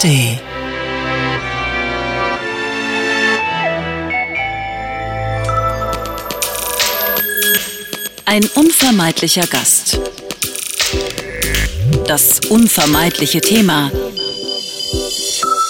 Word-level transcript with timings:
ARD. 0.00 0.40
Ein 8.24 8.44
unvermeidlicher 8.54 9.46
Gast. 9.46 9.98
Das 12.06 12.40
unvermeidliche 12.48 13.40
Thema. 13.40 13.90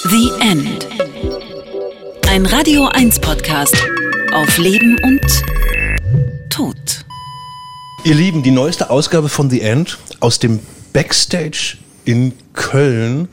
The 0.08 0.30
End. 0.40 0.86
Ein 2.28 2.46
Radio 2.46 2.86
1 2.86 3.20
Podcast 3.20 3.76
auf 4.32 4.58
Leben 4.58 4.96
und 5.02 5.20
Tod. 6.50 6.76
Ihr 8.04 8.14
Lieben, 8.14 8.42
die 8.42 8.50
neueste 8.50 8.90
Ausgabe 8.90 9.28
von 9.28 9.50
The 9.50 9.60
End 9.60 9.98
aus 10.20 10.38
dem 10.38 10.60
Backstage 10.92 11.78
in 12.04 12.32
Köln. 12.52 13.28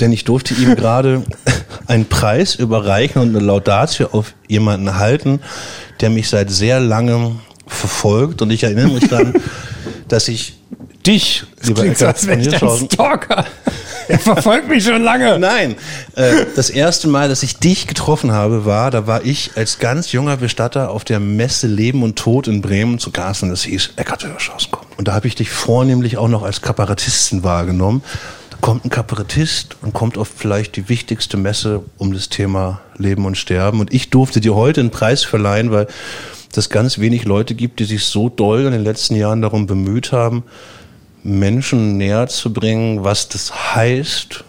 Denn 0.00 0.12
ich 0.12 0.24
durfte 0.24 0.54
ihm 0.54 0.76
gerade 0.76 1.22
einen 1.86 2.06
Preis 2.06 2.54
überreichen 2.54 3.20
und 3.20 3.34
eine 3.34 3.44
Laudatio 3.44 4.08
auf 4.12 4.34
jemanden 4.46 4.96
halten, 4.96 5.40
der 6.00 6.10
mich 6.10 6.28
seit 6.28 6.50
sehr 6.50 6.80
langem 6.80 7.40
verfolgt. 7.66 8.42
Und 8.42 8.50
ich 8.50 8.62
erinnere 8.62 8.88
mich 8.88 9.08
daran, 9.08 9.34
dass 10.08 10.28
ich 10.28 10.58
dich, 11.06 11.44
das 11.58 11.68
lieber 11.68 11.84
Eckart 11.84 12.18
so, 12.18 12.28
von 12.28 12.40
Hirschhausen... 12.40 12.90
Stalker. 12.90 13.44
Er 14.08 14.18
verfolgt 14.18 14.68
mich 14.68 14.84
schon 14.84 15.02
lange. 15.02 15.38
Nein, 15.40 15.76
äh, 16.16 16.46
das 16.56 16.70
erste 16.70 17.08
Mal, 17.08 17.28
dass 17.28 17.42
ich 17.42 17.58
dich 17.58 17.86
getroffen 17.86 18.32
habe, 18.32 18.64
war, 18.64 18.90
da 18.90 19.06
war 19.06 19.24
ich 19.24 19.52
als 19.56 19.78
ganz 19.78 20.12
junger 20.12 20.38
Bestatter 20.38 20.90
auf 20.90 21.04
der 21.04 21.20
Messe 21.20 21.66
Leben 21.66 22.02
und 22.02 22.16
Tod 22.16 22.48
in 22.48 22.62
Bremen 22.62 22.98
zu 22.98 23.10
Gast 23.10 23.42
und 23.42 23.50
es 23.50 23.62
hieß, 23.62 23.90
Eckart 23.96 24.22
Hirschhausen 24.22 24.70
kommt. 24.70 24.98
Und 24.98 25.08
da 25.08 25.14
habe 25.14 25.28
ich 25.28 25.34
dich 25.34 25.50
vornehmlich 25.50 26.16
auch 26.16 26.28
noch 26.28 26.42
als 26.42 26.62
Kabarettisten 26.62 27.44
wahrgenommen. 27.44 28.02
Kommt 28.60 28.84
ein 28.84 28.90
Kabarettist 28.90 29.76
und 29.82 29.94
kommt 29.94 30.18
auf 30.18 30.28
vielleicht 30.28 30.76
die 30.76 30.88
wichtigste 30.88 31.36
Messe 31.36 31.84
um 31.96 32.12
das 32.12 32.28
Thema 32.28 32.80
Leben 32.96 33.24
und 33.24 33.36
Sterben. 33.36 33.80
Und 33.80 33.94
ich 33.94 34.10
durfte 34.10 34.40
dir 34.40 34.54
heute 34.54 34.80
einen 34.80 34.90
Preis 34.90 35.24
verleihen, 35.24 35.70
weil 35.70 35.86
es 36.56 36.70
ganz 36.70 36.98
wenig 36.98 37.24
Leute 37.24 37.54
gibt, 37.54 37.78
die 37.78 37.84
sich 37.84 38.04
so 38.04 38.28
doll 38.28 38.64
in 38.64 38.72
den 38.72 38.82
letzten 38.82 39.14
Jahren 39.14 39.42
darum 39.42 39.66
bemüht 39.66 40.12
haben, 40.12 40.42
Menschen 41.22 41.96
näher 41.96 42.26
zu 42.26 42.52
bringen, 42.52 43.04
was 43.04 43.28
das 43.28 43.74
heißt, 43.74 44.44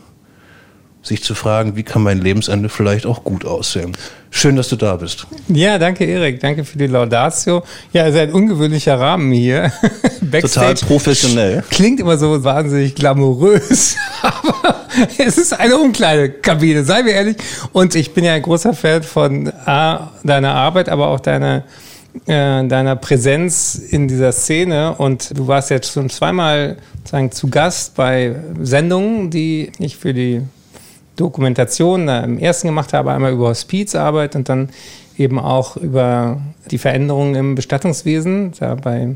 sich 1.10 1.24
zu 1.24 1.36
fragen, 1.36 1.76
wie 1.76 1.84
kann 1.84 2.02
mein 2.02 2.20
Lebensende 2.20 2.70
vielleicht 2.70 3.06
auch 3.06 3.24
gut 3.24 3.46
aussehen. 3.46 3.92
Schön, 4.32 4.56
dass 4.56 4.70
du 4.70 4.76
da 4.76 4.96
bist. 4.96 5.28
Ja, 5.48 5.78
danke 5.78 6.06
Erik, 6.06 6.40
danke 6.40 6.64
für 6.64 6.78
die 6.78 6.88
Laudatio. 6.88 7.64
Ja, 7.92 8.06
es 8.06 8.14
ist 8.14 8.22
ein 8.22 8.32
ungewöhnlicher 8.32 9.00
Rahmen 9.00 9.32
hier. 9.32 9.74
Total 10.32 10.76
professionell. 10.76 11.64
Klingt 11.70 12.00
immer 12.00 12.18
so 12.18 12.44
wahnsinnig 12.44 12.96
glamourös, 12.96 13.98
aber 14.22 14.86
es 15.18 15.38
ist 15.38 15.60
eine 15.60 15.78
Umkleidekabine, 15.78 16.86
sei 16.86 17.04
mir 17.04 17.12
ehrlich. 17.12 17.38
Und 17.73 17.96
ich 17.96 18.14
bin 18.14 18.23
ja 18.23 18.34
ein 18.34 18.42
großer 18.44 18.73
Fan 18.73 19.04
von 19.04 19.52
A, 19.66 20.12
deiner 20.23 20.54
Arbeit, 20.54 20.90
aber 20.90 21.08
auch 21.08 21.20
deiner 21.20 21.64
äh, 22.26 22.68
deiner 22.68 22.96
Präsenz 22.96 23.76
in 23.76 24.08
dieser 24.08 24.32
Szene 24.32 24.96
und 24.96 25.38
du 25.38 25.48
warst 25.48 25.70
jetzt 25.70 25.94
schon 25.94 26.10
zweimal 26.10 26.78
sagen, 27.04 27.32
zu 27.32 27.50
Gast 27.50 27.96
bei 27.96 28.36
Sendungen, 28.60 29.30
die 29.30 29.72
ich 29.78 29.96
für 29.96 30.14
die 30.14 30.42
Dokumentation 31.20 32.08
im 32.08 32.39
ersten 32.39 32.67
gemacht 32.67 32.94
habe, 32.94 33.12
einmal 33.12 33.34
über 33.34 33.50
Hospizarbeit 33.50 34.36
und 34.36 34.50
dann 34.50 34.70
eben 35.17 35.39
auch 35.39 35.78
über 35.78 36.42
die 36.72 36.78
Veränderungen 36.78 37.36
im 37.36 37.56
Bestattungswesen, 37.56 38.53
da 38.59 38.76
bei 38.76 39.16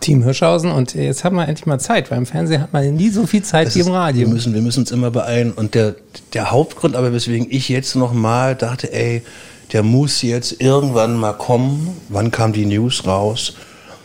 Team 0.00 0.22
Hirschhausen. 0.22 0.70
Und 0.70 0.94
jetzt 0.94 1.24
haben 1.24 1.36
wir 1.36 1.48
endlich 1.48 1.66
mal 1.66 1.80
Zeit, 1.80 2.10
weil 2.10 2.18
im 2.18 2.26
Fernsehen 2.26 2.62
hat 2.62 2.72
man 2.72 2.94
nie 2.94 3.10
so 3.10 3.26
viel 3.26 3.42
Zeit 3.42 3.68
das 3.68 3.74
wie 3.74 3.80
im 3.80 3.88
Radio. 3.88 4.26
wir, 4.26 4.34
müssen, 4.34 4.54
wir 4.54 4.62
müssen 4.62 4.80
uns 4.80 4.92
immer 4.92 5.10
beeilen. 5.10 5.52
Und 5.52 5.74
der, 5.74 5.96
der 6.32 6.50
Hauptgrund 6.50 6.94
aber, 6.94 7.12
weswegen 7.12 7.48
ich 7.50 7.68
jetzt 7.68 7.96
nochmal 7.96 8.54
dachte, 8.54 8.92
ey, 8.92 9.22
der 9.72 9.82
muss 9.82 10.22
jetzt 10.22 10.60
irgendwann 10.60 11.16
mal 11.16 11.32
kommen. 11.32 11.96
Wann 12.08 12.30
kam 12.30 12.52
die 12.52 12.66
News 12.66 13.06
raus? 13.06 13.54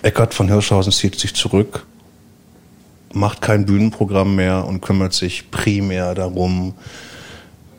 Eckart 0.02 0.34
von 0.34 0.48
Hirschhausen 0.48 0.92
zieht 0.92 1.20
sich 1.20 1.36
zurück, 1.36 1.86
macht 3.14 3.42
kein 3.42 3.68
Bühnenprogramm 3.68 4.36
mehr 4.36 4.66
und 4.66 4.82
kümmert 4.82 5.14
sich 5.14 5.52
primär 5.52 6.16
darum, 6.16 6.74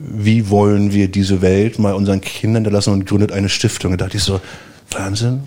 wie 0.05 0.51
wollen 0.51 0.93
wir 0.93 1.09
diese 1.09 1.43
Welt 1.43 1.79
mal 1.79 1.95
unseren 1.95 2.21
Kindern 2.21 2.65
lassen 2.65 2.93
und 2.93 3.07
gründet 3.07 3.33
eine 3.33 3.49
Stiftung. 3.49 3.93
Da 3.93 4.05
dachte 4.05 4.17
ich 4.17 4.25
so, 4.25 4.41
Wahnsinn, 4.91 5.43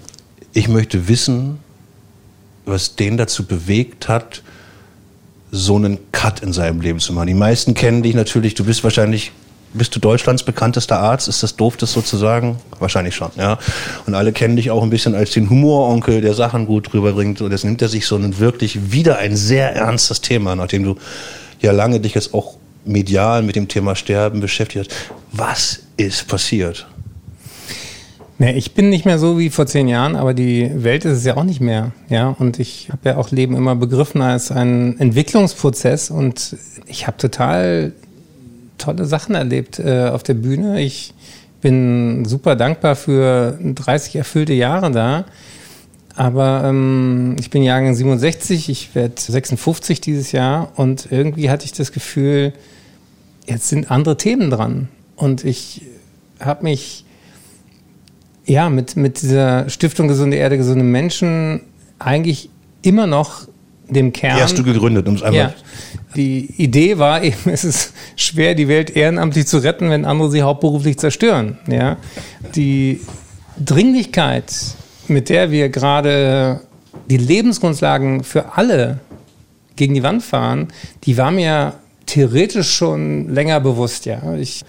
ich 0.53 0.69
möchte 0.69 1.07
wissen, 1.07 1.59
was 2.65 2.95
den 2.95 3.17
dazu 3.17 3.45
bewegt 3.45 4.07
hat, 4.07 4.41
so 5.51 5.75
einen 5.75 5.99
Cut 6.11 6.39
in 6.39 6.53
seinem 6.53 6.81
Leben 6.81 6.99
zu 6.99 7.13
machen. 7.13 7.27
Die 7.27 7.33
meisten 7.33 7.73
kennen 7.73 8.01
dich 8.01 8.15
natürlich, 8.15 8.55
du 8.55 8.63
bist 8.63 8.83
wahrscheinlich, 8.83 9.31
bist 9.73 9.93
du 9.95 9.99
Deutschlands 9.99 10.43
bekanntester 10.43 10.99
Arzt? 10.99 11.27
Ist 11.27 11.43
das 11.43 11.57
doof, 11.57 11.75
das 11.75 11.91
so 11.91 12.01
zu 12.01 12.15
sagen? 12.15 12.57
Wahrscheinlich 12.79 13.15
schon, 13.15 13.31
ja. 13.35 13.59
Und 14.05 14.15
alle 14.15 14.31
kennen 14.31 14.55
dich 14.55 14.71
auch 14.71 14.83
ein 14.83 14.89
bisschen 14.89 15.15
als 15.15 15.31
den 15.31 15.49
Humoronkel, 15.49 16.21
der 16.21 16.33
Sachen 16.33 16.65
gut 16.65 16.93
rüberbringt. 16.93 17.41
Und 17.41 17.51
jetzt 17.51 17.65
nimmt 17.65 17.81
er 17.81 17.89
sich 17.89 18.07
so 18.07 18.15
ein 18.15 18.39
wirklich 18.39 18.91
wieder 18.93 19.17
ein 19.17 19.35
sehr 19.35 19.75
ernstes 19.75 20.21
Thema, 20.21 20.55
nachdem 20.55 20.83
du 20.83 20.95
ja 21.61 21.73
lange 21.73 21.99
dich 21.99 22.13
jetzt 22.13 22.33
auch 22.33 22.55
medial 22.85 23.43
mit 23.43 23.55
dem 23.55 23.67
Thema 23.67 23.95
Sterben 23.95 24.39
beschäftigt 24.39 24.89
hast. 24.89 25.11
Was 25.31 25.81
ist 25.97 26.27
passiert? 26.27 26.87
Ja, 28.37 28.49
ich 28.49 28.73
bin 28.73 28.89
nicht 28.89 29.05
mehr 29.05 29.17
so 29.17 29.39
wie 29.39 29.49
vor 29.49 29.65
zehn 29.65 29.87
Jahren, 29.87 30.17
aber 30.17 30.33
die 30.33 30.69
Welt 30.83 31.05
ist 31.05 31.19
es 31.19 31.23
ja 31.25 31.37
auch 31.37 31.45
nicht 31.45 31.61
mehr. 31.61 31.91
Ja, 32.09 32.35
und 32.37 32.59
ich 32.59 32.89
habe 32.91 33.09
ja 33.09 33.17
auch 33.17 33.31
Leben 33.31 33.55
immer 33.55 33.75
begriffen 33.75 34.21
als 34.21 34.51
einen 34.51 34.99
Entwicklungsprozess 34.99 36.09
und 36.09 36.57
ich 36.85 37.07
habe 37.07 37.15
total 37.17 37.93
tolle 38.77 39.05
Sachen 39.05 39.35
erlebt 39.35 39.79
äh, 39.79 40.09
auf 40.09 40.23
der 40.23 40.33
Bühne. 40.33 40.81
Ich 40.81 41.13
bin 41.61 42.25
super 42.25 42.57
dankbar 42.57 42.97
für 42.97 43.57
30 43.63 44.17
erfüllte 44.17 44.53
Jahre 44.53 44.91
da. 44.91 45.25
Aber 46.17 46.63
ähm, 46.65 47.35
ich 47.39 47.49
bin 47.49 47.63
Jahrgang 47.63 47.93
67, 47.93 48.69
ich 48.69 48.95
werde 48.95 49.19
56 49.19 49.99
dieses 50.01 50.31
Jahr 50.31 50.71
und 50.75 51.07
irgendwie 51.09 51.49
hatte 51.49 51.65
ich 51.65 51.73
das 51.73 51.91
Gefühl, 51.91 52.53
jetzt 53.45 53.67
sind 53.67 53.91
andere 53.91 54.17
Themen 54.17 54.49
dran. 54.49 54.87
Und 55.15 55.43
ich 55.43 55.81
habe 56.39 56.63
mich 56.63 57.05
ja 58.45 58.69
mit, 58.69 58.95
mit 58.95 59.21
dieser 59.21 59.69
Stiftung 59.69 60.07
Gesunde 60.07 60.37
Erde, 60.37 60.57
gesunde 60.57 60.83
Menschen 60.83 61.61
eigentlich 61.99 62.49
immer 62.81 63.07
noch 63.07 63.47
dem 63.87 64.13
Kern. 64.13 64.37
Die 64.37 64.43
hast 64.43 64.57
du 64.57 64.63
gegründet, 64.63 65.07
um 65.07 65.15
es 65.15 65.23
einmal. 65.23 65.39
Ja, 65.39 65.53
die 66.15 66.53
Idee 66.57 66.97
war 66.97 67.23
eben, 67.23 67.37
es 67.45 67.63
ist 67.63 67.93
schwer, 68.15 68.55
die 68.55 68.67
Welt 68.67 68.95
ehrenamtlich 68.95 69.47
zu 69.47 69.57
retten, 69.57 69.89
wenn 69.89 70.05
andere 70.05 70.31
sie 70.31 70.41
hauptberuflich 70.41 70.97
zerstören. 70.97 71.57
Ja, 71.67 71.97
die 72.55 73.01
Dringlichkeit, 73.63 74.53
mit 75.07 75.29
der 75.29 75.51
wir 75.51 75.69
gerade 75.69 76.61
die 77.09 77.17
Lebensgrundlagen 77.17 78.23
für 78.23 78.57
alle 78.57 78.99
gegen 79.75 79.93
die 79.93 80.03
Wand 80.03 80.23
fahren, 80.23 80.69
die 81.03 81.17
war 81.17 81.31
mir 81.31 81.73
theoretisch 82.05 82.71
schon 82.71 83.33
länger 83.33 83.59
bewusst, 83.59 84.05
ja. 84.05 84.35
Ich 84.35 84.63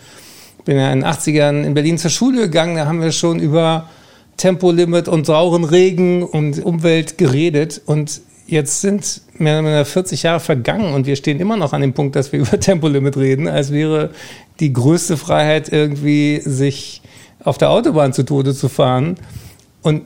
bin 0.65 0.77
ja 0.77 0.93
in 0.93 1.01
den 1.01 1.09
80ern 1.09 1.63
in 1.65 1.75
Berlin 1.75 1.99
zur 1.99 2.11
Schule 2.11 2.43
gegangen, 2.43 2.77
da 2.77 2.87
haben 2.87 3.01
wir 3.01 3.13
schon 3.13 3.39
über 3.39 3.89
Tempolimit 4.37 5.09
und 5.09 5.27
sauren 5.27 5.65
Regen 5.65 6.23
und 6.23 6.65
Umwelt 6.65 7.19
geredet 7.19 7.81
und 7.87 8.21
jetzt 8.47 8.81
sind 8.81 9.23
mehr 9.39 9.59
oder 9.59 9.69
weniger 9.69 9.85
40 9.85 10.23
Jahre 10.23 10.41
vergangen 10.41 10.95
und 10.95 11.07
wir 11.07 11.17
stehen 11.17 11.41
immer 11.41 11.57
noch 11.57 11.73
an 11.73 11.81
dem 11.81 11.93
Punkt, 11.93 12.17
dass 12.17 12.33
wir 12.33 12.41
über 12.41 12.59
Tempolimit 12.59 13.17
reden, 13.17 13.49
als 13.49 13.73
wäre 13.73 14.11
die 14.61 14.73
größte 14.73 15.17
Freiheit 15.17 15.71
irgendwie, 15.71 16.41
sich 16.45 17.03
auf 17.45 17.59
der 17.59 17.71
Autobahn 17.71 18.13
zu 18.13 18.25
Tode 18.25 18.55
zu 18.55 18.69
fahren. 18.69 19.17
Und 19.83 20.03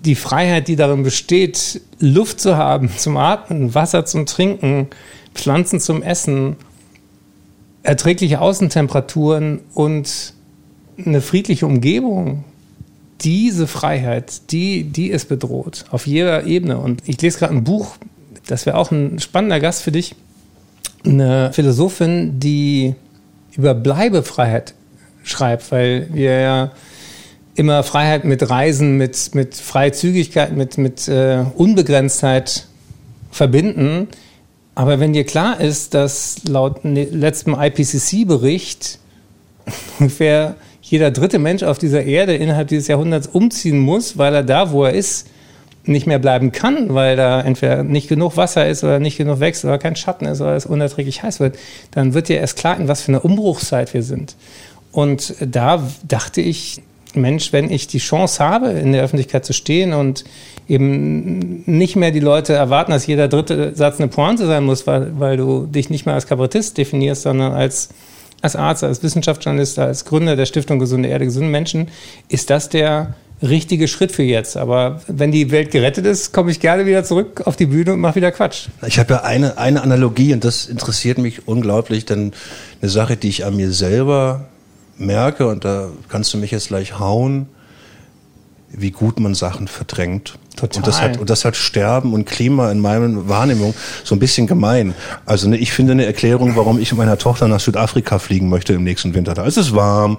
die 0.00 0.14
Freiheit, 0.14 0.68
die 0.68 0.76
darin 0.76 1.02
besteht, 1.02 1.80
Luft 1.98 2.40
zu 2.40 2.56
haben, 2.56 2.90
zum 2.96 3.16
Atmen, 3.16 3.74
Wasser 3.74 4.04
zum 4.06 4.26
Trinken, 4.26 4.88
Pflanzen 5.34 5.78
zum 5.78 6.02
Essen, 6.02 6.56
erträgliche 7.82 8.40
Außentemperaturen 8.40 9.60
und 9.74 10.34
eine 10.98 11.20
friedliche 11.20 11.66
Umgebung, 11.66 12.44
diese 13.22 13.66
Freiheit, 13.66 14.50
die, 14.50 14.84
die 14.84 15.08
ist 15.08 15.28
bedroht 15.28 15.84
auf 15.90 16.06
jeder 16.06 16.44
Ebene. 16.44 16.78
Und 16.78 17.02
ich 17.06 17.20
lese 17.20 17.38
gerade 17.38 17.54
ein 17.54 17.64
Buch, 17.64 17.96
das 18.46 18.66
wäre 18.66 18.76
auch 18.76 18.90
ein 18.90 19.18
spannender 19.18 19.60
Gast 19.60 19.82
für 19.82 19.92
dich. 19.92 20.14
Eine 21.04 21.52
Philosophin, 21.52 22.40
die 22.40 22.94
über 23.56 23.74
Bleibefreiheit 23.74 24.74
schreibt, 25.22 25.70
weil 25.72 26.08
wir 26.12 26.40
ja 26.40 26.70
immer 27.54 27.82
Freiheit 27.82 28.24
mit 28.24 28.48
Reisen, 28.48 28.96
mit, 28.96 29.34
mit 29.34 29.54
Freizügigkeit, 29.54 30.56
mit, 30.56 30.78
mit 30.78 31.08
äh, 31.08 31.44
Unbegrenztheit 31.56 32.66
verbinden. 33.30 34.08
Aber 34.80 34.98
wenn 34.98 35.12
dir 35.12 35.24
klar 35.24 35.60
ist, 35.60 35.92
dass 35.92 36.36
laut 36.48 36.86
ne, 36.86 37.04
letztem 37.04 37.54
IPCC-Bericht 37.54 38.98
ungefähr 39.98 40.54
jeder 40.80 41.10
dritte 41.10 41.38
Mensch 41.38 41.62
auf 41.62 41.76
dieser 41.76 42.02
Erde 42.04 42.34
innerhalb 42.34 42.68
dieses 42.68 42.88
Jahrhunderts 42.88 43.26
umziehen 43.26 43.78
muss, 43.78 44.16
weil 44.16 44.34
er 44.34 44.42
da, 44.42 44.72
wo 44.72 44.84
er 44.84 44.94
ist, 44.94 45.28
nicht 45.84 46.06
mehr 46.06 46.18
bleiben 46.18 46.50
kann, 46.50 46.94
weil 46.94 47.16
da 47.16 47.42
entweder 47.42 47.82
nicht 47.82 48.08
genug 48.08 48.38
Wasser 48.38 48.70
ist 48.70 48.82
oder 48.82 49.00
nicht 49.00 49.18
genug 49.18 49.38
wächst 49.40 49.66
oder 49.66 49.76
kein 49.76 49.96
Schatten 49.96 50.24
ist 50.24 50.40
oder 50.40 50.56
es 50.56 50.64
unerträglich 50.64 51.22
heiß 51.22 51.40
wird, 51.40 51.58
dann 51.90 52.14
wird 52.14 52.30
dir 52.30 52.38
erst 52.38 52.56
klar, 52.56 52.80
in 52.80 52.88
was 52.88 53.02
für 53.02 53.08
eine 53.08 53.20
Umbruchszeit 53.20 53.92
wir 53.92 54.02
sind. 54.02 54.34
Und 54.92 55.34
da 55.42 55.86
dachte 56.08 56.40
ich, 56.40 56.80
Mensch, 57.16 57.52
wenn 57.52 57.70
ich 57.70 57.86
die 57.86 57.98
Chance 57.98 58.44
habe, 58.44 58.70
in 58.70 58.92
der 58.92 59.02
Öffentlichkeit 59.02 59.44
zu 59.44 59.52
stehen 59.52 59.92
und 59.92 60.24
eben 60.68 61.62
nicht 61.66 61.96
mehr 61.96 62.12
die 62.12 62.20
Leute 62.20 62.52
erwarten, 62.52 62.92
dass 62.92 63.06
jeder 63.06 63.28
dritte 63.28 63.74
Satz 63.74 63.98
eine 63.98 64.08
Pointe 64.08 64.46
sein 64.46 64.64
muss, 64.64 64.86
weil, 64.86 65.18
weil 65.18 65.36
du 65.36 65.66
dich 65.66 65.90
nicht 65.90 66.06
mehr 66.06 66.14
als 66.14 66.26
Kabarettist 66.26 66.78
definierst, 66.78 67.22
sondern 67.22 67.52
als, 67.52 67.88
als 68.40 68.56
Arzt, 68.56 68.84
als 68.84 69.02
Wissenschaftsjournalist, 69.02 69.78
als 69.78 70.04
Gründer 70.04 70.36
der 70.36 70.46
Stiftung 70.46 70.78
Gesunde 70.78 71.08
Erde, 71.08 71.24
gesunde 71.24 71.50
Menschen, 71.50 71.88
ist 72.28 72.50
das 72.50 72.68
der 72.68 73.14
richtige 73.42 73.88
Schritt 73.88 74.12
für 74.12 74.22
jetzt. 74.22 74.56
Aber 74.56 75.00
wenn 75.06 75.32
die 75.32 75.50
Welt 75.50 75.70
gerettet 75.70 76.06
ist, 76.06 76.32
komme 76.32 76.50
ich 76.50 76.60
gerne 76.60 76.86
wieder 76.86 77.04
zurück 77.04 77.42
auf 77.46 77.56
die 77.56 77.66
Bühne 77.66 77.94
und 77.94 78.00
mache 78.00 78.16
wieder 78.16 78.32
Quatsch. 78.32 78.68
Ich 78.86 78.98
habe 78.98 79.14
ja 79.14 79.22
eine, 79.22 79.58
eine 79.58 79.82
Analogie 79.82 80.32
und 80.34 80.44
das 80.44 80.66
interessiert 80.66 81.18
mich 81.18 81.48
unglaublich, 81.48 82.04
denn 82.04 82.32
eine 82.80 82.90
Sache, 82.90 83.16
die 83.16 83.28
ich 83.28 83.44
an 83.44 83.56
mir 83.56 83.72
selber 83.72 84.49
merke, 85.00 85.46
und 85.46 85.64
da 85.64 85.88
kannst 86.08 86.32
du 86.34 86.38
mich 86.38 86.50
jetzt 86.50 86.68
gleich 86.68 86.98
hauen, 86.98 87.48
wie 88.72 88.90
gut 88.90 89.18
man 89.18 89.34
Sachen 89.34 89.66
verdrängt. 89.66 90.38
Total. 90.56 90.76
Und 90.78 90.86
das 90.86 91.00
hat, 91.00 91.18
und 91.18 91.30
das 91.30 91.44
hat 91.44 91.56
Sterben 91.56 92.12
und 92.12 92.24
Klima 92.24 92.70
in 92.70 92.78
meiner 92.78 93.28
Wahrnehmung 93.28 93.74
so 94.04 94.14
ein 94.14 94.18
bisschen 94.18 94.46
gemein. 94.46 94.94
Also 95.26 95.48
ne, 95.48 95.56
ich 95.56 95.72
finde 95.72 95.92
eine 95.92 96.04
Erklärung, 96.04 96.54
warum 96.54 96.78
ich 96.78 96.92
mit 96.92 96.98
meiner 96.98 97.18
Tochter 97.18 97.48
nach 97.48 97.60
Südafrika 97.60 98.18
fliegen 98.18 98.48
möchte 98.48 98.74
im 98.74 98.84
nächsten 98.84 99.14
Winter. 99.14 99.34
Da 99.34 99.44
ist 99.44 99.56
es 99.56 99.74
warm 99.74 100.18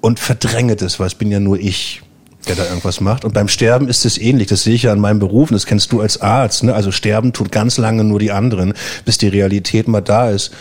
und 0.00 0.18
verdränge 0.18 0.76
das, 0.76 0.98
weil 0.98 1.06
es 1.06 1.14
bin 1.14 1.30
ja 1.30 1.40
nur 1.40 1.58
ich 1.58 2.02
der 2.46 2.56
da 2.56 2.64
irgendwas 2.64 3.00
macht. 3.00 3.24
Und 3.24 3.32
beim 3.32 3.48
Sterben 3.48 3.88
ist 3.88 4.04
es 4.04 4.18
ähnlich. 4.18 4.48
Das 4.48 4.62
sehe 4.62 4.74
ich 4.74 4.82
ja 4.82 4.92
an 4.92 5.00
meinem 5.00 5.18
Beruf 5.18 5.50
und 5.50 5.54
das 5.54 5.66
kennst 5.66 5.92
du 5.92 6.00
als 6.00 6.20
Arzt. 6.20 6.62
Ne? 6.62 6.74
Also 6.74 6.90
Sterben 6.90 7.32
tut 7.32 7.50
ganz 7.50 7.78
lange 7.78 8.04
nur 8.04 8.18
die 8.18 8.32
anderen, 8.32 8.74
bis 9.04 9.18
die 9.18 9.28
Realität 9.28 9.88
mal 9.88 10.02
da 10.02 10.28
ist. 10.28 10.52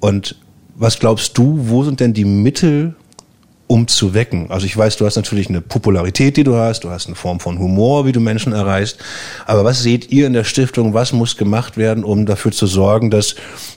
Und 0.00 0.36
was 0.78 0.98
glaubst 0.98 1.36
du, 1.38 1.58
wo 1.68 1.82
sind 1.84 2.00
denn 2.00 2.12
die 2.12 2.24
Mittel, 2.24 2.94
um 3.66 3.88
zu 3.88 4.14
wecken? 4.14 4.50
Also 4.50 4.66
ich 4.66 4.76
weiß, 4.76 4.96
du 4.96 5.06
hast 5.06 5.16
natürlich 5.16 5.48
eine 5.48 5.60
Popularität, 5.60 6.36
die 6.36 6.44
du 6.44 6.56
hast, 6.56 6.84
du 6.84 6.90
hast 6.90 7.06
eine 7.06 7.16
Form 7.16 7.40
von 7.40 7.58
Humor, 7.58 8.06
wie 8.06 8.12
du 8.12 8.20
Menschen 8.20 8.52
erreichst. 8.52 8.98
Aber 9.46 9.64
was 9.64 9.82
seht 9.82 10.12
ihr 10.12 10.26
in 10.26 10.34
der 10.34 10.44
Stiftung, 10.44 10.94
was 10.94 11.12
muss 11.12 11.36
gemacht 11.36 11.76
werden, 11.76 12.04
um 12.04 12.26
dafür 12.26 12.52
zu 12.52 12.66
sorgen, 12.66 13.10
dass, 13.10 13.34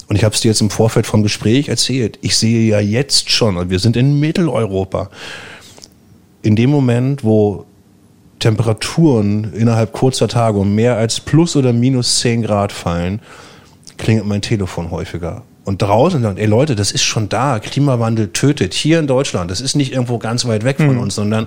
und 0.08 0.16
ich 0.16 0.24
habe 0.24 0.36
es 0.36 0.42
dir 0.42 0.50
jetzt 0.50 0.62
im 0.62 0.70
Vorfeld 0.70 1.08
vom 1.08 1.24
Gespräch 1.24 1.70
erzählt, 1.70 2.20
ich 2.22 2.36
sehe 2.36 2.70
ja 2.70 2.80
jetzt 2.80 3.32
schon, 3.32 3.58
und 3.58 3.70
wir 3.70 3.80
sind 3.80 3.96
in 3.96 4.20
Mitteleuropa, 4.20 5.10
in 6.42 6.56
dem 6.56 6.70
Moment, 6.70 7.24
wo 7.24 7.66
Temperaturen 8.40 9.54
innerhalb 9.54 9.92
kurzer 9.92 10.28
Tage 10.28 10.60
um 10.60 10.76
mehr 10.76 10.96
als 10.96 11.20
plus 11.20 11.56
oder 11.56 11.74
minus 11.74 12.20
zehn 12.20 12.42
Grad 12.42 12.72
fallen, 12.72 13.22
klingelt 13.98 14.28
mein 14.28 14.42
Telefon 14.42 14.92
häufiger 14.92 15.44
und 15.70 15.84
draußen 15.84 16.24
sagen, 16.24 16.38
ey 16.38 16.48
Leute, 16.48 16.76
das 16.76 16.92
ist 16.92 17.04
schon 17.04 17.30
da, 17.30 17.60
Klimawandel 17.60 18.30
tötet, 18.30 18.74
hier 18.74 18.98
in 18.98 19.06
Deutschland, 19.06 19.52
das 19.52 19.62
ist 19.62 19.76
nicht 19.76 19.94
irgendwo 19.94 20.18
ganz 20.18 20.46
weit 20.46 20.64
weg 20.64 20.78
von 20.78 20.96
mhm. 20.96 21.02
uns, 21.02 21.14
sondern 21.14 21.46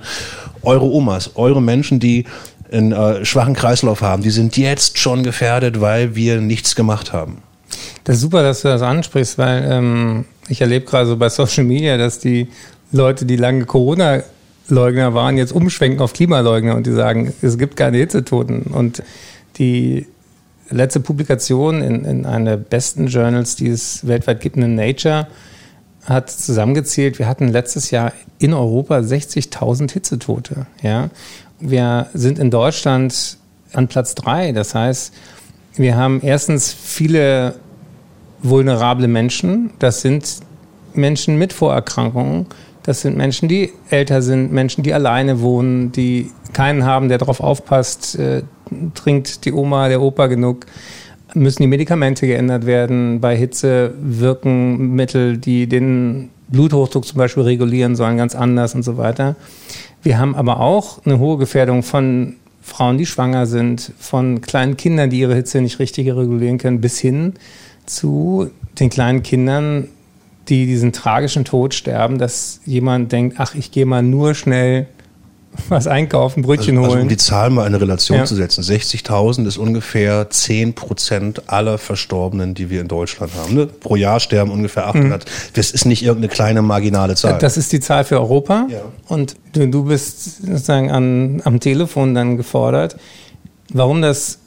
eure 0.62 0.84
Omas, 0.84 1.32
eure 1.34 1.60
Menschen, 1.60 1.98
die 1.98 2.24
einen 2.70 2.92
äh, 2.92 3.24
schwachen 3.24 3.54
Kreislauf 3.54 4.00
haben, 4.00 4.22
die 4.22 4.30
sind 4.30 4.56
jetzt 4.56 4.98
schon 4.98 5.24
gefährdet, 5.24 5.80
weil 5.80 6.14
wir 6.14 6.40
nichts 6.40 6.76
gemacht 6.76 7.12
haben. 7.12 7.42
Das 8.04 8.16
ist 8.16 8.22
super, 8.22 8.44
dass 8.44 8.62
du 8.62 8.68
das 8.68 8.80
ansprichst, 8.80 9.38
weil 9.38 9.68
ähm, 9.68 10.24
ich 10.48 10.60
erlebe 10.60 10.86
gerade 10.86 11.06
so 11.06 11.16
bei 11.16 11.28
Social 11.28 11.64
Media, 11.64 11.96
dass 11.96 12.20
die 12.20 12.46
Leute, 12.92 13.26
die 13.26 13.36
lange 13.36 13.64
Corona 13.64 14.22
Leugner 14.68 15.14
waren, 15.14 15.36
jetzt 15.36 15.52
umschwenken 15.52 16.00
auf 16.00 16.12
Klimaleugner 16.12 16.76
und 16.76 16.86
die 16.86 16.92
sagen, 16.92 17.32
es 17.42 17.58
gibt 17.58 17.76
keine 17.76 17.96
Hitzetoten. 17.98 18.62
Und 18.62 19.02
die 19.58 20.06
letzte 20.72 21.00
Publikation 21.00 21.82
in, 21.82 22.04
in 22.04 22.26
einer 22.26 22.52
der 22.52 22.56
besten 22.56 23.06
Journals, 23.06 23.56
die 23.56 23.68
es 23.68 24.06
weltweit 24.06 24.40
gibt, 24.40 24.56
in 24.56 24.74
Nature, 24.74 25.28
hat 26.04 26.30
zusammengezählt, 26.30 27.18
wir 27.18 27.28
hatten 27.28 27.48
letztes 27.48 27.90
Jahr 27.90 28.12
in 28.38 28.54
Europa 28.54 28.98
60.000 28.98 29.92
Hitzetote. 29.92 30.66
Ja? 30.82 31.10
Wir 31.60 32.08
sind 32.12 32.38
in 32.38 32.50
Deutschland 32.50 33.38
an 33.72 33.88
Platz 33.88 34.14
drei. 34.14 34.52
Das 34.52 34.74
heißt, 34.74 35.14
wir 35.76 35.96
haben 35.96 36.20
erstens 36.22 36.72
viele 36.72 37.54
vulnerable 38.42 39.08
Menschen. 39.08 39.70
Das 39.78 40.00
sind 40.00 40.40
Menschen 40.94 41.38
mit 41.38 41.52
Vorerkrankungen. 41.52 42.46
Das 42.82 43.02
sind 43.02 43.16
Menschen, 43.16 43.48
die 43.48 43.72
älter 43.90 44.22
sind, 44.22 44.52
Menschen, 44.52 44.82
die 44.82 44.92
alleine 44.92 45.40
wohnen, 45.40 45.92
die 45.92 46.32
keinen 46.52 46.84
haben, 46.84 47.08
der 47.08 47.18
darauf 47.18 47.40
aufpasst, 47.40 48.18
äh, 48.18 48.42
trinkt 48.94 49.44
die 49.44 49.52
Oma, 49.52 49.88
der 49.88 50.02
Opa 50.02 50.26
genug, 50.26 50.66
müssen 51.34 51.62
die 51.62 51.68
Medikamente 51.68 52.26
geändert 52.26 52.66
werden. 52.66 53.20
Bei 53.20 53.36
Hitze 53.36 53.94
wirken 54.00 54.94
Mittel, 54.94 55.38
die 55.38 55.66
den 55.66 56.30
Bluthochdruck 56.48 57.06
zum 57.06 57.18
Beispiel 57.18 57.44
regulieren 57.44 57.96
sollen, 57.96 58.16
ganz 58.16 58.34
anders 58.34 58.74
und 58.74 58.82
so 58.82 58.96
weiter. 58.98 59.36
Wir 60.02 60.18
haben 60.18 60.34
aber 60.34 60.60
auch 60.60 61.04
eine 61.04 61.18
hohe 61.18 61.38
Gefährdung 61.38 61.82
von 61.82 62.34
Frauen, 62.60 62.98
die 62.98 63.06
schwanger 63.06 63.46
sind, 63.46 63.92
von 63.98 64.40
kleinen 64.40 64.76
Kindern, 64.76 65.10
die 65.10 65.20
ihre 65.20 65.34
Hitze 65.34 65.60
nicht 65.60 65.78
richtig 65.78 66.08
regulieren 66.08 66.58
können, 66.58 66.80
bis 66.80 66.98
hin 66.98 67.34
zu 67.86 68.50
den 68.78 68.88
kleinen 68.88 69.22
Kindern, 69.22 69.88
die 70.48 70.66
diesen 70.66 70.92
tragischen 70.92 71.44
Tod 71.44 71.74
sterben, 71.74 72.18
dass 72.18 72.60
jemand 72.64 73.12
denkt, 73.12 73.36
ach, 73.38 73.54
ich 73.54 73.70
gehe 73.70 73.86
mal 73.86 74.02
nur 74.02 74.34
schnell 74.34 74.86
was 75.68 75.86
einkaufen, 75.86 76.42
Brötchen 76.42 76.76
also, 76.78 76.88
holen. 76.88 76.92
Also 76.92 77.02
um 77.02 77.08
die 77.08 77.16
Zahl 77.16 77.50
mal 77.50 77.62
in 77.62 77.68
eine 77.68 77.80
Relation 77.80 78.18
ja. 78.18 78.24
zu 78.24 78.34
setzen, 78.34 78.62
60.000 78.62 79.46
ist 79.46 79.58
ungefähr 79.58 80.30
10 80.30 80.74
Prozent 80.74 81.48
aller 81.48 81.78
Verstorbenen, 81.78 82.54
die 82.54 82.70
wir 82.70 82.80
in 82.80 82.88
Deutschland 82.88 83.32
haben. 83.34 83.54
Ne? 83.54 83.66
Pro 83.66 83.96
Jahr 83.96 84.20
sterben 84.20 84.50
ungefähr 84.50 84.86
800. 84.86 85.24
Mhm. 85.24 85.30
Das 85.54 85.70
ist 85.70 85.84
nicht 85.84 86.02
irgendeine 86.02 86.32
kleine 86.32 86.62
marginale 86.62 87.14
Zahl. 87.14 87.38
Das 87.38 87.56
ist 87.56 87.72
die 87.72 87.80
Zahl 87.80 88.04
für 88.04 88.18
Europa. 88.18 88.66
Ja. 88.70 88.82
Und 89.08 89.36
du, 89.52 89.68
du 89.68 89.84
bist 89.84 90.42
sozusagen 90.42 90.90
an, 90.90 91.42
am 91.44 91.60
Telefon 91.60 92.14
dann 92.14 92.36
gefordert. 92.36 92.96
Warum 93.72 94.02
das 94.02 94.38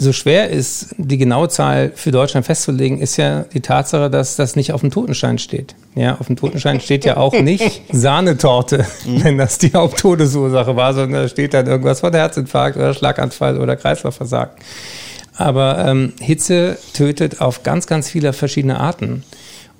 so 0.00 0.12
schwer 0.12 0.48
ist, 0.48 0.94
die 0.96 1.18
genaue 1.18 1.48
Zahl 1.48 1.90
für 1.94 2.12
Deutschland 2.12 2.46
festzulegen, 2.46 3.00
ist 3.00 3.16
ja 3.16 3.42
die 3.52 3.60
Tatsache, 3.60 4.08
dass 4.08 4.36
das 4.36 4.54
nicht 4.54 4.72
auf 4.72 4.80
dem 4.80 4.92
Totenschein 4.92 5.38
steht. 5.38 5.74
Ja, 5.96 6.16
auf 6.20 6.28
dem 6.28 6.36
Totenschein 6.36 6.80
steht 6.80 7.04
ja 7.04 7.16
auch 7.16 7.32
nicht 7.32 7.82
Sahnetorte, 7.92 8.86
mhm. 9.04 9.24
wenn 9.24 9.38
das 9.38 9.58
die 9.58 9.72
Haupttodesursache 9.72 10.76
war, 10.76 10.94
sondern 10.94 11.22
da 11.22 11.28
steht 11.28 11.52
dann 11.52 11.66
irgendwas 11.66 12.00
von 12.00 12.12
Herzinfarkt 12.12 12.76
oder 12.76 12.94
Schlaganfall 12.94 13.58
oder 13.58 13.74
Kreislaufversagen. 13.74 14.54
Aber 15.34 15.84
ähm, 15.84 16.12
Hitze 16.20 16.78
tötet 16.94 17.40
auf 17.40 17.64
ganz, 17.64 17.88
ganz 17.88 18.08
viele 18.08 18.32
verschiedene 18.32 18.78
Arten. 18.78 19.24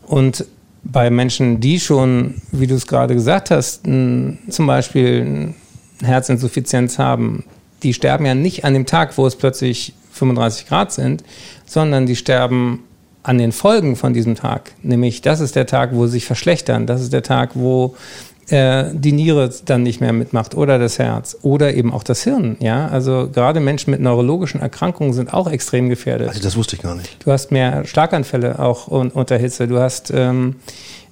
Und 0.06 0.46
bei 0.82 1.10
Menschen, 1.10 1.60
die 1.60 1.78
schon, 1.78 2.42
wie 2.50 2.66
du 2.66 2.75
es 2.75 2.87
gerade 2.87 3.14
gesagt 3.14 3.50
hast, 3.50 3.87
n, 3.87 4.38
zum 4.48 4.66
Beispiel 4.66 5.54
Herzinsuffizienz 6.02 6.98
haben, 6.98 7.44
die 7.82 7.94
sterben 7.94 8.26
ja 8.26 8.34
nicht 8.34 8.64
an 8.64 8.75
dem 8.75 8.87
Tag, 8.87 9.16
wo 9.18 9.26
es 9.26 9.37
plötzlich 9.37 9.94
35 10.18 10.66
Grad 10.66 10.92
sind, 10.92 11.25
sondern 11.66 12.06
die 12.06 12.16
sterben 12.16 12.84
an 13.22 13.38
den 13.38 13.52
Folgen 13.52 13.96
von 13.96 14.14
diesem 14.14 14.34
Tag. 14.34 14.72
Nämlich, 14.82 15.20
das 15.20 15.40
ist 15.40 15.56
der 15.56 15.66
Tag, 15.66 15.94
wo 15.94 16.06
sie 16.06 16.12
sich 16.12 16.26
verschlechtern. 16.26 16.87
Das 16.87 17.02
ist 17.02 17.12
der 17.12 17.22
Tag, 17.22 17.50
wo 17.54 17.94
äh, 18.48 18.84
die 18.92 19.12
Niere 19.12 19.50
dann 19.66 19.82
nicht 19.82 20.00
mehr 20.00 20.12
mitmacht 20.12 20.54
oder 20.54 20.78
das 20.78 20.98
Herz 20.98 21.37
oder 21.42 21.75
eben 21.75 21.92
auch 21.92 22.02
das 22.02 22.22
Hirn. 22.25 22.56
Ja, 22.60 22.88
also 22.88 23.28
gerade 23.30 23.60
Menschen 23.60 23.90
mit 23.90 24.00
neurologischen 24.00 24.60
Erkrankungen 24.60 25.12
sind 25.12 25.34
auch 25.34 25.50
extrem 25.50 25.90
gefährdet. 25.90 26.28
Also 26.28 26.40
das 26.40 26.56
wusste 26.56 26.76
ich 26.76 26.82
gar 26.82 26.94
nicht. 26.94 27.16
Du 27.25 27.30
hast 27.30 27.52
mehr 27.52 27.84
Schlaganfälle 27.84 28.58
auch 28.58 28.88
un 28.88 29.10
unter 29.10 29.37
Hitze. 29.37 29.68
Du 29.68 29.78
hast 29.78 30.10
ähm, 30.14 30.56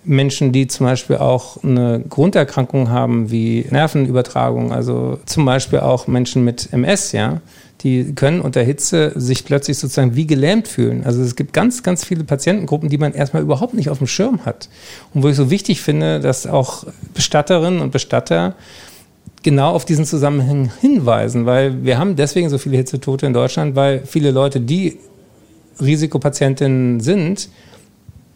Menschen, 0.05 0.53
die 0.53 0.69
zum 0.69 0.87
Beispiel 0.87 1.17
auch 1.17 1.63
eine 1.63 2.01
Grunderkrankung 2.09 2.89
haben 2.91 3.31
wie 3.31 3.67
Nervenübertragung, 3.71 4.73
also 4.73 5.19
zum 5.27 5.45
Beispiel 5.45 5.81
auch 5.81 6.07
Menschen 6.07 6.45
mit 6.45 6.73
MS, 6.73 7.13
ja 7.13 7.41
die 7.83 8.15
können 8.15 8.41
unter 8.41 8.63
Hitze 8.63 9.13
sich 9.17 9.45
plötzlich 9.45 9.79
sozusagen 9.79 10.17
wie 10.17 10.27
gelähmt 10.27 10.67
fühlen. 10.67 11.05
Also 11.05 11.23
es 11.23 11.37
gibt 11.37 11.53
ganz, 11.53 11.83
ganz 11.83 12.05
viele 12.05 12.25
Patientengruppen, 12.25 12.89
die 12.89 12.99
man 12.99 13.13
erstmal 13.13 13.43
überhaupt 13.43 13.75
nicht 13.75 13.91
auf 13.91 13.99
dem 13.99 14.07
Schirm 14.07 14.45
hat. 14.47 14.69
Und 15.13 15.23
wo 15.23 15.29
ich 15.29 15.37
so 15.37 15.51
wichtig 15.51 15.83
finde, 15.83 16.21
dass 16.21 16.47
auch 16.47 16.85
Bestatterinnen 17.15 17.81
und 17.81 17.93
Bestatter 17.93 18.55
genau 19.43 19.71
auf 19.73 19.85
diesen 19.85 20.05
Zusammenhang 20.05 20.71
hinweisen, 20.81 21.47
weil 21.47 21.85
wir 21.85 21.99
haben 21.99 22.17
deswegen 22.17 22.49
so 22.49 22.59
viele 22.59 22.77
Hitzetote 22.79 23.27
in 23.27 23.33
Deutschland, 23.33 23.77
weil 23.77 24.03
viele 24.05 24.31
Leute, 24.31 24.61
die 24.61 24.99
Risikopatientinnen 25.81 27.01
sind, 27.01 27.49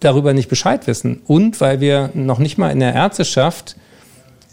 darüber 0.00 0.34
nicht 0.34 0.48
Bescheid 0.48 0.86
wissen. 0.86 1.22
Und 1.26 1.60
weil 1.60 1.80
wir 1.80 2.10
noch 2.14 2.38
nicht 2.38 2.58
mal 2.58 2.70
in 2.70 2.80
der 2.80 2.94
Ärzteschaft 2.94 3.76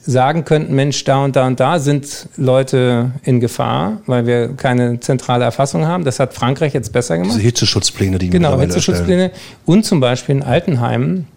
sagen 0.08 0.46
könnten, 0.46 0.74
Mensch, 0.74 1.04
da 1.04 1.24
und 1.24 1.36
da 1.36 1.46
und 1.46 1.60
da 1.60 1.80
sind 1.80 2.30
Leute 2.38 3.12
in 3.24 3.42
Gefahr, 3.42 4.02
weil 4.06 4.26
wir 4.26 4.54
keine 4.56 5.00
zentrale 5.02 5.44
Erfassung 5.44 5.86
haben. 5.86 6.06
Das 6.06 6.20
hat 6.20 6.34
Frankreich 6.34 6.74
jetzt 6.74 6.94
besser 6.94 7.18
gemacht. 7.18 7.34
Diese 7.34 7.44
Hitzeschutzpläne, 7.44 8.18
die 8.18 8.30
Genau, 8.30 8.60
Hitzeschutzpläne. 8.60 9.32
Und 9.66 9.86
zum 9.86 10.00
Beispiel 10.00 10.36
in 10.36 10.44
Altenheimen 10.44 11.28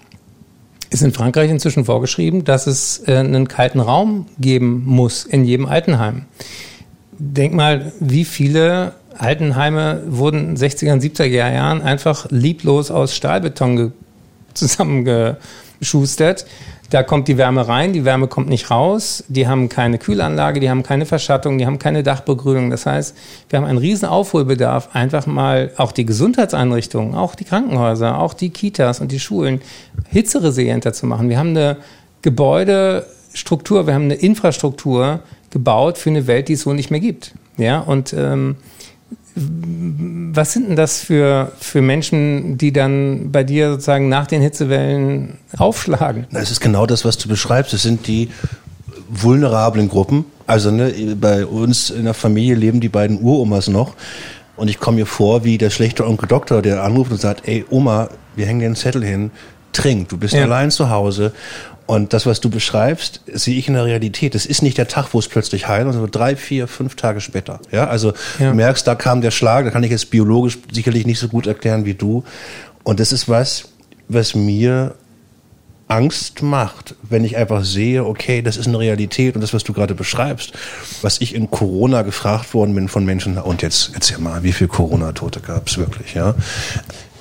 ist 0.90 1.02
in 1.02 1.12
Frankreich 1.12 1.50
inzwischen 1.50 1.84
vorgeschrieben, 1.84 2.44
dass 2.44 2.66
es 2.68 3.02
äh, 3.06 3.16
einen 3.16 3.48
kalten 3.48 3.80
Raum 3.80 4.26
geben 4.38 4.84
muss 4.86 5.24
in 5.24 5.44
jedem 5.44 5.66
Altenheim. 5.66 6.26
denk 7.18 7.52
mal, 7.52 7.92
wie 8.00 8.24
viele 8.24 8.92
Altenheime 9.18 10.02
wurden 10.06 10.40
in 10.40 10.54
den 10.54 10.56
60er 10.56 10.92
und 10.92 11.02
70er 11.02 11.50
Jahren 11.50 11.82
einfach 11.82 12.26
lieblos 12.30 12.90
aus 12.90 13.14
Stahlbeton 13.14 13.92
zusammengeschustert. 14.54 16.46
Da 16.90 17.04
kommt 17.04 17.28
die 17.28 17.38
Wärme 17.38 17.68
rein, 17.68 17.92
die 17.92 18.04
Wärme 18.04 18.26
kommt 18.26 18.48
nicht 18.48 18.68
raus, 18.72 19.22
die 19.28 19.46
haben 19.46 19.68
keine 19.68 19.98
Kühlanlage, 19.98 20.58
die 20.58 20.68
haben 20.68 20.82
keine 20.82 21.06
Verschattung, 21.06 21.56
die 21.56 21.64
haben 21.64 21.78
keine 21.78 22.02
Dachbegrünung. 22.02 22.70
Das 22.70 22.84
heißt, 22.84 23.16
wir 23.48 23.58
haben 23.58 23.64
einen 23.64 23.78
riesen 23.78 24.08
Aufholbedarf, 24.08 24.88
einfach 24.92 25.26
mal 25.26 25.70
auch 25.76 25.92
die 25.92 26.04
Gesundheitseinrichtungen, 26.04 27.14
auch 27.14 27.36
die 27.36 27.44
Krankenhäuser, 27.44 28.18
auch 28.18 28.34
die 28.34 28.50
Kitas 28.50 29.00
und 29.00 29.12
die 29.12 29.20
Schulen 29.20 29.60
hitzeresilienter 30.08 30.92
zu 30.92 31.06
machen. 31.06 31.28
Wir 31.28 31.38
haben 31.38 31.50
eine 31.50 31.76
Gebäudestruktur, 32.22 33.86
wir 33.86 33.94
haben 33.94 34.04
eine 34.04 34.14
Infrastruktur 34.14 35.20
gebaut 35.50 35.96
für 35.96 36.10
eine 36.10 36.26
Welt, 36.26 36.48
die 36.48 36.54
es 36.54 36.62
so 36.62 36.72
nicht 36.72 36.90
mehr 36.90 37.00
gibt. 37.00 37.34
Ja, 37.56 37.78
und 37.78 38.12
ähm, 38.14 38.56
was 39.36 40.52
sind 40.52 40.68
denn 40.68 40.76
das 40.76 41.00
für, 41.00 41.52
für 41.58 41.82
Menschen, 41.82 42.58
die 42.58 42.72
dann 42.72 43.30
bei 43.32 43.44
dir 43.44 43.70
sozusagen 43.70 44.08
nach 44.08 44.26
den 44.26 44.42
Hitzewellen 44.42 45.38
aufschlagen? 45.56 46.26
Es 46.32 46.50
ist 46.50 46.60
genau 46.60 46.86
das, 46.86 47.04
was 47.04 47.18
du 47.18 47.28
beschreibst. 47.28 47.72
Es 47.74 47.82
sind 47.82 48.06
die 48.06 48.30
vulnerablen 49.08 49.88
Gruppen. 49.88 50.24
Also 50.46 50.70
ne, 50.70 50.92
bei 51.20 51.46
uns 51.46 51.90
in 51.90 52.04
der 52.04 52.14
Familie 52.14 52.54
leben 52.54 52.80
die 52.80 52.88
beiden 52.88 53.20
Uromas 53.20 53.68
noch. 53.68 53.94
Und 54.56 54.68
ich 54.68 54.78
komme 54.78 54.98
mir 54.98 55.06
vor 55.06 55.44
wie 55.44 55.58
der 55.58 55.70
schlechte 55.70 56.06
Onkel 56.06 56.28
Doktor, 56.28 56.62
der 56.62 56.82
anruft 56.82 57.10
und 57.10 57.20
sagt, 57.20 57.48
ey 57.48 57.64
Oma, 57.70 58.10
wir 58.36 58.46
hängen 58.46 58.60
dir 58.60 58.66
einen 58.66 58.76
Zettel 58.76 59.04
hin, 59.04 59.30
trink, 59.72 60.08
du 60.10 60.18
bist 60.18 60.34
ja. 60.34 60.42
allein 60.42 60.70
zu 60.70 60.90
Hause. 60.90 61.32
Und 61.90 62.12
das, 62.12 62.24
was 62.24 62.40
du 62.40 62.50
beschreibst, 62.50 63.20
sehe 63.26 63.58
ich 63.58 63.66
in 63.66 63.74
der 63.74 63.84
Realität. 63.84 64.36
Es 64.36 64.46
ist 64.46 64.62
nicht 64.62 64.78
der 64.78 64.86
Tag, 64.86 65.08
wo 65.12 65.18
es 65.18 65.26
plötzlich 65.26 65.66
heilt, 65.66 65.92
sondern 65.92 66.12
drei, 66.12 66.36
vier, 66.36 66.68
fünf 66.68 66.94
Tage 66.94 67.20
später. 67.20 67.58
Ja, 67.72 67.88
also 67.88 68.12
ja. 68.38 68.50
du 68.50 68.54
merkst, 68.54 68.86
da 68.86 68.94
kam 68.94 69.22
der 69.22 69.32
Schlag, 69.32 69.64
da 69.64 69.72
kann 69.72 69.82
ich 69.82 69.90
jetzt 69.90 70.08
biologisch 70.08 70.56
sicherlich 70.70 71.04
nicht 71.04 71.18
so 71.18 71.26
gut 71.26 71.48
erklären 71.48 71.86
wie 71.86 71.94
du. 71.94 72.22
Und 72.84 73.00
das 73.00 73.10
ist 73.10 73.28
was, 73.28 73.70
was 74.06 74.36
mir 74.36 74.94
Angst 75.88 76.42
macht, 76.42 76.94
wenn 77.02 77.24
ich 77.24 77.36
einfach 77.36 77.64
sehe, 77.64 78.04
okay, 78.04 78.40
das 78.40 78.56
ist 78.56 78.68
eine 78.68 78.78
Realität 78.78 79.34
und 79.34 79.40
das, 79.40 79.52
was 79.52 79.64
du 79.64 79.72
gerade 79.72 79.96
beschreibst, 79.96 80.52
was 81.02 81.20
ich 81.20 81.34
in 81.34 81.50
Corona 81.50 82.02
gefragt 82.02 82.54
worden 82.54 82.72
bin 82.72 82.86
von 82.86 83.04
Menschen, 83.04 83.36
und 83.36 83.62
jetzt 83.62 83.90
erzähl 83.94 84.18
mal, 84.18 84.44
wie 84.44 84.52
viel 84.52 84.68
Corona-Tote 84.68 85.40
gab 85.40 85.66
es 85.66 85.76
wirklich, 85.76 86.14
ja? 86.14 86.36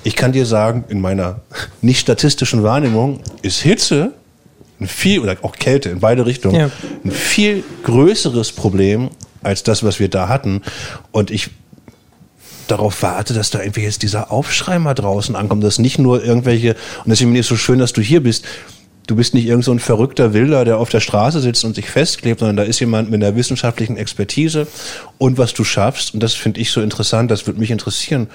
Ich 0.04 0.14
kann 0.14 0.30
dir 0.30 0.46
sagen, 0.46 0.84
in 0.88 1.00
meiner 1.00 1.40
nicht 1.82 1.98
statistischen 1.98 2.62
Wahrnehmung 2.62 3.18
ist 3.42 3.62
Hitze 3.62 4.12
ein 4.80 4.88
viel, 4.88 5.20
oder 5.20 5.36
auch 5.42 5.56
Kälte 5.56 5.90
in 5.90 6.00
beide 6.00 6.26
Richtungen, 6.26 6.54
ja. 6.54 6.70
ein 7.04 7.10
viel 7.10 7.64
größeres 7.84 8.52
Problem 8.52 9.10
als 9.42 9.62
das, 9.62 9.82
was 9.82 10.00
wir 10.00 10.08
da 10.08 10.28
hatten. 10.28 10.62
Und 11.12 11.30
ich 11.30 11.50
darauf 12.66 13.02
warte, 13.02 13.34
dass 13.34 13.50
da 13.50 13.60
irgendwie 13.60 13.82
jetzt 13.82 14.02
dieser 14.02 14.30
Aufschrei 14.30 14.78
mal 14.78 14.94
draußen 14.94 15.34
ankommt, 15.34 15.64
dass 15.64 15.78
nicht 15.78 15.98
nur 15.98 16.24
irgendwelche, 16.24 16.76
und 17.04 17.10
deswegen 17.10 17.30
finde 17.30 17.40
ich 17.40 17.46
es 17.46 17.48
so 17.48 17.56
schön, 17.56 17.78
dass 17.78 17.92
du 17.92 18.00
hier 18.00 18.22
bist, 18.22 18.44
du 19.06 19.16
bist 19.16 19.34
nicht 19.34 19.46
irgend 19.46 19.64
so 19.64 19.72
ein 19.72 19.80
verrückter 19.80 20.32
Wilder, 20.34 20.64
der 20.64 20.78
auf 20.78 20.88
der 20.88 21.00
Straße 21.00 21.40
sitzt 21.40 21.64
und 21.64 21.74
sich 21.74 21.90
festklebt, 21.90 22.40
sondern 22.40 22.56
da 22.56 22.62
ist 22.62 22.78
jemand 22.78 23.10
mit 23.10 23.22
einer 23.22 23.34
wissenschaftlichen 23.34 23.96
Expertise 23.96 24.68
und 25.18 25.36
was 25.36 25.52
du 25.52 25.64
schaffst, 25.64 26.14
und 26.14 26.22
das 26.22 26.34
finde 26.34 26.60
ich 26.60 26.70
so 26.70 26.80
interessant, 26.80 27.30
das 27.30 27.46
würde 27.46 27.58
mich 27.58 27.72
interessieren, 27.72 28.28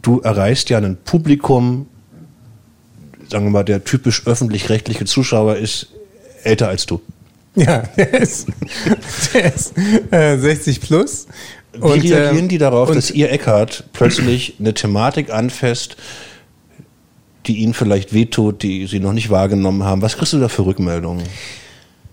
du 0.00 0.20
erreichst 0.20 0.70
ja 0.70 0.78
ein 0.78 0.96
Publikum, 1.04 1.86
sagen 3.32 3.46
wir 3.46 3.50
mal, 3.50 3.64
der 3.64 3.82
typisch 3.82 4.26
öffentlich-rechtliche 4.26 5.04
Zuschauer 5.04 5.56
ist 5.56 5.88
älter 6.44 6.68
als 6.68 6.86
du. 6.86 7.00
Ja, 7.54 7.82
der 7.96 8.14
ist, 8.14 8.48
der 9.34 9.54
ist 9.54 9.74
äh, 10.10 10.38
60 10.38 10.80
plus. 10.80 11.26
Wie 11.72 11.80
und, 11.80 12.02
reagieren 12.02 12.48
die 12.48 12.58
darauf, 12.58 12.90
dass 12.90 13.10
ihr 13.10 13.30
Eckhardt 13.30 13.84
plötzlich 13.92 14.56
eine 14.58 14.74
Thematik 14.74 15.32
anfasst, 15.32 15.96
die 17.46 17.56
ihnen 17.58 17.74
vielleicht 17.74 18.12
wehtut, 18.12 18.62
die 18.62 18.86
sie 18.86 19.00
noch 19.00 19.12
nicht 19.12 19.30
wahrgenommen 19.30 19.82
haben? 19.84 20.02
Was 20.02 20.16
kriegst 20.16 20.34
du 20.34 20.38
da 20.38 20.48
für 20.48 20.64
Rückmeldungen? 20.64 21.24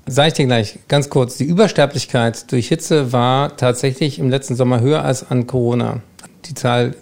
Sag 0.07 0.29
ich 0.29 0.33
dir 0.33 0.45
gleich 0.45 0.79
ganz 0.87 1.09
kurz. 1.09 1.37
Die 1.37 1.43
Übersterblichkeit 1.43 2.51
durch 2.51 2.69
Hitze 2.69 3.11
war 3.11 3.55
tatsächlich 3.57 4.17
im 4.19 4.29
letzten 4.29 4.55
Sommer 4.55 4.79
höher 4.79 5.03
als 5.03 5.29
an 5.29 5.45
Corona. 5.45 6.01
Die 6.45 6.53
Zahl 6.53 6.95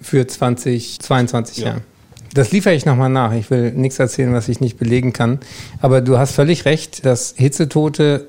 für 0.00 0.26
2022 0.26 1.58
ja. 1.58 1.66
Jahre. 1.66 1.82
Das 2.34 2.50
liefere 2.50 2.74
ich 2.74 2.86
nochmal 2.86 3.10
nach. 3.10 3.34
Ich 3.34 3.50
will 3.50 3.72
nichts 3.72 3.98
erzählen, 3.98 4.32
was 4.32 4.48
ich 4.48 4.60
nicht 4.60 4.78
belegen 4.78 5.12
kann. 5.12 5.38
Aber 5.80 6.00
du 6.00 6.18
hast 6.18 6.32
völlig 6.32 6.64
recht, 6.64 7.04
dass 7.04 7.34
Hitzetote 7.36 8.26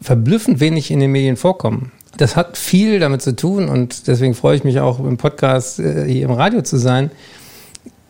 verblüffend 0.00 0.60
wenig 0.60 0.90
in 0.90 1.00
den 1.00 1.12
Medien 1.12 1.36
vorkommen. 1.36 1.92
Das 2.18 2.36
hat 2.36 2.56
viel 2.56 2.98
damit 2.98 3.22
zu 3.22 3.34
tun 3.34 3.68
und 3.68 4.06
deswegen 4.06 4.34
freue 4.34 4.56
ich 4.56 4.64
mich 4.64 4.80
auch 4.80 5.00
im 5.00 5.16
Podcast 5.16 5.78
äh, 5.80 6.06
hier 6.06 6.24
im 6.24 6.30
Radio 6.30 6.62
zu 6.62 6.76
sein. 6.76 7.10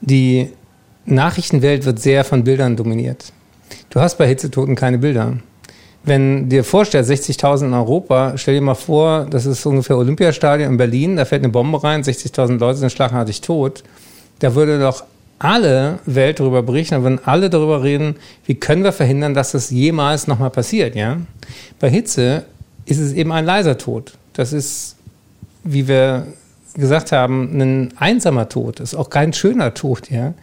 Die 0.00 0.50
Nachrichtenwelt 1.06 1.84
wird 1.84 2.00
sehr 2.00 2.24
von 2.24 2.44
Bildern 2.44 2.76
dominiert. 2.76 3.32
Du 3.90 4.00
hast 4.00 4.18
bei 4.18 4.26
Hitzetoten 4.26 4.74
keine 4.74 4.98
Bilder. 4.98 5.38
Wenn 6.04 6.48
dir 6.48 6.62
vorstellst, 6.62 7.10
60.000 7.10 7.66
in 7.66 7.74
Europa, 7.74 8.34
stell 8.36 8.54
dir 8.54 8.60
mal 8.60 8.74
vor, 8.74 9.26
das 9.28 9.44
ist 9.44 9.66
ungefähr 9.66 9.96
Olympiastadion 9.96 10.70
in 10.70 10.76
Berlin, 10.76 11.16
da 11.16 11.24
fällt 11.24 11.42
eine 11.42 11.52
Bombe 11.52 11.82
rein, 11.82 12.02
60.000 12.02 12.58
Leute 12.58 12.78
sind 12.78 12.92
schlagartig 12.92 13.40
tot 13.40 13.82
da 14.38 14.54
würde 14.54 14.78
doch 14.78 15.04
alle 15.38 15.98
Welt 16.06 16.40
darüber 16.40 16.62
berichten, 16.62 16.94
da 16.94 17.02
würden 17.02 17.20
alle 17.24 17.50
darüber 17.50 17.82
reden, 17.82 18.16
wie 18.46 18.54
können 18.54 18.84
wir 18.84 18.92
verhindern, 18.92 19.34
dass 19.34 19.52
das 19.52 19.70
jemals 19.70 20.26
nochmal 20.26 20.50
passiert, 20.50 20.94
ja? 20.94 21.18
Bei 21.78 21.90
Hitze 21.90 22.44
ist 22.86 22.98
es 22.98 23.12
eben 23.12 23.32
ein 23.32 23.44
leiser 23.44 23.76
Tod. 23.76 24.12
Das 24.32 24.52
ist, 24.52 24.96
wie 25.64 25.88
wir 25.88 26.26
gesagt 26.74 27.12
haben, 27.12 27.60
ein 27.60 27.92
einsamer 27.96 28.48
Tod. 28.48 28.80
Das 28.80 28.92
ist 28.92 28.98
auch 28.98 29.10
kein 29.10 29.32
schöner 29.32 29.74
Tod, 29.74 30.10
ja? 30.10 30.34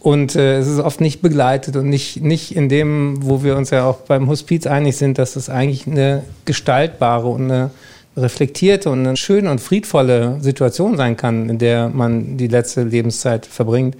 Und 0.00 0.36
äh, 0.36 0.58
es 0.58 0.68
ist 0.68 0.78
oft 0.78 1.00
nicht 1.00 1.20
begleitet 1.20 1.74
und 1.74 1.88
nicht, 1.88 2.22
nicht 2.22 2.54
in 2.54 2.68
dem, 2.68 3.18
wo 3.26 3.42
wir 3.42 3.56
uns 3.56 3.70
ja 3.70 3.84
auch 3.84 3.98
beim 4.02 4.28
Hospiz 4.28 4.66
einig 4.66 4.96
sind, 4.96 5.18
dass 5.18 5.34
es 5.34 5.48
eigentlich 5.48 5.86
eine 5.86 6.22
gestaltbare 6.44 7.26
und 7.26 7.50
eine 7.50 7.70
reflektierte 8.16 8.90
und 8.90 9.06
eine 9.06 9.16
schöne 9.16 9.50
und 9.50 9.60
friedvolle 9.60 10.38
Situation 10.40 10.96
sein 10.96 11.16
kann, 11.16 11.48
in 11.48 11.58
der 11.58 11.88
man 11.88 12.36
die 12.36 12.48
letzte 12.48 12.82
Lebenszeit 12.82 13.46
verbringt. 13.46 13.96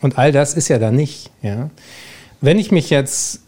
Und 0.00 0.18
all 0.18 0.32
das 0.32 0.54
ist 0.54 0.68
ja 0.68 0.78
da 0.78 0.90
nicht. 0.90 1.30
Ja. 1.42 1.70
Wenn 2.40 2.58
ich 2.58 2.72
mich 2.72 2.90
jetzt 2.90 3.40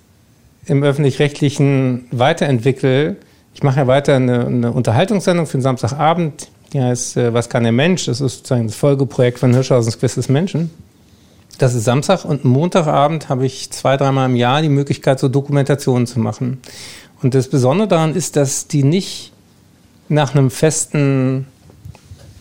im 0.66 0.82
öffentlich-rechtlichen 0.82 2.06
weiterentwickle, 2.10 3.16
ich 3.54 3.62
mache 3.62 3.80
ja 3.80 3.86
weiter 3.86 4.16
eine, 4.16 4.46
eine 4.46 4.72
Unterhaltungssendung 4.72 5.46
für 5.46 5.58
den 5.58 5.62
Samstagabend, 5.62 6.48
die 6.72 6.80
heißt 6.80 7.16
äh, 7.16 7.34
Was 7.34 7.48
kann 7.48 7.64
der 7.64 7.72
Mensch? 7.72 8.06
Das 8.06 8.20
ist 8.20 8.36
sozusagen 8.36 8.66
das 8.66 8.76
Folgeprojekt 8.76 9.38
von 9.38 9.52
Hirschhausens 9.52 9.98
Quiz 9.98 10.14
des 10.14 10.28
Menschen. 10.28 10.70
Das 11.58 11.74
ist 11.74 11.84
Samstag 11.84 12.24
und 12.24 12.44
Montagabend 12.44 13.28
habe 13.28 13.44
ich 13.44 13.70
zwei, 13.70 13.96
dreimal 13.96 14.28
im 14.30 14.36
Jahr 14.36 14.62
die 14.62 14.68
Möglichkeit, 14.68 15.20
so 15.20 15.28
Dokumentationen 15.28 16.06
zu 16.06 16.18
machen. 16.18 16.60
Und 17.22 17.34
das 17.34 17.48
Besondere 17.48 17.88
daran 17.88 18.14
ist, 18.14 18.36
dass 18.36 18.68
die 18.68 18.84
nicht 18.84 19.31
nach 20.12 20.34
einem 20.34 20.50
festen 20.50 21.46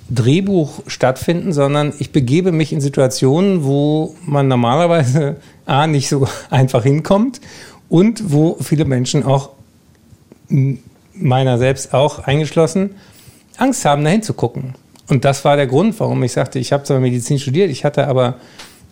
Drehbuch 0.09 0.81
stattfinden, 0.87 1.53
sondern 1.53 1.93
ich 1.99 2.11
begebe 2.11 2.51
mich 2.51 2.73
in 2.73 2.81
Situationen, 2.81 3.63
wo 3.63 4.15
man 4.25 4.47
normalerweise 4.47 5.37
A 5.65 5.87
nicht 5.87 6.09
so 6.09 6.27
einfach 6.49 6.83
hinkommt 6.83 7.39
und 7.89 8.31
wo 8.31 8.57
viele 8.61 8.85
Menschen 8.85 9.23
auch, 9.23 9.51
meiner 11.13 11.57
selbst 11.57 11.93
auch 11.93 12.19
eingeschlossen, 12.19 12.91
Angst 13.57 13.85
haben, 13.85 14.03
dahin 14.03 14.21
zu 14.21 14.33
gucken. 14.33 14.75
Und 15.07 15.23
das 15.23 15.45
war 15.45 15.55
der 15.55 15.67
Grund, 15.67 15.97
warum 15.99 16.21
ich 16.23 16.33
sagte, 16.33 16.59
ich 16.59 16.73
habe 16.73 16.83
zwar 16.83 16.99
Medizin 16.99 17.39
studiert, 17.39 17.69
ich 17.69 17.85
hatte 17.85 18.07
aber 18.07 18.35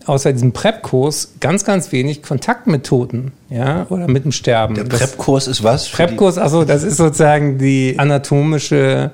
außer 0.06 0.34
diesem 0.34 0.52
PrEP-Kurs 0.54 1.34
ganz, 1.40 1.66
ganz 1.66 1.92
wenig 1.92 2.24
Kontakt 2.24 2.68
mit 2.68 2.86
Toten, 2.86 3.32
ja, 3.50 3.86
oder 3.90 4.08
mit 4.08 4.24
dem 4.26 4.32
Sterben. 4.32 4.76
Der 4.76 4.84
PrEP-Kurs 4.84 5.48
ist 5.48 5.64
was? 5.64 5.90
PrEP-Kurs, 5.90 6.38
also 6.38 6.64
das 6.64 6.84
ist 6.84 6.98
sozusagen 6.98 7.58
die 7.58 7.96
anatomische, 7.98 9.12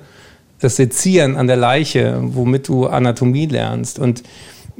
das 0.59 0.77
Sezieren 0.77 1.35
an 1.35 1.47
der 1.47 1.57
Leiche, 1.57 2.17
womit 2.21 2.67
du 2.67 2.87
Anatomie 2.87 3.45
lernst. 3.45 3.99
Und 3.99 4.23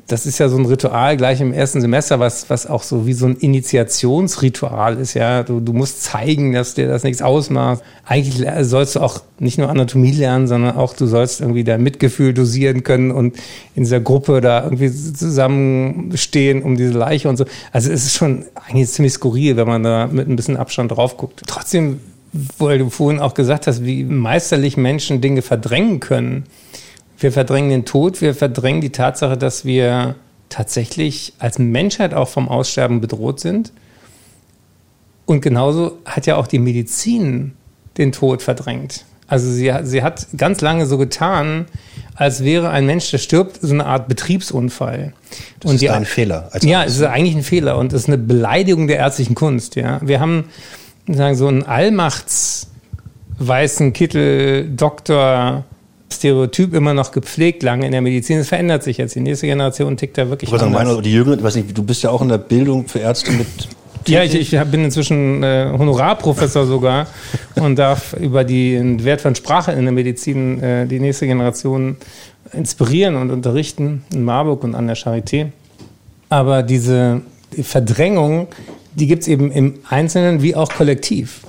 das 0.08 0.26
ist 0.26 0.38
ja 0.38 0.50
so 0.50 0.58
ein 0.58 0.66
Ritual 0.66 1.18
gleich 1.18 1.42
im 1.42 1.52
ersten 1.52 1.82
Semester, 1.82 2.20
was, 2.20 2.50
was 2.50 2.68
auch 2.68 2.84
so 2.84 3.08
wie 3.08 3.14
so 3.14 3.26
ein 3.26 3.38
Initiationsritual 3.38 4.98
ist, 4.98 5.16
ja. 5.16 5.42
Du, 5.42 5.60
du 5.60 5.74
musst 5.74 6.04
zeigen, 6.04 6.54
dass 6.54 6.76
dir 6.76 6.88
das 6.88 7.04
nichts 7.04 7.22
ausmacht. 7.22 7.82
Eigentlich 8.06 8.46
sollst 8.62 8.96
du 8.96 9.00
auch 9.00 9.22
nicht 9.40 9.58
nur 9.58 9.70
Anatomie 9.70 10.12
lernen, 10.12 10.48
sondern 10.48 10.76
auch 10.76 10.94
du 10.94 11.08
sollst 11.08 11.42
irgendwie 11.42 11.64
dein 11.64 11.82
Mitgefühl 11.82 12.34
dosieren 12.34 12.84
können 12.84 13.12
und 13.12 13.36
in 13.74 13.84
dieser 13.84 14.00
Gruppe 14.00 14.42
da 14.42 14.64
irgendwie 14.64 14.92
zusammenstehen 14.92 16.62
um 16.62 16.78
diese 16.78 16.98
Leiche 16.98 17.28
und 17.30 17.38
so. 17.38 17.46
Also 17.72 17.92
es 17.92 18.06
ist 18.06 18.16
schon 18.16 18.46
eigentlich 18.68 18.90
ziemlich 18.90 19.14
skurril, 19.14 19.58
wenn 19.58 19.68
man 19.68 19.84
da 19.84 20.08
mit 20.08 20.28
ein 20.28 20.36
bisschen 20.36 20.58
Abstand 20.58 20.92
drauf 20.92 21.18
guckt. 21.18 21.42
Trotzdem, 21.48 22.00
weil 22.60 22.78
du 22.78 22.90
vorhin 22.90 23.20
auch 23.20 23.34
gesagt 23.34 23.66
hast, 23.66 23.84
wie 23.84 24.04
meisterlich 24.04 24.78
Menschen 24.78 25.22
Dinge 25.22 25.42
verdrängen 25.42 26.00
können 26.00 26.46
wir 27.18 27.32
verdrängen 27.32 27.70
den 27.70 27.86
Tod, 27.86 28.22
wir 28.22 28.36
verdrängen 28.36 28.82
die 28.82 28.92
Tatsache, 28.92 29.38
dass 29.38 29.66
wir 29.66 30.16
tatsächlich 30.50 31.34
als 31.40 31.60
Menschheit 31.60 32.14
auch 32.14 32.28
vom 32.28 32.50
Aussterben 32.50 33.02
bedroht 33.02 33.40
sind. 33.40 33.72
Und 35.26 35.42
genauso 35.42 35.98
hat 36.06 36.28
ja 36.28 36.36
auch 36.36 36.48
die 36.48 36.60
Medizin 36.60 37.54
den 37.98 38.12
Tod 38.12 38.44
verdrängt. 38.44 39.06
Also 39.28 39.50
sie, 39.50 39.74
sie 39.84 40.04
hat 40.04 40.28
ganz 40.38 40.62
lange 40.62 40.86
so 40.86 40.98
getan, 40.98 41.66
als 42.14 42.44
wäre 42.44 42.70
ein 42.70 42.86
Mensch, 42.86 43.10
der 43.10 43.18
stirbt, 43.18 43.60
so 43.62 43.74
eine 43.74 43.86
Art 43.86 44.08
Betriebsunfall. 44.08 45.14
Das 45.60 45.70
und 45.70 45.76
ist 45.76 45.82
die, 45.82 45.90
ein 45.90 46.06
Fehler. 46.06 46.52
ja, 46.62 46.84
es 46.84 46.98
ist 46.98 47.04
eigentlich 47.04 47.36
ein 47.36 47.44
Fehler 47.44 47.78
und 47.78 47.92
es 47.92 48.04
ist 48.04 48.08
eine 48.08 48.20
Beleidigung 48.20 48.88
der 48.88 48.98
ärztlichen 48.98 49.34
Kunst. 49.34 49.76
Ja, 49.76 50.00
wir 50.04 50.20
haben 50.20 50.46
sagen 51.08 51.36
so 51.36 51.48
einen 51.48 51.64
Allmachts 51.64 52.68
weißen 53.40 53.94
Kittel 53.94 54.70
Doktor 54.76 55.66
Stereotyp 56.12 56.74
immer 56.74 56.94
noch 56.94 57.12
gepflegt 57.12 57.64
lange 57.64 57.86
in 57.86 57.92
der 57.92 58.02
Medizin. 58.02 58.40
Es 58.40 58.48
verändert 58.48 58.84
sich 58.84 58.98
jetzt. 58.98 59.16
Die 59.16 59.20
nächste 59.20 59.48
Generation 59.48 59.98
tickt 59.98 60.18
da 60.18 60.30
wirklich 60.30 60.52
Ich 60.52 60.62
anders. 60.62 60.86
meine, 60.86 61.02
die 61.02 61.12
Jüngeren, 61.12 61.40
ich 61.40 61.44
weiß 61.46 61.56
nicht, 61.56 61.78
du 61.78 61.84
bist 61.84 62.04
ja 62.04 62.12
auch 62.12 62.22
in 62.22 62.30
der 62.30 62.38
Bildung 62.38 62.88
für 62.88 63.00
Ärzte 63.00 63.32
mit. 63.32 63.48
Ja, 64.08 64.24
ich, 64.24 64.36
ich 64.36 64.60
bin 64.66 64.84
inzwischen 64.86 65.42
äh, 65.42 65.68
Honorarprofessor 65.78 66.68
sogar 66.68 67.08
und 67.56 67.78
darf 67.78 68.14
über 68.14 68.44
den 68.44 69.04
Wert 69.04 69.22
von 69.22 69.34
Sprache 69.34 69.72
in 69.72 69.84
der 69.84 69.92
Medizin 69.92 70.62
äh, 70.62 70.86
die 70.86 71.00
nächste 71.00 71.26
Generation 71.26 71.98
inspirieren 72.54 73.16
und 73.16 73.32
unterrichten 73.32 74.04
in 74.14 74.24
Marburg 74.24 74.64
und 74.64 74.76
an 74.76 74.86
der 74.86 74.96
Charité. 74.96 75.48
Aber 76.30 76.62
diese 76.62 77.22
Verdrängung, 77.62 78.48
die 78.94 79.08
gibt 79.08 79.24
es 79.24 79.28
eben 79.28 79.52
im 79.52 79.80
Einzelnen 79.90 80.44
wie 80.44 80.56
auch 80.56 80.70
kollektiv. 80.72 81.42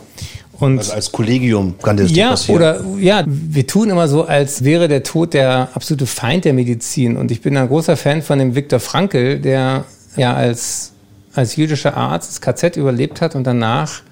Und 0.59 0.79
Also 0.79 0.93
als 0.93 1.13
Kollegium 1.13 1.75
kann 1.83 1.97
das 1.97 2.11
ja, 2.13 2.31
passieren. 2.31 2.57
oder 2.57 2.85
ja, 2.99 3.25
wir 3.27 3.67
tun 3.67 3.91
immer 3.91 4.09
so, 4.09 4.25
als 4.25 4.65
wäre 4.65 4.89
der 4.89 5.03
Tod 5.03 5.35
der 5.35 5.69
absolute 5.75 6.07
Feind 6.07 6.45
der 6.45 6.55
Medizin. 6.55 7.17
Und 7.17 7.31
ich 7.31 7.43
bin 7.43 7.57
ein 7.57 7.69
großer 7.69 7.97
Fan 7.97 8.23
von 8.23 8.39
dem 8.39 8.55
Viktor 8.55 8.81
Frankl, 8.81 9.39
der 9.39 9.85
ja 10.17 10.35
als, 10.35 10.93
als 11.35 11.57
jüdischer 11.57 11.97
Arzt 11.97 12.31
das 12.31 12.41
KZ 12.41 12.77
überlebt 12.77 13.21
hat 13.21 13.35
und 13.35 13.45
danach 13.45 14.03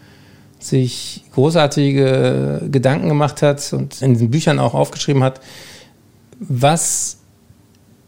sich 0.58 1.24
großartige 1.32 2.62
Gedanken 2.70 3.08
gemacht 3.08 3.42
hat 3.42 3.72
und 3.72 4.00
in 4.02 4.14
diesen 4.14 4.30
Büchern 4.30 4.58
auch 4.58 4.74
aufgeschrieben 4.74 5.22
hat, 5.22 5.40
was 6.38 7.18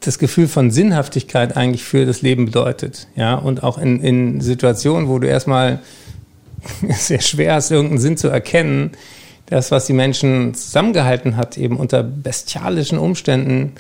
das 0.00 0.19
Gefühl 0.19 0.49
von 0.49 0.71
Sinnhaftigkeit 0.71 1.57
eigentlich 1.57 1.85
für 1.85 2.07
das 2.07 2.23
Leben 2.23 2.47
bedeutet. 2.47 3.09
Ja, 3.16 3.35
und 3.35 3.62
auch 3.62 3.78
in, 3.78 4.00
in 4.00 4.40
Situationen, 4.40 5.09
wo 5.09 5.19
du 5.19 5.26
erstmal 5.26 5.81
sehr 6.88 7.20
schwer 7.20 7.58
ist, 7.58 7.70
irgendeinen 7.70 8.00
Sinn 8.00 8.16
zu 8.16 8.28
erkennen. 8.28 8.92
Das, 9.46 9.70
was 9.70 9.87
die 9.87 9.92
Menschen 9.92 10.54
zusammengehalten 10.54 11.37
hat, 11.37 11.56
eben 11.56 11.76
unter 11.76 12.02
bestialischen 12.02 12.99
Umständen 12.99 13.73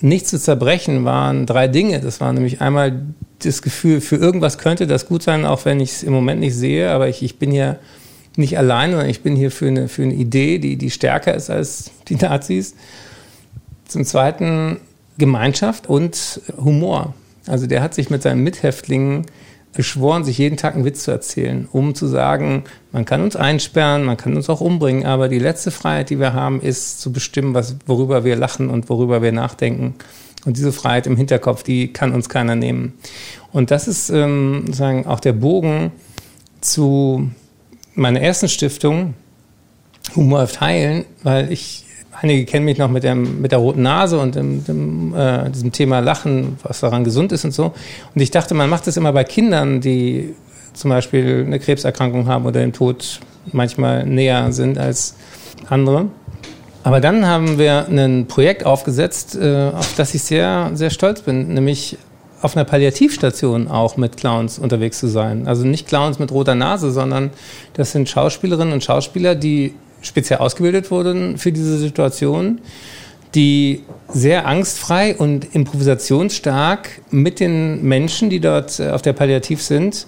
nicht 0.00 0.28
zu 0.28 0.38
zerbrechen, 0.38 1.04
waren 1.04 1.44
drei 1.44 1.66
Dinge. 1.66 2.00
Das 2.00 2.20
war 2.20 2.32
nämlich 2.32 2.60
einmal 2.60 3.00
das 3.40 3.62
Gefühl, 3.62 4.00
für 4.00 4.16
irgendwas 4.16 4.58
könnte 4.58 4.86
das 4.86 5.06
gut 5.06 5.22
sein, 5.22 5.44
auch 5.44 5.64
wenn 5.64 5.80
ich 5.80 5.90
es 5.90 6.02
im 6.04 6.12
Moment 6.12 6.40
nicht 6.40 6.54
sehe, 6.54 6.90
aber 6.90 7.08
ich, 7.08 7.22
ich 7.22 7.38
bin 7.38 7.50
hier 7.50 7.78
nicht 8.36 8.56
allein, 8.56 8.90
sondern 8.92 9.08
ich 9.08 9.22
bin 9.22 9.34
hier 9.34 9.50
für 9.50 9.66
eine, 9.66 9.88
für 9.88 10.02
eine 10.02 10.14
Idee, 10.14 10.58
die, 10.58 10.76
die 10.76 10.90
stärker 10.90 11.34
ist 11.34 11.50
als 11.50 11.90
die 12.08 12.14
Nazis. 12.14 12.74
Zum 13.88 14.04
Zweiten 14.04 14.78
Gemeinschaft 15.18 15.88
und 15.88 16.40
Humor. 16.56 17.14
Also 17.48 17.66
der 17.66 17.82
hat 17.82 17.94
sich 17.94 18.10
mit 18.10 18.22
seinen 18.22 18.44
Mithäftlingen 18.44 19.26
geschworen, 19.74 20.24
sich 20.24 20.38
jeden 20.38 20.56
Tag 20.56 20.74
einen 20.74 20.84
Witz 20.84 21.04
zu 21.04 21.10
erzählen, 21.10 21.68
um 21.70 21.94
zu 21.94 22.06
sagen, 22.06 22.64
man 22.90 23.04
kann 23.04 23.22
uns 23.22 23.36
einsperren, 23.36 24.04
man 24.04 24.16
kann 24.16 24.34
uns 24.36 24.48
auch 24.50 24.60
umbringen, 24.60 25.06
aber 25.06 25.28
die 25.28 25.38
letzte 25.38 25.70
Freiheit, 25.70 26.10
die 26.10 26.18
wir 26.18 26.32
haben, 26.32 26.60
ist 26.60 27.00
zu 27.00 27.12
bestimmen, 27.12 27.54
was, 27.54 27.76
worüber 27.86 28.24
wir 28.24 28.36
lachen 28.36 28.70
und 28.70 28.88
worüber 28.88 29.22
wir 29.22 29.32
nachdenken. 29.32 29.94
Und 30.44 30.56
diese 30.56 30.72
Freiheit 30.72 31.06
im 31.06 31.16
Hinterkopf, 31.16 31.62
die 31.62 31.92
kann 31.92 32.12
uns 32.12 32.28
keiner 32.28 32.56
nehmen. 32.56 32.94
Und 33.52 33.70
das 33.70 33.88
ist 33.88 34.10
ähm, 34.10 34.72
sagen 34.72 35.06
auch 35.06 35.20
der 35.20 35.32
Bogen 35.32 35.92
zu 36.60 37.30
meiner 37.94 38.20
ersten 38.20 38.48
Stiftung, 38.48 39.14
Humor 40.16 40.40
hilft 40.40 40.60
heilen, 40.60 41.04
weil 41.22 41.52
ich 41.52 41.84
Einige 42.20 42.44
kennen 42.46 42.64
mich 42.64 42.78
noch 42.78 42.90
mit, 42.90 43.04
dem, 43.04 43.40
mit 43.40 43.52
der 43.52 43.60
roten 43.60 43.82
Nase 43.82 44.18
und 44.18 44.34
dem, 44.34 44.64
dem, 44.64 45.14
äh, 45.14 45.50
diesem 45.50 45.70
Thema 45.70 46.00
Lachen, 46.00 46.58
was 46.64 46.80
daran 46.80 47.04
gesund 47.04 47.30
ist 47.30 47.44
und 47.44 47.52
so. 47.52 47.72
Und 48.14 48.20
ich 48.20 48.30
dachte, 48.30 48.54
man 48.54 48.68
macht 48.68 48.86
das 48.86 48.96
immer 48.96 49.12
bei 49.12 49.22
Kindern, 49.24 49.80
die 49.80 50.34
zum 50.72 50.90
Beispiel 50.90 51.44
eine 51.46 51.60
Krebserkrankung 51.60 52.26
haben 52.26 52.44
oder 52.44 52.60
dem 52.60 52.72
Tod 52.72 53.20
manchmal 53.52 54.04
näher 54.04 54.52
sind 54.52 54.78
als 54.78 55.14
andere. 55.68 56.06
Aber 56.82 57.00
dann 57.00 57.26
haben 57.26 57.58
wir 57.58 57.86
ein 57.88 58.26
Projekt 58.26 58.64
aufgesetzt, 58.64 59.36
äh, 59.36 59.70
auf 59.74 59.94
das 59.96 60.14
ich 60.14 60.22
sehr, 60.22 60.70
sehr 60.74 60.90
stolz 60.90 61.22
bin, 61.22 61.54
nämlich 61.54 61.98
auf 62.40 62.56
einer 62.56 62.64
Palliativstation 62.64 63.68
auch 63.68 63.96
mit 63.96 64.16
Clowns 64.16 64.58
unterwegs 64.58 64.98
zu 64.98 65.08
sein. 65.08 65.46
Also 65.46 65.64
nicht 65.64 65.88
Clowns 65.88 66.18
mit 66.18 66.30
roter 66.30 66.54
Nase, 66.54 66.90
sondern 66.90 67.30
das 67.74 67.92
sind 67.92 68.08
Schauspielerinnen 68.08 68.72
und 68.72 68.84
Schauspieler, 68.84 69.34
die 69.34 69.74
speziell 70.00 70.38
ausgebildet 70.38 70.90
wurden 70.90 71.38
für 71.38 71.52
diese 71.52 71.78
Situation, 71.78 72.60
die 73.34 73.82
sehr 74.08 74.46
angstfrei 74.46 75.14
und 75.16 75.54
improvisationsstark 75.54 77.02
mit 77.10 77.40
den 77.40 77.82
Menschen, 77.82 78.30
die 78.30 78.40
dort 78.40 78.80
auf 78.80 79.02
der 79.02 79.12
Palliativ 79.12 79.62
sind, 79.62 80.06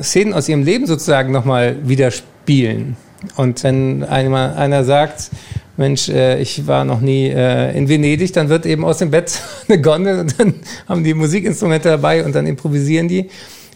Szenen 0.00 0.32
aus 0.34 0.48
ihrem 0.48 0.62
Leben 0.62 0.86
sozusagen 0.86 1.32
nochmal 1.32 1.76
wieder 1.88 2.10
spielen. 2.10 2.96
Und 3.36 3.62
wenn 3.62 4.04
einer, 4.04 4.56
einer 4.56 4.84
sagt, 4.84 5.30
Mensch, 5.76 6.08
äh, 6.08 6.40
ich 6.40 6.66
war 6.66 6.84
noch 6.84 7.00
nie 7.00 7.28
äh, 7.28 7.76
in 7.76 7.88
Venedig, 7.88 8.32
dann 8.32 8.48
wird 8.48 8.66
eben 8.66 8.84
aus 8.84 8.98
dem 8.98 9.10
Bett 9.10 9.40
eine 9.68 9.80
Gondel 9.80 10.20
und 10.20 10.38
dann 10.38 10.54
haben 10.88 11.04
die 11.04 11.14
Musikinstrumente 11.14 11.88
dabei 11.88 12.24
und 12.24 12.34
dann 12.34 12.46
improvisieren 12.46 13.08
die. 13.08 13.30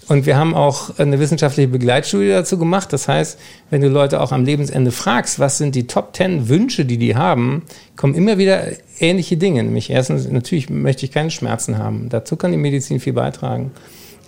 Und 0.08 0.24
wir 0.24 0.36
haben 0.36 0.54
auch 0.54 0.98
eine 0.98 1.18
wissenschaftliche 1.18 1.68
Begleitstudie 1.68 2.28
dazu 2.28 2.58
gemacht. 2.58 2.92
Das 2.92 3.08
heißt, 3.08 3.38
wenn 3.70 3.80
du 3.80 3.88
Leute 3.88 4.20
auch 4.20 4.30
am 4.30 4.44
Lebensende 4.44 4.92
fragst, 4.92 5.40
was 5.40 5.58
sind 5.58 5.74
die 5.74 5.88
Top 5.88 6.12
Ten 6.12 6.48
Wünsche, 6.48 6.84
die 6.84 6.96
die 6.96 7.16
haben, 7.16 7.62
kommen 7.96 8.14
immer 8.14 8.38
wieder 8.38 8.68
ähnliche 9.00 9.36
Dinge. 9.36 9.64
Nämlich 9.64 9.90
erstens, 9.90 10.28
natürlich 10.30 10.70
möchte 10.70 11.04
ich 11.04 11.12
keine 11.12 11.30
Schmerzen 11.30 11.78
haben. 11.78 12.08
Dazu 12.08 12.36
kann 12.36 12.52
die 12.52 12.56
Medizin 12.56 13.00
viel 13.00 13.14
beitragen. 13.14 13.72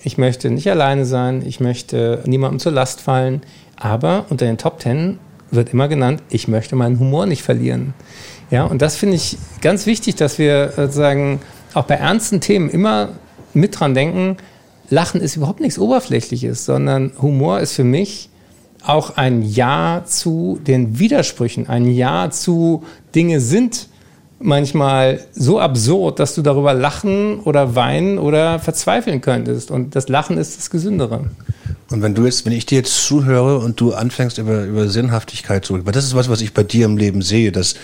Ich 0.02 0.18
möchte 0.18 0.50
nicht 0.50 0.68
alleine 0.68 1.04
sein. 1.04 1.44
Ich 1.46 1.60
möchte 1.60 2.22
niemandem 2.26 2.58
zur 2.58 2.72
Last 2.72 3.00
fallen. 3.00 3.42
Aber 3.76 4.26
unter 4.30 4.46
den 4.46 4.58
Top 4.58 4.80
Ten 4.80 5.18
wird 5.50 5.72
immer 5.72 5.88
genannt, 5.88 6.22
ich 6.28 6.48
möchte 6.48 6.76
meinen 6.76 6.98
Humor 6.98 7.26
nicht 7.26 7.42
verlieren. 7.42 7.94
Ja, 8.50 8.64
und 8.64 8.82
das 8.82 8.96
finde 8.96 9.16
ich 9.16 9.38
ganz 9.60 9.86
wichtig, 9.86 10.16
dass 10.16 10.38
wir 10.38 10.72
sozusagen 10.74 11.40
auch 11.74 11.84
bei 11.84 11.94
ernsten 11.94 12.40
Themen 12.40 12.68
immer 12.68 13.10
mit 13.54 13.78
dran 13.78 13.94
denken, 13.94 14.36
Lachen 14.90 15.20
ist 15.20 15.36
überhaupt 15.36 15.60
nichts 15.60 15.78
Oberflächliches, 15.78 16.64
sondern 16.64 17.12
Humor 17.20 17.60
ist 17.60 17.74
für 17.74 17.84
mich 17.84 18.30
auch 18.84 19.16
ein 19.16 19.42
Ja 19.42 20.04
zu 20.06 20.58
den 20.66 20.98
Widersprüchen, 20.98 21.68
ein 21.68 21.90
Ja 21.90 22.30
zu 22.30 22.84
Dinge 23.14 23.40
sind 23.40 23.88
manchmal 24.40 25.20
so 25.32 25.58
absurd, 25.58 26.20
dass 26.20 26.34
du 26.34 26.42
darüber 26.42 26.74
lachen 26.74 27.40
oder 27.40 27.74
weinen 27.74 28.18
oder 28.18 28.58
verzweifeln 28.58 29.20
könntest. 29.20 29.70
Und 29.70 29.96
das 29.96 30.08
Lachen 30.08 30.38
ist 30.38 30.56
das 30.56 30.70
Gesündere. 30.70 31.30
Und 31.90 32.02
wenn 32.02 32.14
du 32.14 32.24
jetzt, 32.24 32.44
wenn 32.44 32.52
ich 32.52 32.66
dir 32.66 32.78
jetzt 32.78 33.04
zuhöre 33.04 33.58
und 33.58 33.80
du 33.80 33.94
anfängst 33.94 34.38
über, 34.38 34.64
über 34.64 34.88
Sinnhaftigkeit 34.88 35.64
zu, 35.64 35.84
weil 35.84 35.92
das 35.92 36.04
ist 36.04 36.14
was, 36.14 36.28
was 36.28 36.40
ich 36.40 36.52
bei 36.54 36.62
dir 36.62 36.84
im 36.84 36.98
Leben 36.98 37.22
sehe, 37.22 37.50
dass, 37.50 37.74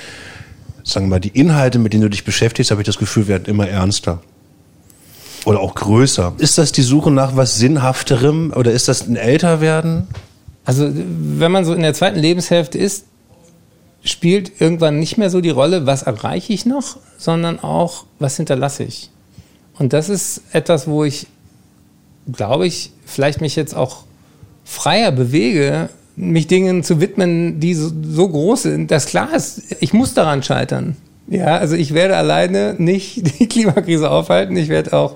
sagen 0.84 1.06
wir 1.06 1.10
mal, 1.10 1.20
die 1.20 1.28
Inhalte, 1.28 1.78
mit 1.78 1.92
denen 1.92 2.02
du 2.02 2.10
dich 2.10 2.24
beschäftigst, 2.24 2.70
habe 2.70 2.82
ich 2.82 2.86
das 2.86 2.98
Gefühl, 2.98 3.28
werden 3.28 3.46
immer 3.46 3.68
ernster. 3.68 4.20
Oder 5.44 5.60
auch 5.60 5.74
größer. 5.74 6.34
Ist 6.38 6.58
das 6.58 6.72
die 6.72 6.82
Suche 6.82 7.10
nach 7.10 7.36
was 7.36 7.56
Sinnhafterem 7.56 8.52
oder 8.54 8.72
ist 8.72 8.88
das 8.88 9.06
ein 9.06 9.16
Älterwerden? 9.16 10.08
Also, 10.64 10.90
wenn 10.90 11.52
man 11.52 11.64
so 11.64 11.74
in 11.74 11.82
der 11.82 11.94
zweiten 11.94 12.18
Lebenshälfte 12.18 12.78
ist, 12.78 13.04
spielt 14.02 14.60
irgendwann 14.60 14.98
nicht 14.98 15.18
mehr 15.18 15.30
so 15.30 15.40
die 15.40 15.50
Rolle, 15.50 15.86
was 15.86 16.02
erreiche 16.02 16.52
ich 16.52 16.66
noch, 16.66 16.98
sondern 17.18 17.58
auch, 17.60 18.04
was 18.18 18.36
hinterlasse 18.36 18.84
ich. 18.84 19.10
Und 19.78 19.92
das 19.92 20.08
ist 20.08 20.42
etwas, 20.52 20.86
wo 20.86 21.04
ich, 21.04 21.26
glaube 22.30 22.66
ich, 22.66 22.92
vielleicht 23.04 23.40
mich 23.40 23.56
jetzt 23.56 23.74
auch 23.74 24.04
freier 24.64 25.10
bewege, 25.10 25.88
mich 26.16 26.46
Dingen 26.46 26.84
zu 26.84 27.00
widmen, 27.00 27.60
die 27.60 27.74
so, 27.74 27.90
so 28.02 28.28
groß 28.28 28.62
sind, 28.62 28.90
dass 28.90 29.06
klar 29.06 29.34
ist, 29.34 29.76
ich 29.80 29.92
muss 29.92 30.14
daran 30.14 30.42
scheitern. 30.42 30.96
Ja, 31.26 31.56
also 31.56 31.74
ich 31.74 31.94
werde 31.94 32.16
alleine 32.16 32.74
nicht 32.78 33.38
die 33.40 33.46
Klimakrise 33.46 34.10
aufhalten. 34.10 34.56
Ich 34.56 34.68
werde 34.68 34.92
auch 34.92 35.14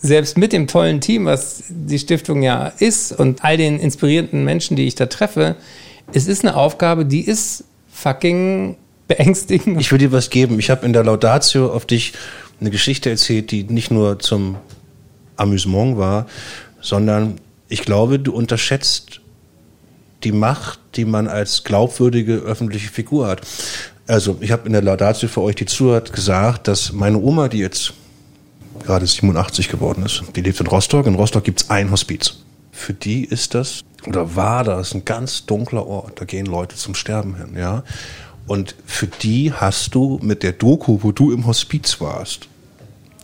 selbst 0.00 0.38
mit 0.38 0.52
dem 0.52 0.66
tollen 0.66 1.00
Team, 1.00 1.26
was 1.26 1.64
die 1.68 1.98
Stiftung 1.98 2.42
ja 2.42 2.72
ist 2.78 3.12
und 3.12 3.44
all 3.44 3.56
den 3.56 3.78
inspirierenden 3.78 4.44
Menschen, 4.44 4.76
die 4.76 4.86
ich 4.86 4.94
da 4.94 5.06
treffe, 5.06 5.56
es 6.12 6.26
ist 6.26 6.44
eine 6.44 6.56
Aufgabe, 6.56 7.04
die 7.04 7.20
ist 7.20 7.64
fucking 7.92 8.76
beängstigend. 9.08 9.80
Ich 9.80 9.90
will 9.90 9.98
dir 9.98 10.12
was 10.12 10.30
geben. 10.30 10.58
Ich 10.58 10.70
habe 10.70 10.86
in 10.86 10.92
der 10.92 11.04
Laudatio 11.04 11.72
auf 11.72 11.84
dich 11.84 12.12
eine 12.60 12.70
Geschichte 12.70 13.10
erzählt, 13.10 13.50
die 13.50 13.64
nicht 13.64 13.90
nur 13.90 14.18
zum 14.18 14.56
Amüsement 15.36 15.96
war, 15.98 16.26
sondern 16.80 17.36
ich 17.68 17.82
glaube, 17.82 18.18
du 18.18 18.32
unterschätzt 18.32 19.20
die 20.22 20.32
Macht, 20.32 20.78
die 20.96 21.04
man 21.04 21.28
als 21.28 21.64
glaubwürdige 21.64 22.34
öffentliche 22.34 22.90
Figur 22.90 23.26
hat. 23.26 23.40
Also 24.10 24.38
ich 24.40 24.50
habe 24.50 24.66
in 24.66 24.72
der 24.72 24.82
Laudatio 24.82 25.28
für 25.28 25.40
euch, 25.40 25.54
die 25.54 25.66
zuhört, 25.66 26.12
gesagt, 26.12 26.66
dass 26.66 26.92
meine 26.92 27.18
Oma, 27.18 27.46
die 27.46 27.58
jetzt 27.58 27.92
gerade 28.84 29.06
87 29.06 29.68
geworden 29.68 30.04
ist, 30.04 30.24
die 30.34 30.40
lebt 30.40 30.58
in 30.58 30.66
Rostock. 30.66 31.06
In 31.06 31.14
Rostock 31.14 31.44
gibt's 31.44 31.70
ein 31.70 31.92
Hospiz. 31.92 32.38
Für 32.72 32.92
die 32.92 33.24
ist 33.24 33.54
das, 33.54 33.82
oder 34.08 34.34
war 34.34 34.64
das, 34.64 34.94
ein 34.94 35.04
ganz 35.04 35.46
dunkler 35.46 35.86
Ort. 35.86 36.20
Da 36.20 36.24
gehen 36.24 36.46
Leute 36.46 36.74
zum 36.74 36.96
Sterben 36.96 37.36
hin, 37.36 37.56
ja. 37.56 37.84
Und 38.48 38.74
für 38.84 39.06
die 39.06 39.52
hast 39.52 39.94
du 39.94 40.18
mit 40.22 40.42
der 40.42 40.52
Doku, 40.54 40.98
wo 41.02 41.12
du 41.12 41.30
im 41.30 41.46
Hospiz 41.46 42.00
warst, 42.00 42.48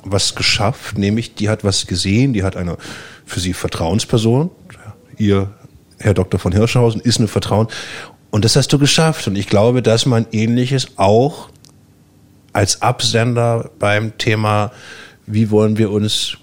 was 0.05 0.37
geschafft, 0.37 0.99
nämlich 0.99 1.35
die 1.35 1.49
hat 1.49 1.64
was 1.64 1.88
gesehen, 1.88 2.33
die 2.33 2.44
hat 2.44 2.57
eine 2.57 2.77
für 3.25 3.40
sie 3.40 3.55
Vertrauensperson, 3.55 4.53
ihr 5.18 5.51
Herr 5.99 6.14
Dr. 6.14 6.38
von 6.38 6.53
Hirschhausen 6.53 7.01
ist 7.01 7.18
eine 7.18 7.27
Vertrauen 7.27 7.68
und 8.31 8.45
das 8.45 8.57
hast 8.57 8.73
du 8.73 8.79
geschafft. 8.79 9.27
Und 9.29 9.37
ich 9.37 9.49
glaube, 9.49 9.83
dass 9.83 10.07
man 10.07 10.27
ähnliches 10.33 10.89
auch 10.97 11.49
als 12.53 12.83
Absender 12.83 13.71
beim 13.79 14.17
Thema, 14.19 14.73
wie 15.27 15.51
wollen 15.51 15.79
wir 15.79 15.91
uns 15.91 16.39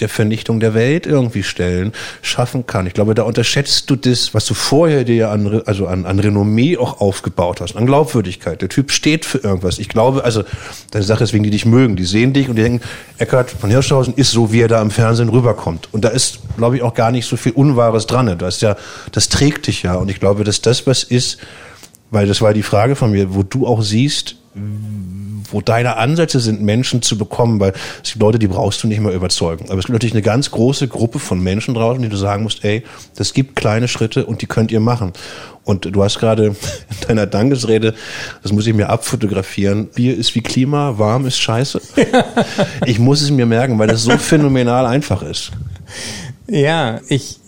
der 0.00 0.08
Vernichtung 0.08 0.60
der 0.60 0.74
Welt 0.74 1.06
irgendwie 1.06 1.42
stellen, 1.42 1.92
schaffen 2.22 2.66
kann. 2.66 2.86
Ich 2.86 2.94
glaube, 2.94 3.14
da 3.14 3.22
unterschätzt 3.22 3.88
du 3.88 3.96
das, 3.96 4.34
was 4.34 4.44
du 4.46 4.54
vorher 4.54 5.04
dir 5.04 5.30
an, 5.30 5.62
also 5.64 5.86
an, 5.86 6.04
an 6.04 6.18
Renommee 6.18 6.76
auch 6.76 7.00
aufgebaut 7.00 7.60
hast, 7.60 7.76
an 7.76 7.86
Glaubwürdigkeit. 7.86 8.60
Der 8.60 8.68
Typ 8.68 8.90
steht 8.90 9.24
für 9.24 9.38
irgendwas. 9.38 9.78
Ich 9.78 9.88
glaube, 9.88 10.24
also, 10.24 10.44
deine 10.90 11.04
Sache 11.04 11.24
ist, 11.24 11.32
wegen 11.32 11.44
die 11.44 11.50
dich 11.50 11.64
mögen. 11.64 11.96
Die 11.96 12.04
sehen 12.04 12.32
dich 12.32 12.48
und 12.48 12.56
die 12.56 12.62
denken, 12.62 12.84
Eckhard 13.18 13.50
von 13.50 13.70
Hirschhausen 13.70 14.14
ist 14.14 14.30
so, 14.30 14.52
wie 14.52 14.60
er 14.60 14.68
da 14.68 14.82
im 14.82 14.90
Fernsehen 14.90 15.28
rüberkommt. 15.28 15.88
Und 15.92 16.04
da 16.04 16.08
ist, 16.08 16.40
glaube 16.56 16.76
ich, 16.76 16.82
auch 16.82 16.94
gar 16.94 17.10
nicht 17.10 17.26
so 17.26 17.36
viel 17.36 17.52
Unwahres 17.52 18.06
dran. 18.06 18.36
Das 18.38 18.56
ist 18.56 18.60
ja, 18.62 18.76
das 19.12 19.28
trägt 19.28 19.66
dich 19.66 19.82
ja. 19.82 19.94
Und 19.94 20.10
ich 20.10 20.20
glaube, 20.20 20.44
dass 20.44 20.60
das 20.60 20.86
was 20.86 21.02
ist, 21.02 21.38
weil 22.10 22.26
das 22.26 22.40
war 22.40 22.54
die 22.54 22.62
Frage 22.62 22.96
von 22.96 23.10
mir, 23.10 23.34
wo 23.34 23.42
du 23.42 23.66
auch 23.66 23.82
siehst, 23.82 24.36
wo 25.52 25.60
deine 25.60 25.96
Ansätze 25.96 26.40
sind, 26.40 26.62
Menschen 26.62 27.02
zu 27.02 27.18
bekommen, 27.18 27.60
weil 27.60 27.72
es 28.02 28.12
gibt 28.12 28.22
Leute, 28.22 28.38
die 28.38 28.48
brauchst 28.48 28.82
du 28.82 28.88
nicht 28.88 29.00
mehr 29.00 29.12
überzeugen. 29.12 29.66
Aber 29.70 29.78
es 29.78 29.86
gibt 29.86 29.94
natürlich 29.94 30.14
eine 30.14 30.22
ganz 30.22 30.50
große 30.50 30.88
Gruppe 30.88 31.18
von 31.18 31.40
Menschen 31.40 31.74
draußen, 31.74 32.02
die 32.02 32.08
du 32.08 32.16
sagen 32.16 32.42
musst, 32.42 32.64
ey, 32.64 32.82
das 33.16 33.32
gibt 33.32 33.56
kleine 33.56 33.88
Schritte 33.88 34.26
und 34.26 34.42
die 34.42 34.46
könnt 34.46 34.72
ihr 34.72 34.80
machen. 34.80 35.12
Und 35.64 35.84
du 35.84 36.04
hast 36.04 36.18
gerade 36.18 36.46
in 36.46 36.54
deiner 37.08 37.26
Dankesrede, 37.26 37.94
das 38.42 38.52
muss 38.52 38.66
ich 38.66 38.74
mir 38.74 38.88
abfotografieren, 38.88 39.86
Bier 39.88 40.16
ist 40.16 40.34
wie 40.34 40.42
Klima, 40.42 40.98
warm 40.98 41.26
ist 41.26 41.38
scheiße. 41.38 41.80
ich 42.86 42.98
muss 42.98 43.20
es 43.20 43.30
mir 43.30 43.46
merken, 43.46 43.78
weil 43.78 43.88
das 43.88 44.02
so 44.02 44.16
phänomenal 44.16 44.86
einfach 44.86 45.22
ist. 45.22 45.50
Ja, 46.48 47.00
ich 47.08 47.40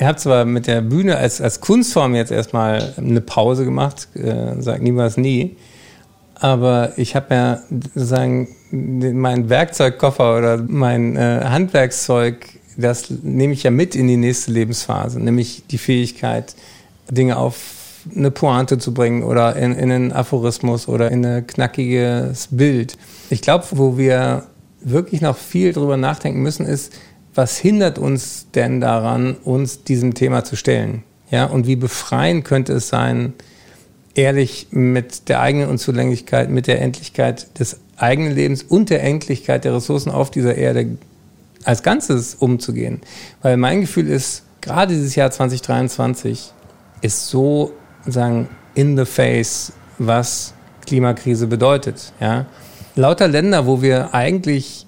habe 0.00 0.16
zwar 0.16 0.44
mit 0.44 0.66
der 0.66 0.82
Bühne 0.82 1.16
als, 1.16 1.40
als 1.40 1.60
Kunstform 1.60 2.14
jetzt 2.14 2.30
erstmal 2.30 2.94
eine 2.96 3.20
Pause 3.20 3.64
gemacht, 3.64 4.08
äh, 4.14 4.60
sag 4.60 4.82
niemals 4.82 5.16
nie, 5.16 5.56
aber 6.38 6.92
ich 6.96 7.16
habe 7.16 7.34
ja 7.34 7.62
sozusagen 7.70 8.48
mein 8.70 9.48
Werkzeugkoffer 9.48 10.36
oder 10.36 10.58
mein 10.58 11.16
äh, 11.16 11.42
Handwerkszeug, 11.44 12.46
das 12.76 13.10
nehme 13.10 13.54
ich 13.54 13.62
ja 13.62 13.70
mit 13.70 13.94
in 13.94 14.06
die 14.06 14.18
nächste 14.18 14.52
Lebensphase, 14.52 15.18
nämlich 15.18 15.64
die 15.70 15.78
Fähigkeit, 15.78 16.54
Dinge 17.10 17.38
auf 17.38 17.56
eine 18.14 18.30
Pointe 18.30 18.78
zu 18.78 18.92
bringen 18.92 19.22
oder 19.22 19.56
in, 19.56 19.72
in 19.72 19.90
einen 19.90 20.12
Aphorismus 20.12 20.88
oder 20.88 21.10
in 21.10 21.24
ein 21.24 21.46
knackiges 21.46 22.48
Bild. 22.50 22.96
Ich 23.30 23.40
glaube, 23.40 23.64
wo 23.72 23.98
wir 23.98 24.44
wirklich 24.80 25.22
noch 25.22 25.36
viel 25.36 25.72
drüber 25.72 25.96
nachdenken 25.96 26.42
müssen, 26.42 26.66
ist, 26.66 26.92
was 27.34 27.56
hindert 27.56 27.98
uns 27.98 28.46
denn 28.54 28.80
daran, 28.80 29.36
uns 29.44 29.84
diesem 29.84 30.14
Thema 30.14 30.44
zu 30.44 30.56
stellen? 30.56 31.02
Ja, 31.30 31.46
und 31.46 31.66
wie 31.66 31.76
befreien 31.76 32.44
könnte 32.44 32.74
es 32.74 32.88
sein, 32.88 33.34
ehrlich 34.16 34.68
mit 34.70 35.28
der 35.28 35.40
eigenen 35.40 35.68
Unzulänglichkeit, 35.68 36.50
mit 36.50 36.66
der 36.66 36.80
Endlichkeit 36.80 37.58
des 37.58 37.78
eigenen 37.96 38.34
Lebens 38.34 38.62
und 38.62 38.90
der 38.90 39.02
Endlichkeit 39.02 39.64
der 39.64 39.74
Ressourcen 39.74 40.10
auf 40.10 40.30
dieser 40.30 40.56
Erde 40.56 40.98
als 41.64 41.82
Ganzes 41.82 42.34
umzugehen. 42.34 43.00
Weil 43.42 43.56
mein 43.56 43.82
Gefühl 43.82 44.08
ist, 44.08 44.42
gerade 44.60 44.94
dieses 44.94 45.14
Jahr 45.14 45.30
2023 45.30 46.52
ist 47.02 47.28
so, 47.28 47.72
sagen, 48.06 48.48
in 48.74 48.96
the 48.96 49.04
face, 49.04 49.72
was 49.98 50.54
Klimakrise 50.86 51.46
bedeutet. 51.46 52.12
Ja? 52.20 52.46
Lauter 52.94 53.28
Länder, 53.28 53.66
wo 53.66 53.82
wir 53.82 54.14
eigentlich 54.14 54.86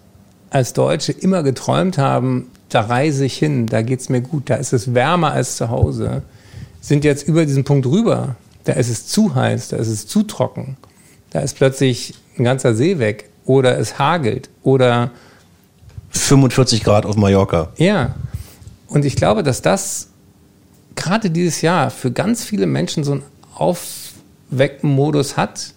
als 0.51 0.73
Deutsche 0.73 1.13
immer 1.13 1.43
geträumt 1.43 1.99
haben, 1.99 2.51
da 2.69 2.83
reise 2.83 3.25
ich 3.25 3.37
hin, 3.37 3.67
da 3.67 3.83
geht 3.83 4.01
es 4.01 4.09
mir 4.09 4.21
gut, 4.21 4.51
da 4.51 4.55
ist 4.55 4.73
es 4.73 4.95
wärmer 4.95 5.33
als 5.33 5.57
zu 5.57 5.69
Hause, 5.71 6.23
sind 6.81 7.05
jetzt 7.05 7.27
über 7.27 7.45
diesen 7.45 7.65
Punkt 7.65 7.87
rüber 7.87 8.37
da 8.69 8.75
ist 8.75 8.91
es 8.91 9.07
zu 9.07 9.35
heiß, 9.35 9.69
da 9.69 9.79
ist 9.79 9.89
es 9.89 10.07
zu 10.07 10.25
trocken, 10.25 10.77
da 11.31 11.41
ist 11.41 11.57
plötzlich 11.57 12.13
ein 12.39 12.45
ganzer 12.45 12.75
See 12.75 12.99
weg 12.99 13.31
oder 13.47 13.79
es 13.79 13.99
hagelt 13.99 14.51
oder 14.63 15.11
45 16.11 16.85
Grad 16.85 17.07
auf 17.07 17.17
Mallorca. 17.17 17.71
Ja, 17.79 18.15
und 18.89 19.07
ich 19.07 19.17
glaube, 19.17 19.43
dass 19.43 19.63
das 19.63 20.09
gerade 20.97 21.31
dieses 21.31 21.63
Jahr 21.63 21.91
für 21.91 22.13
ganz 22.13 22.45
viele 22.45 22.67
Menschen 22.67 23.05
so 23.05 23.13
einen 23.13 23.23
Aufweckmodus 23.55 25.39
hat. 25.39 25.73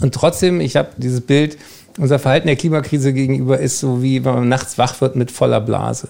Und 0.00 0.12
trotzdem, 0.12 0.60
ich 0.60 0.74
habe 0.74 0.88
dieses 0.96 1.20
Bild, 1.20 1.56
unser 1.98 2.18
Verhalten 2.18 2.48
der 2.48 2.56
Klimakrise 2.56 3.12
gegenüber 3.12 3.60
ist 3.60 3.78
so 3.78 4.02
wie, 4.02 4.24
wenn 4.24 4.34
man 4.34 4.48
nachts 4.48 4.76
wach 4.76 5.00
wird 5.00 5.14
mit 5.14 5.30
voller 5.30 5.60
Blase. 5.60 6.08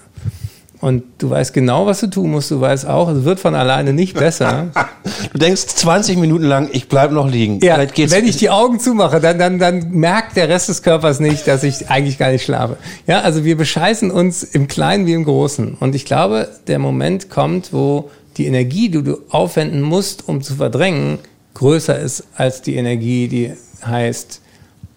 Und 0.82 1.04
du 1.18 1.30
weißt 1.30 1.54
genau, 1.54 1.86
was 1.86 2.00
du 2.00 2.08
tun 2.08 2.32
musst. 2.32 2.50
Du 2.50 2.60
weißt 2.60 2.88
auch, 2.88 3.08
es 3.08 3.22
wird 3.22 3.38
von 3.38 3.54
alleine 3.54 3.92
nicht 3.92 4.14
besser. 4.14 4.72
du 5.32 5.38
denkst 5.38 5.64
20 5.66 6.18
Minuten 6.18 6.42
lang, 6.42 6.70
ich 6.72 6.88
bleibe 6.88 7.14
noch 7.14 7.30
liegen. 7.30 7.60
Ja, 7.60 7.78
wenn 7.78 8.26
ich 8.26 8.36
die 8.36 8.50
Augen 8.50 8.80
zumache, 8.80 9.20
dann, 9.20 9.38
dann, 9.38 9.60
dann 9.60 9.92
merkt 9.92 10.36
der 10.36 10.48
Rest 10.48 10.68
des 10.68 10.82
Körpers 10.82 11.20
nicht, 11.20 11.46
dass 11.46 11.62
ich 11.62 11.88
eigentlich 11.88 12.18
gar 12.18 12.32
nicht 12.32 12.44
schlafe. 12.44 12.78
Ja, 13.06 13.20
also 13.20 13.44
wir 13.44 13.56
bescheißen 13.56 14.10
uns 14.10 14.42
im 14.42 14.66
Kleinen 14.66 15.06
wie 15.06 15.12
im 15.12 15.22
Großen. 15.22 15.74
Und 15.78 15.94
ich 15.94 16.04
glaube, 16.04 16.48
der 16.66 16.80
Moment 16.80 17.30
kommt, 17.30 17.72
wo 17.72 18.10
die 18.36 18.46
Energie, 18.46 18.88
die 18.88 19.04
du 19.04 19.18
aufwenden 19.30 19.82
musst, 19.82 20.26
um 20.28 20.42
zu 20.42 20.56
verdrängen, 20.56 21.20
größer 21.54 21.96
ist 21.96 22.24
als 22.34 22.60
die 22.60 22.74
Energie, 22.74 23.28
die 23.28 23.52
heißt, 23.86 24.40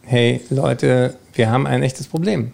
hey 0.02 0.41
Leute, 0.50 1.13
wir 1.36 1.52
haben 1.52 1.67
ein 1.67 1.84
echtes 1.84 2.08
Problem. 2.08 2.52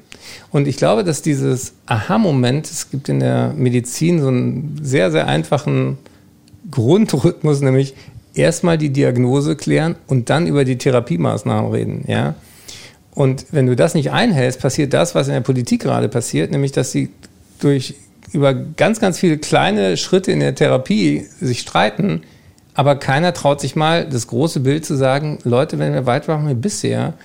Und 0.52 0.68
ich 0.68 0.78
glaube, 0.78 1.04
dass 1.04 1.22
dieses 1.22 1.74
Aha-Moment, 1.86 2.70
es 2.70 2.90
gibt 2.90 3.10
in 3.10 3.20
der 3.20 3.54
Medizin 3.56 4.22
so 4.22 4.28
einen 4.28 4.80
sehr, 4.82 5.12
sehr 5.12 5.28
einfachen 5.28 5.98
Grundrhythmus, 6.70 7.62
nämlich 7.62 7.96
erstmal 8.34 8.78
die 8.78 8.90
Diagnose 8.90 9.56
klären 9.56 9.96
und 10.08 10.30
dann 10.30 10.48
über 10.48 10.66
die 10.66 10.78
Therapiemaßnahmen 10.78 11.72
reden, 11.72 12.06
ja. 12.08 12.36
Und 13.14 13.48
wenn 13.52 13.68
du 13.68 13.76
das 13.76 13.94
nicht 13.94 14.12
einhältst, 14.12 14.62
passiert 14.62 14.94
das, 14.94 15.16
was 15.16 15.28
in 15.28 15.34
der 15.34 15.42
Politik 15.42 15.82
gerade 15.82 16.08
passiert, 16.08 16.50
nämlich, 16.50 16.72
dass 16.72 16.92
sie 16.94 17.10
durch 17.60 17.96
über 18.32 18.54
ganz, 18.54 19.02
ganz 19.02 19.20
viele 19.20 19.38
kleine 19.38 19.98
Schritte 19.98 20.32
in 20.32 20.40
der 20.40 20.56
Therapie 20.56 21.26
sich 21.42 21.60
streiten, 21.60 22.22
aber 22.74 22.96
keiner 22.96 23.34
traut 23.34 23.60
sich 23.60 23.76
mal, 23.76 24.08
das 24.08 24.28
große 24.28 24.62
Bild 24.62 24.86
zu 24.86 24.96
sagen, 24.96 25.40
Leute, 25.44 25.78
wenn 25.78 25.94
wir 25.94 26.06
weitermachen 26.06 26.48
wie 26.50 26.54
bisher, 26.54 27.16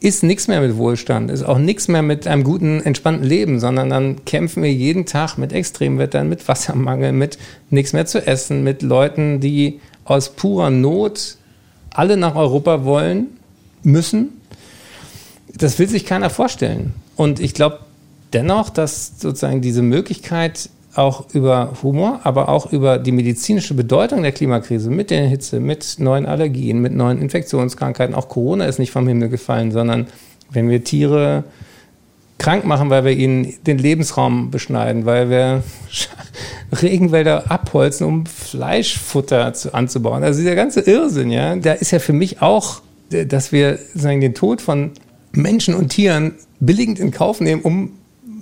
ist 0.00 0.22
nichts 0.22 0.46
mehr 0.46 0.60
mit 0.60 0.76
Wohlstand, 0.76 1.30
ist 1.30 1.42
auch 1.42 1.58
nichts 1.58 1.88
mehr 1.88 2.02
mit 2.02 2.26
einem 2.26 2.44
guten, 2.44 2.80
entspannten 2.80 3.26
Leben, 3.26 3.60
sondern 3.60 3.90
dann 3.90 4.24
kämpfen 4.24 4.62
wir 4.62 4.72
jeden 4.72 5.06
Tag 5.06 5.38
mit 5.38 5.52
Extremwettern, 5.52 6.28
mit 6.28 6.46
Wassermangel, 6.48 7.12
mit 7.12 7.38
nichts 7.70 7.92
mehr 7.92 8.06
zu 8.06 8.26
essen, 8.26 8.62
mit 8.62 8.82
Leuten, 8.82 9.40
die 9.40 9.80
aus 10.04 10.30
purer 10.30 10.70
Not 10.70 11.36
alle 11.90 12.16
nach 12.16 12.36
Europa 12.36 12.84
wollen, 12.84 13.28
müssen. 13.82 14.40
Das 15.54 15.78
will 15.78 15.88
sich 15.88 16.04
keiner 16.04 16.28
vorstellen. 16.28 16.92
Und 17.16 17.40
ich 17.40 17.54
glaube 17.54 17.80
dennoch, 18.34 18.68
dass 18.68 19.18
sozusagen 19.18 19.62
diese 19.62 19.82
Möglichkeit, 19.82 20.68
auch 20.96 21.26
über 21.34 21.72
Humor, 21.82 22.20
aber 22.24 22.48
auch 22.48 22.72
über 22.72 22.98
die 22.98 23.12
medizinische 23.12 23.74
Bedeutung 23.74 24.22
der 24.22 24.32
Klimakrise 24.32 24.90
mit 24.90 25.10
der 25.10 25.26
Hitze, 25.26 25.60
mit 25.60 25.96
neuen 25.98 26.26
Allergien, 26.26 26.80
mit 26.80 26.94
neuen 26.94 27.20
Infektionskrankheiten. 27.20 28.14
Auch 28.14 28.28
Corona 28.28 28.64
ist 28.66 28.78
nicht 28.78 28.90
vom 28.90 29.06
Himmel 29.06 29.28
gefallen, 29.28 29.72
sondern 29.72 30.06
wenn 30.50 30.68
wir 30.68 30.84
Tiere 30.84 31.44
krank 32.38 32.64
machen, 32.64 32.90
weil 32.90 33.04
wir 33.04 33.12
ihnen 33.12 33.54
den 33.66 33.78
Lebensraum 33.78 34.50
beschneiden, 34.50 35.06
weil 35.06 35.30
wir 35.30 35.62
Regenwälder 36.82 37.50
abholzen, 37.50 38.06
um 38.06 38.26
Fleischfutter 38.26 39.52
zu, 39.54 39.72
anzubauen. 39.74 40.22
Also 40.22 40.40
dieser 40.40 40.54
ganze 40.54 40.80
Irrsinn, 40.80 41.30
ja, 41.30 41.56
da 41.56 41.72
ist 41.72 41.92
ja 41.92 41.98
für 41.98 42.12
mich 42.12 42.42
auch, 42.42 42.80
dass 43.10 43.52
wir 43.52 43.78
sagen, 43.94 44.20
den 44.20 44.34
Tod 44.34 44.60
von 44.60 44.92
Menschen 45.32 45.74
und 45.74 45.90
Tieren 45.90 46.34
billigend 46.60 46.98
in 46.98 47.10
Kauf 47.10 47.40
nehmen, 47.40 47.62
um 47.62 47.92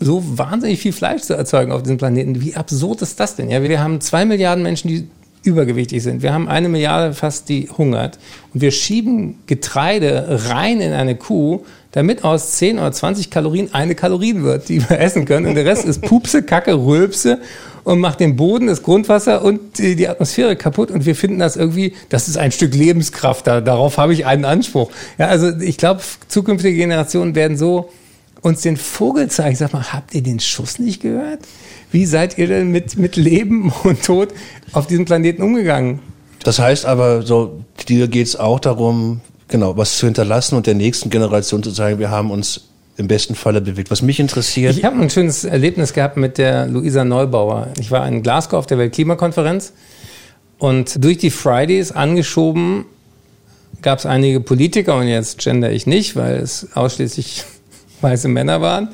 so 0.05 0.23
wahnsinnig 0.39 0.81
viel 0.81 0.93
Fleisch 0.93 1.23
zu 1.23 1.35
erzeugen 1.35 1.73
auf 1.73 1.83
diesem 1.83 1.97
Planeten. 1.97 2.41
Wie 2.41 2.55
absurd 2.55 3.03
ist 3.03 3.19
das 3.21 3.37
denn? 3.37 3.51
Ja, 3.51 3.63
wir 3.63 3.83
haben 3.83 4.01
zwei 4.01 4.25
Milliarden 4.25 4.63
Menschen, 4.63 4.89
die 4.89 5.09
übergewichtig 5.45 6.03
sind. 6.03 6.23
Wir 6.23 6.33
haben 6.33 6.49
eine 6.49 6.69
Milliarde 6.69 7.15
fast, 7.15 7.49
die 7.49 7.69
hungert. 7.69 8.19
Und 8.53 8.61
wir 8.61 8.71
schieben 8.71 9.39
Getreide 9.47 10.41
rein 10.49 10.81
in 10.81 10.93
eine 10.93 11.17
Kuh, 11.17 11.65
damit 11.93 12.25
aus 12.25 12.53
10 12.53 12.79
oder 12.79 12.93
20 12.93 13.31
Kalorien 13.31 13.73
eine 13.73 13.95
Kalorien 13.95 14.43
wird, 14.43 14.69
die 14.69 14.89
wir 14.89 14.99
essen 14.99 15.27
können. 15.27 15.47
Und 15.47 15.55
der 15.55 15.65
Rest 15.65 15.85
ist 15.85 16.03
Pupse, 16.03 16.43
Kacke, 16.43 16.75
Rülpse 16.75 17.39
und 17.85 18.01
macht 18.01 18.21
den 18.21 18.37
Boden, 18.37 18.67
das 18.67 18.83
Grundwasser 18.83 19.45
und 19.45 19.79
die, 19.79 20.09
Atmosphäre 20.09 20.57
kaputt. 20.57 20.91
Und 20.91 21.05
wir 21.07 21.15
finden 21.15 21.39
das 21.39 21.57
irgendwie, 21.57 21.95
das 22.09 22.29
ist 22.29 22.39
ein 22.39 22.51
Stück 22.51 22.75
Lebenskraft. 22.75 23.47
Da, 23.47 23.61
darauf 23.61 23.99
habe 23.99 24.15
ich 24.15 24.27
einen 24.27 24.45
Anspruch. 24.45 24.91
Ja, 25.19 25.29
also 25.29 25.51
ich 25.61 25.77
glaube, 25.77 26.01
zukünftige 26.29 26.77
Generationen 26.77 27.35
werden 27.35 27.57
so 27.57 27.91
uns 28.45 28.61
den 28.61 28.77
Vogel 28.77 29.31
zeigen. 29.31 29.57
Sag 29.57 29.73
mal, 29.73 29.93
habt 29.93 30.15
ihr 30.15 30.23
den 30.23 30.39
Schuss 30.39 30.79
nicht 30.79 31.01
gehört? 31.01 31.41
Wie 31.91 32.05
seid 32.05 32.37
ihr 32.37 32.47
denn 32.47 32.71
mit, 32.71 32.99
mit 32.99 33.17
Leben 33.17 33.73
und 33.85 34.03
Tod 34.05 34.29
auf 34.73 34.87
diesem 34.87 35.07
Planeten 35.07 35.43
umgegangen? 35.43 36.01
Das 36.43 36.59
heißt 36.59 36.85
aber, 36.85 37.23
so 37.23 37.65
dir 37.89 38.07
geht's 38.07 38.37
auch 38.37 38.61
darum, 38.61 39.23
genau, 39.49 39.79
was 39.79 39.97
zu 39.97 40.07
hinterlassen 40.07 40.57
und 40.57 40.67
der 40.67 40.75
nächsten 40.75 41.09
Generation 41.09 41.63
zu 41.63 41.71
sagen, 41.71 41.99
wir 41.99 42.11
haben 42.11 42.31
uns 42.31 42.69
im 42.99 43.09
besten 43.09 43.35
Falle 43.35 43.63
bewegt. 43.63 43.91
Was 43.91 44.03
mich 44.03 44.21
interessiert. 44.21 44.77
Ich 44.77 44.85
habe 44.85 45.01
ein 45.01 45.09
schönes 45.09 45.45
Erlebnis 45.45 45.95
gehabt 45.95 46.19
mit 46.19 46.37
der 46.37 46.67
Luisa 46.67 47.03
Neubauer. 47.03 47.69
Ich 47.81 47.91
war 47.91 48.07
in 48.07 48.23
Glasgow 48.23 48.59
auf 48.59 48.67
der 48.67 48.77
Weltklimakonferenz 48.77 49.73
und 50.59 51.03
durch 51.03 51.17
die 51.17 51.31
Fridays 51.31 51.93
angeschoben 51.93 52.85
gab 53.81 53.99
es 53.99 54.07
einige 54.07 54.41
Politiker, 54.41 54.97
und 54.97 55.09
jetzt 55.09 55.39
gender 55.39 55.73
ich 55.73 55.87
nicht, 55.87 56.15
weil 56.15 56.37
es 56.37 56.69
ausschließlich 56.75 57.45
weiße 58.05 58.29
Männer 58.29 58.61
waren, 58.61 58.91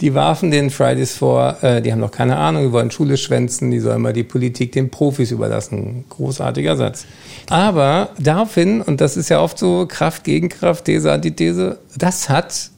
die 0.00 0.14
warfen 0.14 0.50
den 0.50 0.70
Fridays 0.70 1.14
vor, 1.14 1.62
äh, 1.62 1.82
die 1.82 1.92
haben 1.92 2.00
noch 2.00 2.10
keine 2.10 2.36
Ahnung, 2.36 2.64
die 2.64 2.72
wollen 2.72 2.90
Schule 2.90 3.16
schwänzen, 3.16 3.70
die 3.70 3.78
sollen 3.78 4.00
mal 4.00 4.12
die 4.12 4.24
Politik 4.24 4.72
den 4.72 4.90
Profis 4.90 5.30
überlassen. 5.30 6.04
Großartiger 6.08 6.76
Satz. 6.76 7.04
Aber 7.50 8.10
daraufhin, 8.18 8.80
und 8.80 9.00
das 9.00 9.16
ist 9.16 9.28
ja 9.28 9.40
oft 9.40 9.58
so 9.58 9.86
Kraft 9.86 10.24
gegen 10.24 10.48
Kraft, 10.48 10.86
These, 10.86 11.12
Antithese, 11.12 11.78
das 11.96 12.28
hat 12.28 12.70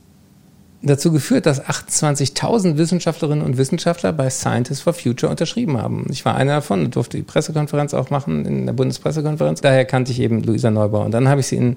dazu 0.83 1.13
geführt, 1.13 1.47
dass 1.47 1.65
28.000 1.65 2.77
Wissenschaftlerinnen 2.77 3.45
und 3.45 3.57
Wissenschaftler 3.57 4.13
bei 4.13 4.29
Scientists 4.29 4.83
for 4.83 4.93
Future 4.93 5.31
unterschrieben 5.31 5.79
haben. 5.79 6.07
Ich 6.11 6.25
war 6.25 6.35
einer 6.37 6.57
davon 6.57 6.85
und 6.85 6.97
durfte 6.97 7.17
die 7.17 7.23
Pressekonferenz 7.23 7.95
auch 7.95 8.11
machen 8.11 8.45
in 8.45 8.67
der 8.67 8.75
Bundespressekonferenz. 8.75 9.61
Daher 9.61 9.85
kannte 9.85 10.13
ich 10.13 10.21
eben 10.21 10.43
Luisa 10.43 10.71
Neubauer. 10.71 11.07
Und 11.07 11.13
dann 11.13 11.29
habe 11.29 11.41
ich 11.41 11.47
sie 11.47 11.57
in 11.57 11.77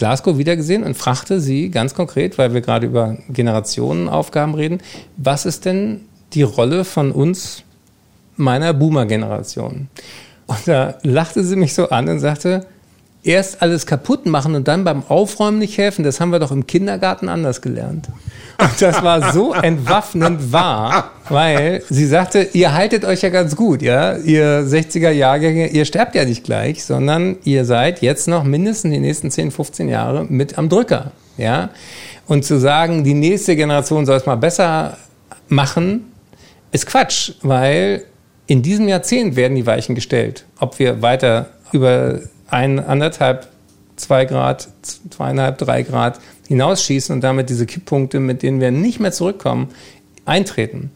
Glasgow 0.00 0.38
wiedergesehen 0.38 0.82
und 0.82 0.96
fragte 0.96 1.40
sie 1.40 1.68
ganz 1.68 1.92
konkret, 1.92 2.38
weil 2.38 2.54
wir 2.54 2.62
gerade 2.62 2.86
über 2.86 3.18
Generationenaufgaben 3.28 4.54
reden, 4.54 4.78
was 5.18 5.44
ist 5.44 5.66
denn 5.66 6.06
die 6.32 6.40
Rolle 6.40 6.86
von 6.86 7.12
uns, 7.12 7.64
meiner 8.34 8.72
Boomer-Generation? 8.72 9.88
Und 10.46 10.58
da 10.64 10.94
lachte 11.02 11.44
sie 11.44 11.54
mich 11.54 11.74
so 11.74 11.90
an 11.90 12.08
und 12.08 12.18
sagte, 12.18 12.64
erst 13.22 13.60
alles 13.60 13.86
kaputt 13.86 14.26
machen 14.26 14.54
und 14.54 14.66
dann 14.68 14.84
beim 14.84 15.02
Aufräumen 15.08 15.58
nicht 15.58 15.76
helfen, 15.76 16.04
das 16.04 16.20
haben 16.20 16.30
wir 16.30 16.38
doch 16.38 16.52
im 16.52 16.66
Kindergarten 16.66 17.28
anders 17.28 17.60
gelernt. 17.60 18.08
Und 18.58 18.80
das 18.80 19.02
war 19.02 19.32
so 19.32 19.52
entwaffnend 19.62 20.52
wahr, 20.52 21.10
weil 21.28 21.82
sie 21.88 22.06
sagte, 22.06 22.48
ihr 22.52 22.72
haltet 22.72 23.04
euch 23.04 23.22
ja 23.22 23.28
ganz 23.28 23.56
gut, 23.56 23.82
ja, 23.82 24.16
ihr 24.16 24.62
60er 24.62 25.10
Jahrgänge, 25.10 25.68
ihr 25.68 25.84
sterbt 25.84 26.14
ja 26.14 26.24
nicht 26.24 26.44
gleich, 26.44 26.84
sondern 26.84 27.36
ihr 27.44 27.64
seid 27.64 28.00
jetzt 28.00 28.26
noch 28.26 28.44
mindestens 28.44 28.92
die 28.92 29.00
nächsten 29.00 29.30
10, 29.30 29.50
15 29.50 29.88
Jahre 29.88 30.24
mit 30.24 30.56
am 30.56 30.68
Drücker, 30.68 31.12
ja. 31.36 31.70
Und 32.26 32.44
zu 32.44 32.58
sagen, 32.58 33.04
die 33.04 33.14
nächste 33.14 33.56
Generation 33.56 34.06
soll 34.06 34.16
es 34.16 34.26
mal 34.26 34.36
besser 34.36 34.96
machen, 35.48 36.12
ist 36.72 36.86
Quatsch, 36.86 37.32
weil 37.42 38.04
in 38.46 38.62
diesem 38.62 38.88
Jahrzehnt 38.88 39.36
werden 39.36 39.56
die 39.56 39.66
Weichen 39.66 39.94
gestellt, 39.94 40.44
ob 40.58 40.78
wir 40.78 41.02
weiter 41.02 41.50
über 41.72 42.20
ein, 42.50 42.78
anderthalb, 42.78 43.48
zwei 43.96 44.24
Grad, 44.24 44.68
zweieinhalb, 45.10 45.58
drei 45.58 45.82
Grad 45.82 46.20
hinausschießen 46.48 47.14
und 47.14 47.20
damit 47.22 47.50
diese 47.50 47.66
Kipppunkte, 47.66 48.20
mit 48.20 48.42
denen 48.42 48.60
wir 48.60 48.70
nicht 48.70 49.00
mehr 49.00 49.12
zurückkommen, 49.12 49.68
eintreten. 50.24 50.90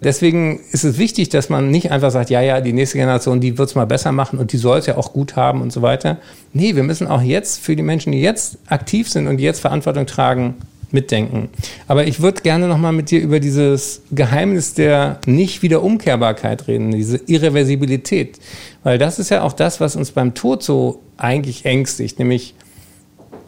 Deswegen 0.00 0.60
ist 0.70 0.84
es 0.84 0.96
wichtig, 0.98 1.28
dass 1.28 1.48
man 1.48 1.70
nicht 1.70 1.90
einfach 1.90 2.12
sagt, 2.12 2.30
ja, 2.30 2.40
ja, 2.40 2.60
die 2.60 2.72
nächste 2.72 2.98
Generation, 2.98 3.40
die 3.40 3.58
wird 3.58 3.68
es 3.68 3.74
mal 3.74 3.84
besser 3.84 4.12
machen 4.12 4.38
und 4.38 4.52
die 4.52 4.56
soll 4.56 4.78
es 4.78 4.86
ja 4.86 4.96
auch 4.96 5.12
gut 5.12 5.34
haben 5.34 5.60
und 5.60 5.72
so 5.72 5.82
weiter. 5.82 6.18
Nee, 6.52 6.76
wir 6.76 6.84
müssen 6.84 7.08
auch 7.08 7.22
jetzt 7.22 7.58
für 7.60 7.74
die 7.74 7.82
Menschen, 7.82 8.12
die 8.12 8.20
jetzt 8.20 8.58
aktiv 8.68 9.08
sind 9.08 9.26
und 9.26 9.38
die 9.38 9.44
jetzt 9.44 9.60
Verantwortung 9.60 10.06
tragen, 10.06 10.54
mitdenken. 10.90 11.48
Aber 11.86 12.06
ich 12.06 12.20
würde 12.20 12.42
gerne 12.42 12.68
nochmal 12.68 12.92
mit 12.92 13.10
dir 13.10 13.20
über 13.20 13.40
dieses 13.40 14.02
Geheimnis 14.10 14.74
der 14.74 15.20
Nicht-Wiederumkehrbarkeit 15.26 16.66
reden, 16.68 16.92
diese 16.92 17.18
Irreversibilität. 17.26 18.38
Weil 18.82 18.98
das 18.98 19.18
ist 19.18 19.30
ja 19.30 19.42
auch 19.42 19.52
das, 19.52 19.80
was 19.80 19.96
uns 19.96 20.12
beim 20.12 20.34
Tod 20.34 20.62
so 20.62 21.00
eigentlich 21.16 21.64
ängstigt, 21.64 22.18
nämlich 22.18 22.54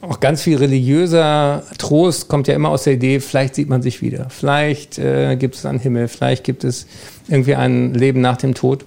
auch 0.02 0.20
ganz 0.20 0.42
viel 0.42 0.56
religiöser 0.56 1.62
Trost 1.78 2.28
kommt 2.28 2.48
ja 2.48 2.54
immer 2.54 2.70
aus 2.70 2.84
der 2.84 2.94
Idee, 2.94 3.20
vielleicht 3.20 3.54
sieht 3.54 3.68
man 3.68 3.82
sich 3.82 4.00
wieder, 4.00 4.28
vielleicht 4.30 4.98
äh, 4.98 5.36
gibt 5.36 5.56
es 5.56 5.66
einen 5.66 5.78
Himmel, 5.78 6.08
vielleicht 6.08 6.42
gibt 6.42 6.64
es 6.64 6.86
irgendwie 7.28 7.54
ein 7.54 7.92
Leben 7.94 8.20
nach 8.20 8.38
dem 8.38 8.54
Tod. 8.54 8.86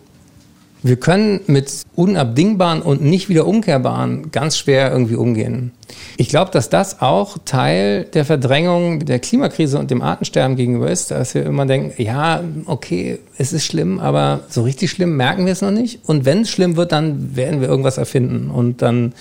Wir 0.83 0.97
können 0.97 1.39
mit 1.47 1.71
unabdingbaren 1.95 2.81
und 2.81 3.01
nicht 3.01 3.29
wieder 3.29 3.47
umkehrbaren 3.47 4.31
ganz 4.31 4.57
schwer 4.57 4.91
irgendwie 4.91 5.15
umgehen. 5.15 5.71
Ich 6.17 6.27
glaube, 6.27 6.51
dass 6.51 6.69
das 6.69 7.01
auch 7.01 7.37
Teil 7.45 8.03
der 8.13 8.25
Verdrängung 8.25 9.05
der 9.05 9.19
Klimakrise 9.19 9.79
und 9.79 9.89
dem 9.91 10.01
Artensterben 10.01 10.57
gegenüber 10.57 10.91
ist, 10.91 11.11
dass 11.11 11.35
wir 11.35 11.45
immer 11.45 11.65
denken, 11.65 12.01
ja, 12.01 12.43
okay, 12.65 13.19
es 13.37 13.53
ist 13.53 13.65
schlimm, 13.65 13.99
aber 13.99 14.41
so 14.49 14.63
richtig 14.63 14.91
schlimm 14.91 15.15
merken 15.15 15.45
wir 15.45 15.53
es 15.53 15.61
noch 15.61 15.71
nicht. 15.71 16.01
Und 16.05 16.25
wenn 16.25 16.41
es 16.41 16.49
schlimm 16.49 16.75
wird, 16.75 16.91
dann 16.91 17.33
werden 17.37 17.61
wir 17.61 17.69
irgendwas 17.69 17.97
erfinden. 17.97 18.51
Und 18.51 18.81
dann 18.81 19.13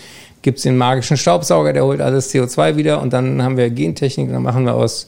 gibt 0.43 0.59
es 0.59 0.65
den 0.65 0.77
magischen 0.77 1.17
Staubsauger, 1.17 1.73
der 1.73 1.85
holt 1.85 2.01
alles 2.01 2.35
CO2 2.35 2.77
wieder 2.77 3.01
und 3.01 3.13
dann 3.13 3.41
haben 3.41 3.57
wir 3.57 3.71
Gentechnik 3.71 4.31
dann 4.33 4.43
machen 4.43 4.67
wir 4.67 4.75
aus 4.75 5.07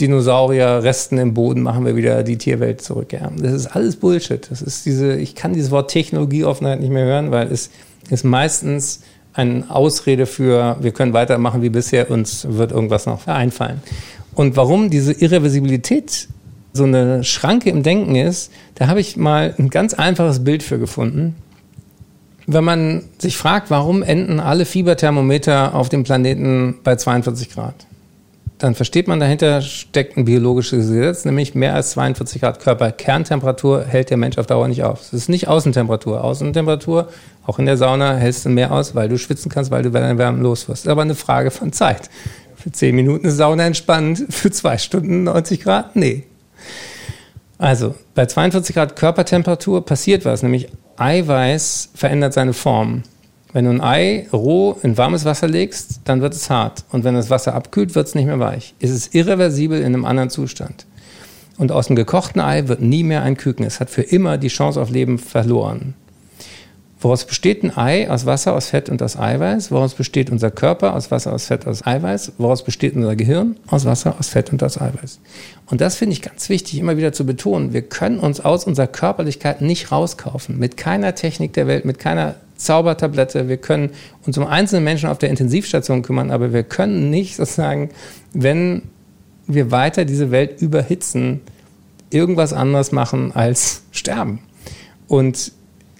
Dinosaurierresten 0.00 1.18
im 1.18 1.34
Boden 1.34 1.62
machen 1.62 1.84
wir 1.84 1.96
wieder 1.96 2.22
die 2.22 2.38
Tierwelt 2.38 2.80
zurück. 2.80 3.12
Ja. 3.12 3.30
Das 3.36 3.52
ist 3.52 3.66
alles 3.66 3.96
Bullshit. 3.96 4.50
Das 4.50 4.62
ist 4.62 4.86
diese, 4.86 5.14
ich 5.16 5.34
kann 5.34 5.52
dieses 5.52 5.70
Wort 5.70 5.90
Technologieoffenheit 5.90 6.80
nicht 6.80 6.90
mehr 6.90 7.04
hören, 7.04 7.30
weil 7.30 7.52
es 7.52 7.70
ist 8.10 8.24
meistens 8.24 9.00
eine 9.34 9.64
Ausrede 9.68 10.26
für, 10.26 10.76
wir 10.80 10.92
können 10.92 11.12
weitermachen 11.12 11.62
wie 11.62 11.70
bisher, 11.70 12.10
uns 12.10 12.46
wird 12.48 12.72
irgendwas 12.72 13.06
noch 13.06 13.26
einfallen. 13.26 13.82
Und 14.34 14.56
warum 14.56 14.90
diese 14.90 15.12
Irreversibilität 15.12 16.28
so 16.72 16.84
eine 16.84 17.22
Schranke 17.22 17.70
im 17.70 17.82
Denken 17.82 18.16
ist, 18.16 18.50
da 18.74 18.88
habe 18.88 19.00
ich 19.00 19.16
mal 19.16 19.54
ein 19.58 19.68
ganz 19.68 19.94
einfaches 19.94 20.42
Bild 20.42 20.62
für 20.62 20.78
gefunden. 20.78 21.36
Wenn 22.46 22.64
man 22.64 23.04
sich 23.18 23.36
fragt, 23.36 23.70
warum 23.70 24.02
enden 24.02 24.40
alle 24.40 24.64
Fieberthermometer 24.64 25.74
auf 25.74 25.88
dem 25.88 26.02
Planeten 26.02 26.78
bei 26.82 26.96
42 26.96 27.50
Grad? 27.50 27.74
Dann 28.62 28.76
versteht 28.76 29.08
man, 29.08 29.18
dahinter 29.18 29.60
steckt 29.60 30.16
ein 30.16 30.24
biologisches 30.24 30.86
Gesetz, 30.86 31.24
nämlich 31.24 31.56
mehr 31.56 31.74
als 31.74 31.90
42 31.90 32.40
Grad 32.40 32.60
Körperkerntemperatur 32.60 33.84
hält 33.84 34.10
der 34.10 34.16
Mensch 34.16 34.38
auf 34.38 34.46
Dauer 34.46 34.68
nicht 34.68 34.84
auf. 34.84 35.00
Es 35.00 35.12
ist 35.12 35.28
nicht 35.28 35.48
Außentemperatur. 35.48 36.22
Außentemperatur, 36.22 37.08
auch 37.44 37.58
in 37.58 37.66
der 37.66 37.76
Sauna, 37.76 38.14
hältst 38.14 38.44
du 38.44 38.50
mehr 38.50 38.70
aus, 38.70 38.94
weil 38.94 39.08
du 39.08 39.18
schwitzen 39.18 39.50
kannst, 39.50 39.72
weil 39.72 39.82
du 39.82 39.90
deine 39.90 40.16
Wärme 40.16 40.40
los 40.40 40.68
wirst. 40.68 40.86
Aber 40.86 41.02
eine 41.02 41.16
Frage 41.16 41.50
von 41.50 41.72
Zeit. 41.72 42.08
Für 42.54 42.70
10 42.70 42.94
Minuten 42.94 43.26
ist 43.26 43.36
Sauna 43.36 43.66
entspannt, 43.66 44.26
für 44.30 44.52
zwei 44.52 44.78
Stunden 44.78 45.24
90 45.24 45.60
Grad? 45.60 45.96
Nee. 45.96 46.22
Also, 47.58 47.96
bei 48.14 48.26
42 48.26 48.76
Grad 48.76 48.94
Körpertemperatur 48.94 49.84
passiert 49.84 50.24
was, 50.24 50.44
nämlich 50.44 50.68
Eiweiß 50.98 51.90
verändert 51.94 52.32
seine 52.32 52.52
Form. 52.52 53.02
Wenn 53.52 53.66
du 53.66 53.70
ein 53.70 53.82
Ei 53.82 54.26
roh 54.32 54.78
in 54.82 54.96
warmes 54.96 55.24
Wasser 55.24 55.46
legst, 55.46 56.00
dann 56.04 56.22
wird 56.22 56.32
es 56.32 56.48
hart. 56.48 56.84
Und 56.90 57.04
wenn 57.04 57.14
das 57.14 57.28
Wasser 57.28 57.54
abkühlt, 57.54 57.94
wird 57.94 58.08
es 58.08 58.14
nicht 58.14 58.26
mehr 58.26 58.40
weich. 58.40 58.74
Es 58.80 58.90
ist 58.90 59.14
irreversibel 59.14 59.80
in 59.80 59.86
einem 59.86 60.06
anderen 60.06 60.30
Zustand. 60.30 60.86
Und 61.58 61.70
aus 61.70 61.88
dem 61.88 61.96
gekochten 61.96 62.40
Ei 62.40 62.68
wird 62.68 62.80
nie 62.80 63.04
mehr 63.04 63.22
ein 63.22 63.36
Küken. 63.36 63.66
Es 63.66 63.78
hat 63.78 63.90
für 63.90 64.02
immer 64.02 64.38
die 64.38 64.48
Chance 64.48 64.80
auf 64.80 64.88
Leben 64.88 65.18
verloren. 65.18 65.94
Woraus 67.02 67.24
besteht 67.24 67.64
ein 67.64 67.76
Ei? 67.76 68.08
Aus 68.08 68.26
Wasser, 68.26 68.54
aus 68.54 68.68
Fett 68.68 68.88
und 68.88 69.02
aus 69.02 69.18
Eiweiß. 69.18 69.72
Woraus 69.72 69.94
besteht 69.94 70.30
unser 70.30 70.52
Körper? 70.52 70.94
Aus 70.94 71.10
Wasser, 71.10 71.32
aus 71.32 71.46
Fett, 71.46 71.66
aus 71.66 71.84
Eiweiß. 71.84 72.32
Woraus 72.38 72.62
besteht 72.62 72.94
unser 72.94 73.16
Gehirn? 73.16 73.56
Aus 73.66 73.84
Wasser, 73.84 74.14
aus 74.18 74.28
Fett 74.28 74.52
und 74.52 74.62
aus 74.62 74.80
Eiweiß. 74.80 75.18
Und 75.66 75.80
das 75.80 75.96
finde 75.96 76.14
ich 76.14 76.22
ganz 76.22 76.48
wichtig, 76.48 76.78
immer 76.78 76.96
wieder 76.96 77.12
zu 77.12 77.26
betonen. 77.26 77.72
Wir 77.72 77.82
können 77.82 78.18
uns 78.18 78.40
aus 78.40 78.64
unserer 78.64 78.86
Körperlichkeit 78.86 79.60
nicht 79.60 79.90
rauskaufen. 79.90 80.58
Mit 80.58 80.76
keiner 80.76 81.16
Technik 81.16 81.52
der 81.54 81.66
Welt, 81.66 81.84
mit 81.84 81.98
keiner 81.98 82.36
Zaubertablette. 82.64 83.48
Wir 83.48 83.56
können 83.56 83.90
uns 84.26 84.38
um 84.38 84.46
einzelne 84.46 84.82
Menschen 84.82 85.08
auf 85.08 85.18
der 85.18 85.30
Intensivstation 85.30 86.02
kümmern, 86.02 86.30
aber 86.30 86.52
wir 86.52 86.62
können 86.62 87.10
nicht 87.10 87.36
sozusagen, 87.36 87.90
wenn 88.32 88.82
wir 89.46 89.70
weiter 89.70 90.04
diese 90.04 90.30
Welt 90.30 90.62
überhitzen, 90.62 91.40
irgendwas 92.10 92.52
anderes 92.52 92.92
machen 92.92 93.32
als 93.32 93.82
sterben. 93.90 94.40
Und 95.08 95.52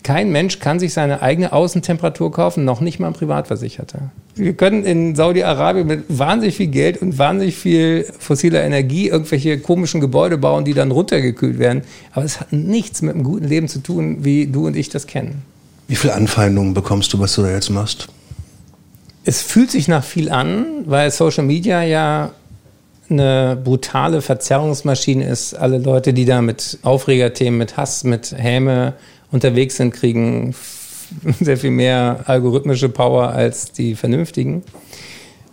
kein 0.02 0.32
Mensch 0.32 0.58
kann 0.58 0.80
sich 0.80 0.92
seine 0.92 1.22
eigene 1.22 1.52
Außentemperatur 1.52 2.32
kaufen, 2.32 2.64
noch 2.64 2.80
nicht 2.80 2.98
mal 2.98 3.08
ein 3.08 3.12
Privatversicherter. 3.12 4.10
Wir 4.34 4.54
können 4.54 4.84
in 4.84 5.14
Saudi-Arabien 5.14 5.86
mit 5.86 6.04
wahnsinnig 6.08 6.56
viel 6.56 6.68
Geld 6.68 7.00
und 7.00 7.18
wahnsinnig 7.18 7.56
viel 7.56 8.06
fossiler 8.18 8.64
Energie 8.64 9.08
irgendwelche 9.08 9.58
komischen 9.58 10.00
Gebäude 10.00 10.38
bauen, 10.38 10.64
die 10.64 10.74
dann 10.74 10.90
runtergekühlt 10.90 11.58
werden. 11.58 11.82
Aber 12.12 12.24
es 12.24 12.40
hat 12.40 12.52
nichts 12.52 13.02
mit 13.02 13.14
einem 13.14 13.24
guten 13.24 13.46
Leben 13.46 13.68
zu 13.68 13.80
tun, 13.80 14.24
wie 14.24 14.46
du 14.46 14.66
und 14.66 14.76
ich 14.76 14.88
das 14.88 15.06
kennen. 15.06 15.42
Wie 15.88 15.96
viele 15.96 16.14
Anfeindungen 16.14 16.74
bekommst 16.74 17.12
du, 17.12 17.18
was 17.18 17.34
du 17.34 17.42
da 17.42 17.50
jetzt 17.50 17.70
machst? 17.70 18.08
Es 19.24 19.42
fühlt 19.42 19.70
sich 19.70 19.88
nach 19.88 20.04
viel 20.04 20.30
an, 20.30 20.84
weil 20.86 21.10
Social 21.10 21.44
Media 21.44 21.82
ja 21.82 22.32
eine 23.08 23.60
brutale 23.62 24.22
Verzerrungsmaschine 24.22 25.24
ist. 25.24 25.54
Alle 25.54 25.78
Leute, 25.78 26.12
die 26.12 26.24
da 26.24 26.40
mit 26.40 26.78
Aufregerthemen, 26.82 27.58
mit 27.58 27.76
Hass, 27.76 28.04
mit 28.04 28.32
Häme 28.36 28.94
unterwegs 29.30 29.76
sind, 29.76 29.92
kriegen 29.92 30.54
sehr 31.40 31.56
viel 31.56 31.70
mehr 31.70 32.20
algorithmische 32.26 32.88
Power 32.88 33.28
als 33.28 33.72
die 33.72 33.94
vernünftigen. 33.94 34.62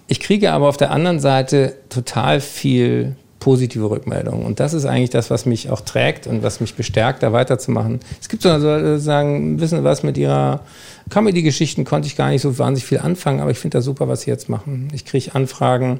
Ich 0.08 0.20
kriege 0.20 0.52
aber 0.52 0.68
auf 0.68 0.78
der 0.78 0.92
anderen 0.92 1.20
Seite 1.20 1.76
total 1.90 2.42
viel 2.42 3.16
positive 3.40 3.90
Rückmeldungen. 3.90 4.46
Und 4.46 4.60
das 4.60 4.74
ist 4.74 4.86
eigentlich 4.86 5.10
das, 5.10 5.30
was 5.30 5.46
mich 5.46 5.70
auch 5.70 5.82
trägt 5.82 6.28
und 6.28 6.44
was 6.44 6.60
mich 6.60 6.76
bestärkt, 6.76 7.24
da 7.24 7.32
weiterzumachen. 7.32 8.00
Es 8.22 8.30
gibt 8.30 8.44
so 8.44 8.50
Leute, 8.50 8.96
die 8.96 9.02
sagen, 9.02 9.60
wissen 9.60 9.84
was, 9.84 10.04
mit 10.04 10.18
Ihrer 10.18 10.62
Comedy-Geschichten 11.10 11.86
konnte 11.86 12.08
ich 12.08 12.16
gar 12.16 12.30
nicht 12.30 12.42
so 12.42 12.58
wahnsinnig 12.58 12.86
viel 12.86 13.00
anfangen, 13.00 13.40
aber 13.40 13.52
ich 13.52 13.60
finde 13.60 13.78
das 13.78 13.86
super, 13.86 14.08
was 14.08 14.22
Sie 14.22 14.30
jetzt 14.30 14.50
machen. 14.50 14.90
Ich 14.94 15.06
kriege 15.06 15.34
Anfragen, 15.34 16.00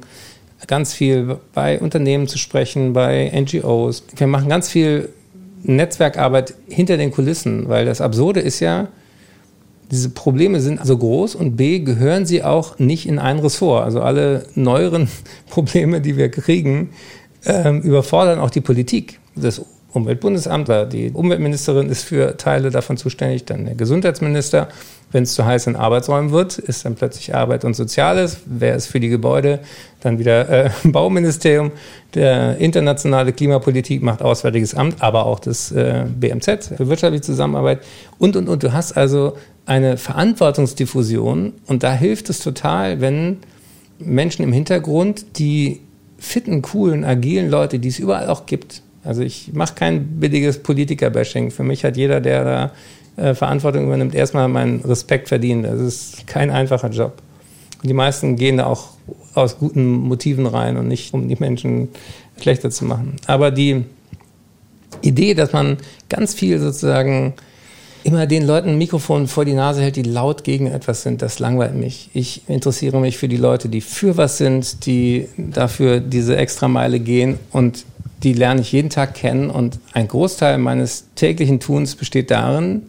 ganz 0.66 0.92
viel 0.92 1.38
bei 1.54 1.80
Unternehmen 1.80 2.28
zu 2.28 2.38
sprechen, 2.38 2.92
bei 2.92 3.30
NGOs. 3.34 4.04
Wir 4.16 4.26
machen 4.26 4.48
ganz 4.48 4.68
viel 4.68 5.08
Netzwerkarbeit 5.62 6.54
hinter 6.68 6.96
den 6.96 7.10
Kulissen, 7.10 7.68
weil 7.68 7.86
das 7.86 8.00
Absurde 8.00 8.40
ist 8.40 8.60
ja, 8.60 8.88
diese 9.90 10.10
Probleme 10.10 10.60
sind 10.60 10.84
so 10.86 10.96
groß 10.96 11.34
und 11.34 11.56
B, 11.56 11.80
gehören 11.80 12.24
sie 12.24 12.44
auch 12.44 12.78
nicht 12.78 13.06
in 13.06 13.18
ein 13.18 13.40
Ressort. 13.40 13.84
Also 13.84 14.00
alle 14.02 14.46
neueren 14.54 15.08
Probleme, 15.50 16.00
die 16.00 16.16
wir 16.16 16.30
kriegen, 16.30 16.90
ähm, 17.44 17.80
überfordern 17.82 18.38
auch 18.38 18.50
die 18.50 18.60
Politik. 18.60 19.20
Das 19.34 19.62
Umweltbundesamt, 19.92 20.68
die 20.92 21.10
Umweltministerin 21.10 21.88
ist 21.88 22.04
für 22.04 22.36
Teile 22.36 22.70
davon 22.70 22.96
zuständig, 22.96 23.44
dann 23.44 23.64
der 23.64 23.74
Gesundheitsminister. 23.74 24.68
Wenn 25.12 25.24
es 25.24 25.34
zu 25.34 25.44
heiß 25.44 25.66
in 25.66 25.74
Arbeitsräumen 25.74 26.30
wird, 26.30 26.58
ist 26.58 26.84
dann 26.84 26.94
plötzlich 26.94 27.34
Arbeit 27.34 27.64
und 27.64 27.74
Soziales. 27.74 28.38
Wer 28.44 28.76
ist 28.76 28.86
für 28.86 29.00
die 29.00 29.08
Gebäude? 29.08 29.58
Dann 30.00 30.20
wieder 30.20 30.48
äh, 30.48 30.70
Bauministerium. 30.84 31.72
Der 32.14 32.58
internationale 32.58 33.32
Klimapolitik 33.32 34.02
macht 34.02 34.22
Auswärtiges 34.22 34.74
Amt, 34.74 35.02
aber 35.02 35.26
auch 35.26 35.40
das 35.40 35.72
äh, 35.72 36.04
BMZ 36.08 36.74
für 36.76 36.88
wirtschaftliche 36.88 37.22
Zusammenarbeit. 37.22 37.80
Und, 38.18 38.36
und, 38.36 38.48
und. 38.48 38.62
Du 38.62 38.72
hast 38.72 38.96
also 38.96 39.36
eine 39.66 39.96
Verantwortungsdiffusion 39.96 41.54
und 41.66 41.82
da 41.82 41.92
hilft 41.92 42.30
es 42.30 42.38
total, 42.38 43.00
wenn 43.00 43.38
Menschen 43.98 44.44
im 44.44 44.52
Hintergrund, 44.52 45.38
die 45.38 45.80
fitten, 46.20 46.62
coolen, 46.62 47.04
agilen 47.04 47.50
Leute, 47.50 47.80
die 47.80 47.88
es 47.88 47.98
überall 47.98 48.28
auch 48.28 48.46
gibt. 48.46 48.82
Also 49.02 49.22
ich 49.22 49.52
mache 49.54 49.74
kein 49.74 50.20
billiges 50.20 50.62
Politiker-Bashing. 50.62 51.50
Für 51.50 51.64
mich 51.64 51.84
hat 51.84 51.96
jeder, 51.96 52.20
der 52.20 52.44
da 52.44 52.72
äh, 53.16 53.34
Verantwortung 53.34 53.86
übernimmt, 53.86 54.14
erstmal 54.14 54.46
meinen 54.48 54.80
Respekt 54.80 55.28
verdient. 55.28 55.64
Das 55.64 55.80
ist 55.80 56.26
kein 56.26 56.50
einfacher 56.50 56.90
Job. 56.90 57.22
Und 57.82 57.88
die 57.88 57.94
meisten 57.94 58.36
gehen 58.36 58.58
da 58.58 58.66
auch 58.66 58.90
aus 59.34 59.58
guten 59.58 59.86
Motiven 59.86 60.46
rein 60.46 60.76
und 60.76 60.86
nicht, 60.86 61.14
um 61.14 61.28
die 61.28 61.36
Menschen 61.36 61.88
schlechter 62.38 62.70
zu 62.70 62.84
machen. 62.84 63.16
Aber 63.26 63.50
die 63.50 63.84
Idee, 65.00 65.34
dass 65.34 65.52
man 65.52 65.78
ganz 66.10 66.34
viel 66.34 66.58
sozusagen 66.58 67.34
immer 68.04 68.26
den 68.26 68.46
Leuten 68.46 68.70
ein 68.70 68.78
Mikrofon 68.78 69.28
vor 69.28 69.44
die 69.44 69.54
Nase 69.54 69.82
hält, 69.82 69.96
die 69.96 70.02
laut 70.02 70.44
gegen 70.44 70.66
etwas 70.66 71.02
sind, 71.02 71.22
das 71.22 71.38
langweilt 71.38 71.74
mich. 71.74 72.10
Ich 72.12 72.42
interessiere 72.48 73.00
mich 73.00 73.18
für 73.18 73.28
die 73.28 73.36
Leute, 73.36 73.68
die 73.68 73.80
für 73.80 74.16
was 74.16 74.38
sind, 74.38 74.86
die 74.86 75.28
dafür 75.36 76.00
diese 76.00 76.36
Extrameile 76.36 77.00
gehen 77.00 77.38
und 77.52 77.84
die 78.22 78.32
lerne 78.32 78.60
ich 78.60 78.72
jeden 78.72 78.90
Tag 78.90 79.14
kennen 79.14 79.50
und 79.50 79.78
ein 79.92 80.08
Großteil 80.08 80.58
meines 80.58 81.06
täglichen 81.14 81.60
Tuns 81.60 81.96
besteht 81.96 82.30
darin, 82.30 82.82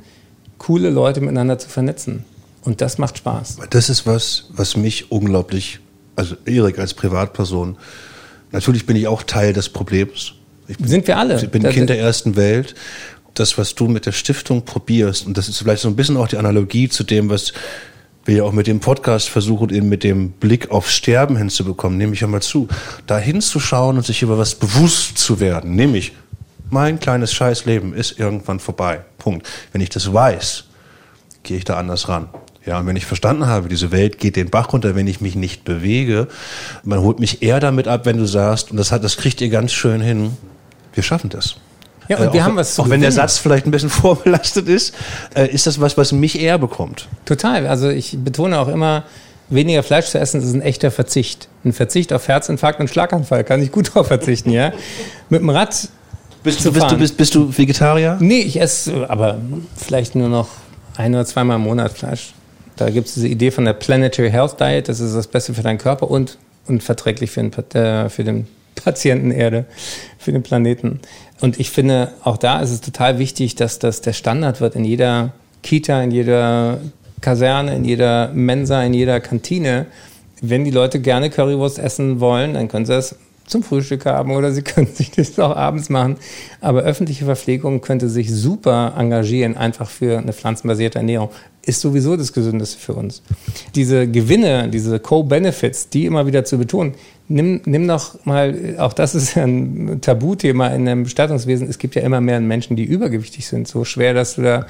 coole 0.58 0.90
Leute 0.90 1.22
miteinander 1.22 1.58
zu 1.58 1.70
vernetzen. 1.70 2.26
Und 2.64 2.82
das 2.82 2.98
macht 2.98 3.18
Spaß. 3.18 3.58
Das 3.70 3.90
ist 3.90 4.06
was, 4.06 4.50
was 4.52 4.78
mich 4.78 5.12
unglaublich, 5.12 5.80
also 6.16 6.36
Erik 6.46 6.78
als 6.78 6.94
Privatperson, 6.94 7.78
natürlich 8.52 8.86
bin 8.86 8.96
ich 8.96 9.08
auch 9.08 9.24
Teil 9.24 9.54
des 9.54 9.70
Problems. 9.70 10.34
Bin, 10.68 10.88
Sind 10.88 11.08
wir 11.08 11.18
alle. 11.18 11.42
Ich 11.42 11.50
bin 11.50 11.64
Kind 11.64 11.90
der 11.90 12.00
ersten 12.00 12.36
Welt 12.36 12.76
das, 13.34 13.58
was 13.58 13.76
du 13.76 13.88
mit 13.88 14.06
der 14.06 14.12
Stiftung 14.12 14.64
probierst, 14.66 15.26
und 15.26 15.38
das 15.38 15.48
ist 15.48 15.58
vielleicht 15.58 15.82
so 15.82 15.88
ein 15.88 15.96
bisschen 15.96 16.18
auch 16.18 16.28
die 16.28 16.38
Analogie 16.38 16.90
zu 16.90 17.04
dem, 17.04 17.30
was 17.30 17.54
wir 18.26 18.38
ja 18.38 18.44
auch 18.44 18.52
mit 18.52 18.68
dem 18.68 18.80
Podcast 18.80 19.30
versuchen, 19.30 19.70
eben 19.70 19.90
mit 19.90 20.04
dem 20.04 20.32
Blick 20.32 20.70
auf 20.70 20.90
Sterben 20.90 21.38
hinzubekommen, 21.38 21.98
nehme 21.98 22.14
ich 22.14 22.24
einmal 22.24 22.42
zu, 22.42 22.68
da 23.08 23.18
hinzuschauen 23.18 23.98
und 23.98 24.06
sich 24.06 24.22
über 24.22 24.38
was 24.38 24.56
bewusst 24.56 25.18
zu 25.18 25.40
werden, 25.40 25.76
nämlich 25.76 26.14
mein 26.70 27.00
kleines 27.00 27.34
Scheißleben 27.34 27.94
ist 27.94 28.18
irgendwann 28.18 28.60
vorbei. 28.60 29.02
Punkt. 29.18 29.46
Wenn 29.74 29.82
ich 29.82 29.90
das 29.90 30.14
weiß, 30.14 30.64
gehe 31.44 31.58
ich 31.58 31.66
da 31.66 31.78
anders 31.78 32.08
ran. 32.08 32.30
Ja, 32.66 32.80
und 32.80 32.86
wenn 32.86 32.96
ich 32.96 33.06
verstanden 33.06 33.48
habe, 33.48 33.68
diese 33.70 33.92
Welt 33.92 34.20
geht 34.20 34.36
den 34.36 34.50
Bach 34.50 34.72
runter, 34.72 34.96
wenn 34.96 35.08
ich 35.08 35.20
mich 35.20 35.36
nicht 35.36 35.66
bewege, 35.66 36.28
man 36.84 37.02
holt 37.02 37.20
mich 37.20 37.42
eher 37.42 37.60
damit 37.60 37.88
ab, 37.88 38.06
wenn 38.06 38.18
du 38.18 38.26
sagst, 38.26 38.72
und 38.72 38.78
das 38.78 38.92
hat, 38.92 39.04
das 39.04 39.18
kriegt 39.18 39.42
ihr 39.42 39.50
ganz 39.50 39.74
schön 39.74 40.00
hin, 40.00 40.38
wir 40.94 41.04
schaffen 41.04 41.30
das. 41.30 41.56
Ja, 42.12 42.18
und 42.18 42.28
äh, 42.28 42.34
wir 42.34 42.42
auch, 42.42 42.46
haben 42.46 42.56
was 42.58 42.76
zu 42.76 42.82
Auch 42.82 42.86
gewinnen. 42.86 43.04
wenn 43.04 43.08
der 43.08 43.12
Satz 43.14 43.38
vielleicht 43.38 43.66
ein 43.66 43.72
bisschen 43.72 43.90
vorbelastet 44.04 44.68
ist, 44.68 44.94
äh, 45.34 45.48
ist 45.48 45.66
das 45.66 45.80
was, 45.80 45.98
was 45.98 46.12
mich 46.12 46.40
eher 46.40 46.58
bekommt. 46.58 47.08
Total. 47.26 47.68
Also 47.68 47.90
ich 47.90 48.18
betone 48.20 48.60
auch 48.60 48.68
immer, 48.68 49.04
weniger 49.50 49.82
Fleisch 49.82 50.08
zu 50.08 50.20
essen 50.20 50.42
ist 50.42 50.54
ein 50.54 50.62
echter 50.62 50.92
Verzicht. 50.92 51.48
Ein 51.64 51.74
Verzicht 51.74 52.12
auf 52.12 52.28
Herzinfarkt 52.28 52.80
und 52.80 52.90
Schlaganfall. 52.90 53.44
Kann 53.44 53.62
ich 53.62 53.72
gut 53.72 53.94
drauf 53.94 54.08
verzichten, 54.08 54.52
ja. 54.52 54.74
Mit 55.30 55.42
dem 55.42 55.50
Rad 55.50 55.88
bist 56.44 56.66
du, 56.66 56.72
bist, 56.72 56.92
du, 56.92 56.98
bist, 56.98 57.18
bist 57.18 57.36
du 57.36 57.56
Vegetarier? 57.56 58.18
Nee, 58.20 58.42
ich 58.42 58.60
esse 58.60 59.10
aber 59.10 59.38
vielleicht 59.78 60.16
nur 60.16 60.28
noch 60.28 60.48
ein 60.98 61.14
oder 61.14 61.26
zweimal 61.26 61.58
im 61.58 61.64
Monat 61.64 61.94
Fleisch. 61.94 62.34
Da 62.76 62.90
gibt 62.90 63.08
es 63.08 63.14
diese 63.14 63.28
Idee 63.28 63.52
von 63.52 63.64
der 63.64 63.74
Planetary 63.74 64.32
Health 64.32 64.60
Diet, 64.60 64.90
das 64.90 65.00
ist 65.00 65.14
das 65.14 65.28
Beste 65.28 65.54
für 65.54 65.62
deinen 65.62 65.78
Körper 65.78 66.10
und, 66.10 66.40
und 66.68 66.82
verträglich 66.82 67.30
für 67.30 67.44
den, 67.44 67.54
äh, 67.76 68.10
für 68.10 68.24
den 68.24 68.48
Patienten 68.76 69.32
Erde, 69.32 69.66
für 70.18 70.32
den 70.32 70.44
Planeten. 70.44 71.00
Und 71.40 71.60
ich 71.60 71.72
finde, 71.72 72.12
auch 72.24 72.38
da 72.38 72.60
ist 72.60 72.72
es 72.72 72.82
total 72.82 73.20
wichtig, 73.20 73.56
dass 73.56 73.80
das 73.80 74.02
der 74.02 74.14
Standard 74.14 74.62
wird 74.62 74.76
in 74.76 74.86
jeder 74.86 75.34
Kita, 75.64 76.02
in 76.02 76.12
jeder 76.12 76.80
Kaserne, 77.22 77.76
in 77.76 77.86
jeder 77.86 78.30
Mensa, 78.34 78.84
in 78.84 78.94
jeder 78.94 79.20
Kantine. 79.20 79.88
Wenn 80.42 80.64
die 80.64 80.72
Leute 80.72 81.00
gerne 81.00 81.30
Currywurst 81.30 81.80
essen 81.80 82.20
wollen, 82.20 82.56
dann 82.56 82.68
können 82.68 82.86
sie 82.86 82.96
es 82.96 83.16
zum 83.52 83.64
Frühstück 83.64 84.06
haben 84.06 84.32
oder 84.32 84.52
sie 84.52 84.62
können 84.64 84.88
sich 84.88 85.12
das 85.12 85.38
auch 85.40 85.56
abends 85.56 85.90
machen. 85.90 86.16
Aber 86.62 86.82
öffentliche 86.82 87.26
Verpflegung 87.26 87.82
könnte 87.82 88.10
sich 88.10 88.34
super 88.34 88.94
engagieren, 88.98 89.58
einfach 89.58 89.90
für 89.90 90.18
eine 90.18 90.34
pflanzenbasierte 90.34 91.00
Ernährung. 91.00 91.30
Ist 91.64 91.82
sowieso 91.82 92.18
das 92.18 92.34
Gesündeste 92.34 92.80
für 92.80 92.94
uns. 92.94 93.22
Diese 93.76 94.08
Gewinne, 94.08 94.70
diese 94.70 95.00
Co-Benefits, 95.00 95.90
die 95.90 96.06
immer 96.06 96.26
wieder 96.26 96.44
zu 96.44 96.58
betonen, 96.58 96.96
nimm, 97.28 97.62
nimm 97.66 97.86
noch 97.86 98.26
mal, 98.26 98.76
auch 98.80 98.94
das 98.94 99.14
ist 99.14 99.38
ein 99.38 100.00
Tabuthema 100.02 100.68
in 100.70 100.88
einem 100.88 101.04
Bestattungswesen, 101.04 101.70
es 101.70 101.78
gibt 101.78 101.94
ja 101.94 102.02
immer 102.02 102.20
mehr 102.20 102.40
Menschen, 102.40 102.76
die 102.76 102.84
übergewichtig 102.84 103.46
sind. 103.46 103.68
So 103.68 103.86
schwer, 103.86 104.16
dass 104.16 104.36
du 104.36 104.42
da 104.42 104.66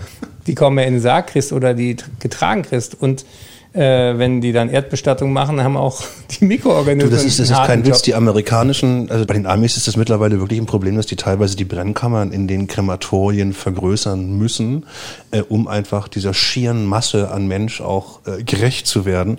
die 0.48 0.56
kaum 0.56 0.76
mehr 0.76 0.88
in 0.88 0.96
den 0.96 1.02
Sarg 1.02 1.28
kriegst 1.28 1.54
oder 1.54 1.74
die 1.74 1.96
getragen 2.20 2.64
kriegst. 2.64 3.00
Und 3.00 3.26
äh, 3.74 4.18
wenn 4.18 4.42
die 4.42 4.52
dann 4.52 4.70
Erdbestattung 4.70 5.32
machen, 5.32 5.64
haben 5.64 5.78
auch 5.78 6.04
die 6.32 6.46
Mikroorganismen. 6.46 7.10
Du, 7.10 7.16
das 7.16 7.26
ist, 7.26 7.40
das 7.40 7.50
ist 7.50 7.66
kein 7.66 7.86
Witz. 7.86 8.02
Die 8.02 8.16
amerikanischen, 8.16 9.10
also 9.10 9.26
bei 9.26 9.34
den 9.34 9.46
Amis 9.46 9.78
ist 9.78 9.88
das 9.88 9.96
mittlerweile 9.96 10.40
wirklich 10.40 10.60
ein 10.60 10.66
Problem, 10.66 10.98
dass 10.98 11.06
die 11.06 11.16
teilweise 11.16 11.56
die 11.56 11.66
Brennkammern 11.66 12.32
in 12.32 12.48
den 12.48 12.68
Krematorien 12.68 13.54
vergrößern 13.54 14.38
müssen, 14.38 14.86
äh, 15.32 15.42
um 15.42 15.68
einfach 15.68 16.08
dieser 16.08 16.34
schieren 16.34 16.86
Masse 16.86 17.32
an 17.32 17.48
Mensch 17.48 17.82
auch 17.82 18.20
äh, 18.26 18.44
gerecht 18.44 18.88
zu 18.88 19.06
werden. 19.06 19.38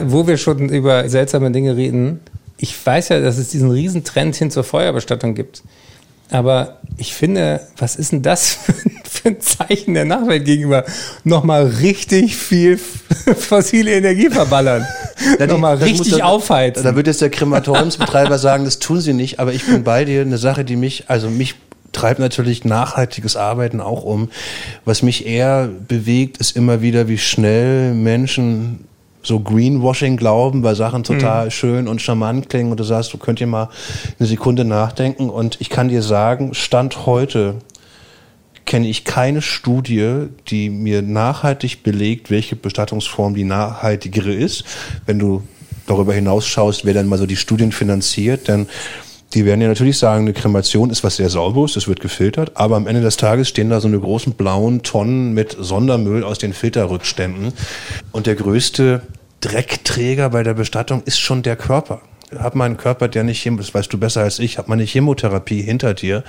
Wo 0.00 0.26
wir 0.26 0.38
schon 0.38 0.68
über 0.68 1.08
seltsame 1.08 1.50
Dinge 1.50 1.76
reden, 1.76 2.20
ich 2.58 2.74
weiß 2.86 3.10
ja, 3.10 3.20
dass 3.20 3.36
es 3.36 3.48
diesen 3.48 3.70
Riesentrend 3.70 4.34
hin 4.36 4.50
zur 4.50 4.64
Feuerbestattung 4.64 5.34
gibt. 5.34 5.62
Aber 6.30 6.78
ich 6.96 7.14
finde, 7.14 7.60
was 7.76 7.96
ist 7.96 8.12
denn 8.12 8.22
das 8.22 8.54
für 8.54 8.88
ein 8.88 9.02
Zeichen 9.40 9.94
der 9.94 10.04
Nachwelt 10.04 10.44
gegenüber? 10.44 10.84
Nochmal 11.24 11.66
richtig 11.66 12.36
viel 12.36 12.78
fossile 13.38 13.92
Energie 13.92 14.30
verballern. 14.30 14.86
Ja, 15.38 15.46
Nochmal 15.46 15.76
richtig 15.76 16.18
da, 16.18 16.26
aufheizen. 16.26 16.84
Da 16.84 16.94
wird 16.94 17.06
jetzt 17.06 17.22
der 17.22 17.30
Krematoriumsbetreiber 17.30 18.38
sagen, 18.38 18.66
das 18.66 18.78
tun 18.78 19.00
sie 19.00 19.14
nicht, 19.14 19.40
aber 19.40 19.54
ich 19.54 19.64
bin 19.64 19.82
bei 19.82 20.04
dir. 20.04 20.20
Eine 20.20 20.36
Sache, 20.36 20.62
die 20.62 20.76
mich, 20.76 21.04
also 21.08 21.30
mich 21.30 21.54
treibt 21.92 22.20
natürlich 22.20 22.64
nachhaltiges 22.64 23.34
Arbeiten 23.34 23.80
auch 23.80 24.04
um. 24.04 24.28
Was 24.84 25.02
mich 25.02 25.26
eher 25.26 25.70
bewegt, 25.88 26.36
ist 26.36 26.54
immer 26.54 26.82
wieder, 26.82 27.08
wie 27.08 27.16
schnell 27.16 27.94
Menschen 27.94 28.86
so 29.22 29.40
Greenwashing 29.40 30.16
glauben, 30.18 30.62
weil 30.62 30.76
Sachen 30.76 31.02
total 31.02 31.46
mhm. 31.46 31.50
schön 31.50 31.88
und 31.88 32.02
charmant 32.02 32.48
klingen 32.48 32.70
und 32.70 32.78
du 32.78 32.84
sagst, 32.84 33.12
du 33.12 33.18
könnt 33.18 33.40
dir 33.40 33.46
mal 33.46 33.70
eine 34.18 34.28
Sekunde 34.28 34.64
nachdenken 34.64 35.30
und 35.30 35.60
ich 35.60 35.70
kann 35.70 35.88
dir 35.88 36.02
sagen, 36.02 36.52
Stand 36.54 37.06
heute 37.06 37.56
kenne 38.66 38.88
ich 38.88 39.04
keine 39.04 39.42
Studie, 39.42 40.26
die 40.48 40.70
mir 40.70 41.02
nachhaltig 41.02 41.82
belegt, 41.82 42.30
welche 42.30 42.56
Bestattungsform 42.56 43.34
die 43.34 43.44
nachhaltigere 43.44 44.34
ist. 44.34 44.64
Wenn 45.06 45.18
du 45.18 45.42
darüber 45.86 46.12
hinaus 46.12 46.46
schaust, 46.46 46.84
wer 46.84 46.94
dann 46.94 47.06
mal 47.06 47.18
so 47.18 47.26
die 47.26 47.36
Studien 47.36 47.72
finanziert, 47.72 48.48
denn 48.48 48.66
die 49.34 49.44
werden 49.44 49.60
ja 49.60 49.68
natürlich 49.68 49.98
sagen, 49.98 50.24
eine 50.24 50.32
Kremation 50.32 50.90
ist 50.90 51.04
was 51.04 51.16
sehr 51.16 51.30
sauberes, 51.30 51.76
es 51.76 51.88
wird 51.88 52.00
gefiltert, 52.00 52.52
aber 52.54 52.76
am 52.76 52.86
Ende 52.86 53.00
des 53.00 53.16
Tages 53.16 53.48
stehen 53.48 53.70
da 53.70 53.80
so 53.80 53.88
eine 53.88 53.98
großen 53.98 54.34
blauen 54.34 54.82
Tonnen 54.82 55.32
mit 55.32 55.56
Sondermüll 55.58 56.22
aus 56.22 56.38
den 56.38 56.52
Filterrückständen. 56.52 57.52
Und 58.12 58.26
der 58.26 58.36
größte 58.36 59.02
Dreckträger 59.40 60.30
bei 60.30 60.42
der 60.42 60.54
Bestattung 60.54 61.02
ist 61.04 61.18
schon 61.18 61.42
der 61.42 61.56
Körper. 61.56 62.02
Hat 62.38 62.54
man 62.54 62.66
einen 62.66 62.76
Körper, 62.76 63.08
der 63.08 63.24
nicht, 63.24 63.46
das 63.58 63.72
weißt 63.72 63.92
du 63.92 63.98
besser 63.98 64.22
als 64.22 64.38
ich, 64.38 64.58
hat 64.58 64.68
man 64.68 64.78
eine 64.78 64.86
Chemotherapie 64.86 65.62
hinter 65.62 65.94
dir. 65.94 66.24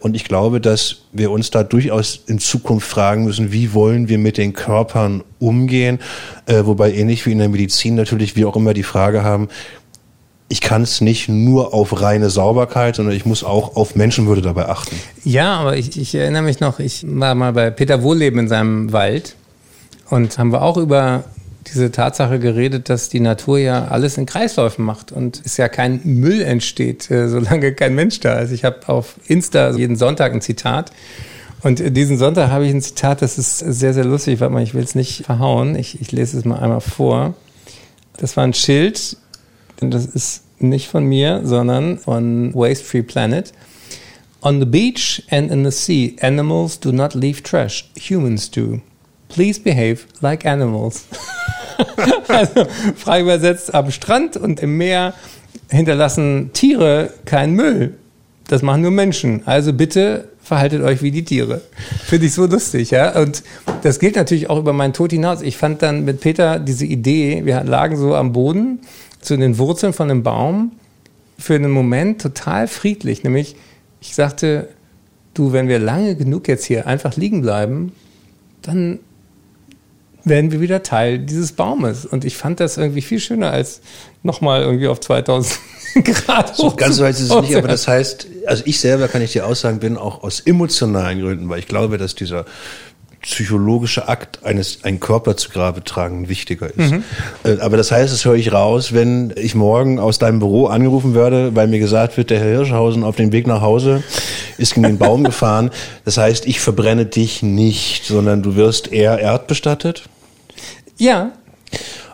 Und 0.00 0.16
ich 0.16 0.24
glaube, 0.24 0.60
dass 0.60 1.02
wir 1.12 1.30
uns 1.30 1.50
da 1.50 1.62
durchaus 1.62 2.20
in 2.26 2.38
Zukunft 2.38 2.88
fragen 2.88 3.24
müssen, 3.24 3.52
wie 3.52 3.74
wollen 3.74 4.08
wir 4.08 4.18
mit 4.18 4.38
den 4.38 4.54
Körpern 4.54 5.22
umgehen? 5.38 5.98
Äh, 6.46 6.64
wobei 6.64 6.92
ähnlich 6.92 7.26
wie 7.26 7.32
in 7.32 7.38
der 7.38 7.48
Medizin 7.48 7.96
natürlich 7.96 8.36
wir 8.36 8.48
auch 8.48 8.56
immer 8.56 8.72
die 8.72 8.82
Frage 8.82 9.22
haben, 9.24 9.48
ich 10.48 10.60
kann 10.60 10.82
es 10.82 11.00
nicht 11.00 11.28
nur 11.28 11.74
auf 11.74 12.00
reine 12.00 12.30
Sauberkeit, 12.30 12.96
sondern 12.96 13.16
ich 13.16 13.26
muss 13.26 13.42
auch 13.42 13.76
auf 13.76 13.96
Menschenwürde 13.96 14.42
dabei 14.42 14.68
achten. 14.68 14.96
Ja, 15.24 15.56
aber 15.56 15.76
ich, 15.76 16.00
ich 16.00 16.14
erinnere 16.14 16.42
mich 16.42 16.60
noch, 16.60 16.78
ich 16.78 17.04
war 17.06 17.34
mal 17.34 17.52
bei 17.52 17.70
Peter 17.70 18.02
Wohlleben 18.02 18.38
in 18.40 18.48
seinem 18.48 18.92
Wald 18.92 19.34
und 20.08 20.38
haben 20.38 20.52
wir 20.52 20.62
auch 20.62 20.76
über 20.76 21.24
diese 21.68 21.90
Tatsache 21.90 22.38
geredet, 22.38 22.88
dass 22.88 23.08
die 23.08 23.20
Natur 23.20 23.58
ja 23.58 23.88
alles 23.88 24.18
in 24.18 24.26
Kreisläufen 24.26 24.84
macht 24.84 25.12
und 25.12 25.40
es 25.44 25.56
ja 25.56 25.68
kein 25.68 26.00
Müll 26.04 26.42
entsteht, 26.42 27.10
äh, 27.10 27.28
solange 27.28 27.72
kein 27.74 27.94
Mensch 27.94 28.20
da 28.20 28.38
ist. 28.38 28.52
Ich 28.52 28.64
habe 28.64 28.88
auf 28.88 29.16
Insta 29.26 29.70
jeden 29.72 29.96
Sonntag 29.96 30.32
ein 30.32 30.40
Zitat 30.40 30.92
und 31.66 31.96
diesen 31.96 32.16
Sonntag 32.18 32.50
habe 32.50 32.66
ich 32.66 32.72
ein 32.72 32.80
Zitat, 32.82 33.22
das 33.22 33.38
ist 33.38 33.58
sehr, 33.58 33.92
sehr 33.92 34.04
lustig, 34.04 34.38
warte 34.38 34.54
mal, 34.54 34.62
ich 34.62 34.74
will 34.74 34.84
es 34.84 34.94
nicht 34.94 35.24
verhauen. 35.24 35.74
Ich, 35.74 36.00
ich 36.00 36.12
lese 36.12 36.38
es 36.38 36.44
mal 36.44 36.60
einmal 36.60 36.80
vor. 36.80 37.34
Das 38.18 38.36
war 38.36 38.44
ein 38.44 38.54
Schild, 38.54 39.16
denn 39.80 39.90
das 39.90 40.06
ist 40.06 40.44
nicht 40.60 40.88
von 40.88 41.04
mir, 41.04 41.40
sondern 41.44 41.98
von 41.98 42.54
Waste 42.54 42.84
Free 42.84 43.02
Planet. 43.02 43.52
On 44.42 44.60
the 44.60 44.66
beach 44.66 45.22
and 45.30 45.50
in 45.50 45.64
the 45.64 45.72
sea, 45.72 46.16
animals 46.20 46.78
do 46.78 46.92
not 46.92 47.14
leave 47.14 47.42
trash. 47.42 47.90
Humans 47.98 48.50
do. 48.50 48.80
Please 49.28 49.60
behave 49.60 50.06
like 50.20 50.46
animals. 50.46 51.06
also 52.28 52.66
frei 52.96 53.20
übersetzt, 53.20 53.74
am 53.74 53.90
Strand 53.90 54.36
und 54.36 54.60
im 54.60 54.76
Meer 54.76 55.14
hinterlassen 55.70 56.50
Tiere 56.52 57.10
keinen 57.24 57.54
Müll. 57.54 57.94
Das 58.48 58.62
machen 58.62 58.82
nur 58.82 58.90
Menschen. 58.90 59.42
Also 59.46 59.72
bitte 59.72 60.28
verhaltet 60.40 60.82
euch 60.82 61.02
wie 61.02 61.10
die 61.10 61.24
Tiere. 61.24 61.60
Finde 62.04 62.26
ich 62.26 62.34
so 62.34 62.46
lustig, 62.46 62.92
ja. 62.92 63.20
Und 63.20 63.42
das 63.82 63.98
gilt 63.98 64.14
natürlich 64.14 64.48
auch 64.48 64.58
über 64.58 64.72
meinen 64.72 64.92
Tod 64.92 65.10
hinaus. 65.10 65.42
Ich 65.42 65.56
fand 65.56 65.82
dann 65.82 66.04
mit 66.04 66.20
Peter 66.20 66.60
diese 66.60 66.86
Idee, 66.86 67.44
wir 67.44 67.64
lagen 67.64 67.96
so 67.96 68.14
am 68.14 68.32
Boden 68.32 68.80
zu 69.20 69.36
den 69.36 69.58
Wurzeln 69.58 69.92
von 69.92 70.08
einem 70.08 70.22
Baum 70.22 70.72
für 71.36 71.56
einen 71.56 71.72
Moment 71.72 72.22
total 72.22 72.68
friedlich. 72.68 73.24
Nämlich, 73.24 73.56
ich 74.00 74.14
sagte, 74.14 74.68
du, 75.34 75.52
wenn 75.52 75.66
wir 75.66 75.80
lange 75.80 76.14
genug 76.14 76.46
jetzt 76.46 76.64
hier 76.64 76.86
einfach 76.86 77.16
liegen 77.16 77.42
bleiben, 77.42 77.92
dann 78.62 79.00
werden 80.26 80.50
wir 80.50 80.60
wieder 80.60 80.82
Teil 80.82 81.20
dieses 81.20 81.52
Baumes. 81.52 82.04
Und 82.04 82.24
ich 82.24 82.36
fand 82.36 82.58
das 82.60 82.76
irgendwie 82.76 83.00
viel 83.00 83.20
schöner 83.20 83.52
als 83.52 83.80
nochmal 84.22 84.62
irgendwie 84.62 84.88
auf 84.88 85.00
2000 85.00 85.58
Grad. 86.04 86.56
So 86.56 86.74
ganz 86.74 86.96
so 86.96 87.04
heißt 87.04 87.20
es 87.20 87.30
nicht, 87.30 87.56
aber 87.56 87.68
das 87.68 87.88
heißt, 87.88 88.26
also 88.44 88.62
ich 88.66 88.80
selber 88.80 89.08
kann 89.08 89.22
ich 89.22 89.32
dir 89.32 89.46
aussagen, 89.46 89.78
bin 89.78 89.96
auch 89.96 90.22
aus 90.22 90.40
emotionalen 90.40 91.20
Gründen, 91.20 91.48
weil 91.48 91.60
ich 91.60 91.68
glaube, 91.68 91.96
dass 91.96 92.14
dieser 92.14 92.44
psychologische 93.22 94.08
Akt 94.08 94.44
eines 94.44 94.84
einen 94.84 95.00
Körper 95.00 95.36
zu 95.36 95.50
Grabe 95.50 95.82
tragen 95.82 96.28
wichtiger 96.28 96.68
ist. 96.68 96.92
Mhm. 96.92 97.04
Äh, 97.44 97.58
aber 97.60 97.76
das 97.76 97.90
heißt, 97.90 98.12
das 98.12 98.24
höre 98.24 98.34
ich 98.34 98.52
raus, 98.52 98.92
wenn 98.92 99.32
ich 99.36 99.54
morgen 99.54 99.98
aus 99.98 100.18
deinem 100.18 100.38
Büro 100.38 100.66
angerufen 100.66 101.14
werde, 101.14 101.54
weil 101.54 101.66
mir 101.66 101.80
gesagt 101.80 102.16
wird, 102.16 102.30
der 102.30 102.38
Herr 102.38 102.58
Hirschhausen 102.58 103.04
auf 103.04 103.16
dem 103.16 103.32
Weg 103.32 103.46
nach 103.46 103.60
Hause 103.62 104.02
ist 104.58 104.74
gegen 104.74 104.86
den 104.86 104.98
Baum 104.98 105.24
gefahren. 105.24 105.70
Das 106.04 106.18
heißt, 106.18 106.46
ich 106.46 106.60
verbrenne 106.60 107.06
dich 107.06 107.42
nicht, 107.42 108.04
sondern 108.04 108.42
du 108.42 108.54
wirst 108.54 108.92
eher 108.92 109.18
erdbestattet. 109.18 110.08
Ja. 110.98 111.32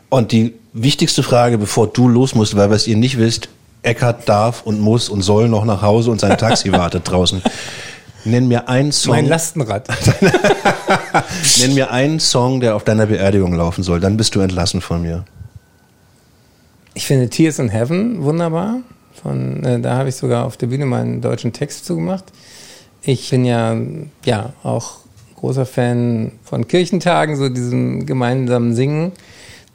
Und 0.09 0.33
die 0.33 0.55
wichtigste 0.73 1.23
Frage, 1.23 1.59
bevor 1.59 1.87
du 1.87 2.09
los 2.09 2.35
musst, 2.35 2.57
weil 2.57 2.71
was 2.71 2.87
ihr 2.87 2.97
nicht 2.97 3.19
wisst, 3.19 3.49
Eckart 3.83 4.29
darf 4.29 4.63
und 4.63 4.81
muss 4.81 5.09
und 5.09 5.23
soll 5.23 5.49
noch 5.49 5.65
nach 5.65 5.83
Hause 5.83 6.11
und 6.11 6.21
sein 6.21 6.39
Taxi 6.39 6.73
wartet 6.73 7.11
draußen. 7.11 7.43
Nenn 8.25 8.47
mir 8.47 8.69
einen 8.69 8.93
Song. 8.93 9.15
Mein 9.15 9.27
Lastenrad. 9.27 9.89
Nenn 11.61 11.75
mir 11.75 11.91
einen 11.91 12.21
Song, 12.21 12.61
der 12.61 12.77
auf 12.77 12.85
deiner 12.85 13.07
Beerdigung 13.07 13.55
laufen 13.55 13.83
soll. 13.83 13.99
Dann 13.99 14.17
bist 14.17 14.35
du 14.35 14.41
entlassen 14.41 14.81
von 14.81 15.03
mir. 15.03 15.25
Ich 16.95 17.07
finde 17.07 17.29
Tears 17.29 17.59
in 17.59 17.69
Heaven 17.69 18.23
wunderbar. 18.23 18.81
Von, 19.21 19.65
äh, 19.65 19.81
da 19.81 19.97
habe 19.97 20.09
ich 20.09 20.17
sogar 20.17 20.45
auf 20.45 20.57
der 20.57 20.69
Bühne 20.69 20.87
meinen 20.87 21.21
deutschen 21.21 21.53
Text 21.53 21.85
zugemacht. 21.85 22.25
Ich 23.03 23.31
bin 23.31 23.45
ja, 23.45 23.77
ja 24.25 24.53
auch 24.63 24.99
großer 25.43 25.67
Fan 25.67 26.33
von 26.45 26.69
Kirchentagen, 26.69 27.37
so 27.37 27.49
diesem 27.49 28.07
gemeinsamen 28.07 28.77
Singen. 28.77 29.11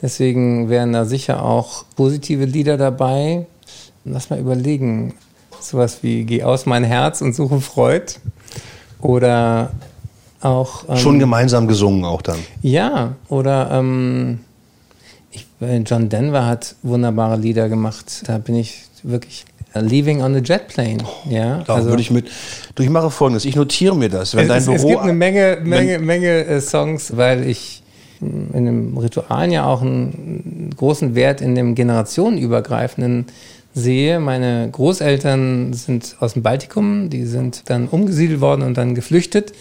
Deswegen 0.01 0.69
wären 0.69 0.93
da 0.93 1.03
sicher 1.03 1.43
auch 1.43 1.83
positive 1.97 2.45
Lieder 2.45 2.77
dabei. 2.77 3.45
Lass 4.05 4.29
mal 4.29 4.39
überlegen. 4.39 5.13
Sowas 5.59 6.03
wie 6.03 6.23
Geh 6.23 6.43
aus 6.43 6.65
mein 6.65 6.85
Herz 6.85 7.21
und 7.21 7.35
suche 7.35 7.59
Freud. 7.59 8.13
Oder 9.01 9.71
auch. 10.39 10.87
Ähm, 10.87 10.97
Schon 10.97 11.19
gemeinsam 11.19 11.67
gesungen 11.67 12.05
auch 12.05 12.21
dann. 12.21 12.39
Ja, 12.61 13.15
oder 13.27 13.69
ähm, 13.73 14.39
ich, 15.31 15.47
John 15.85 16.07
Denver 16.07 16.45
hat 16.45 16.75
wunderbare 16.81 17.35
Lieder 17.35 17.67
gemacht. 17.67 18.23
Da 18.25 18.37
bin 18.37 18.55
ich 18.55 18.85
wirklich 19.03 19.43
Leaving 19.81 20.21
on 20.21 20.35
a 20.35 20.39
Jet 20.39 20.67
Plane. 20.67 20.97
Oh, 21.03 21.29
ja, 21.29 21.63
da 21.65 21.75
also, 21.75 21.89
würde 21.89 22.01
ich 22.01 22.11
mit. 22.11 22.29
Du, 22.75 22.83
ich 22.83 22.89
mache 22.89 23.09
folgendes: 23.09 23.45
Ich 23.45 23.55
notiere 23.55 23.95
mir 23.95 24.09
das. 24.09 24.35
Wenn 24.35 24.49
es, 24.49 24.65
dein 24.65 24.65
Büro, 24.65 24.75
es 24.75 24.85
gibt 24.85 25.01
eine 25.01 25.13
Menge, 25.13 25.59
Menge, 25.63 25.99
Menge 25.99 26.45
äh, 26.45 26.61
Songs, 26.61 27.15
weil 27.17 27.47
ich 27.47 27.83
in 28.19 28.65
dem 28.65 28.97
Ritual 28.97 29.51
ja 29.51 29.65
auch 29.65 29.81
einen 29.81 30.71
großen 30.75 31.15
Wert 31.15 31.41
in 31.41 31.55
dem 31.55 31.75
generationenübergreifenden 31.75 33.25
sehe. 33.73 34.19
Meine 34.19 34.69
Großeltern 34.71 35.73
sind 35.73 36.15
aus 36.19 36.33
dem 36.33 36.43
Baltikum, 36.43 37.09
die 37.09 37.25
sind 37.25 37.69
dann 37.69 37.87
umgesiedelt 37.87 38.41
worden 38.41 38.63
und 38.63 38.77
dann 38.77 38.95
geflüchtet. 38.95 39.53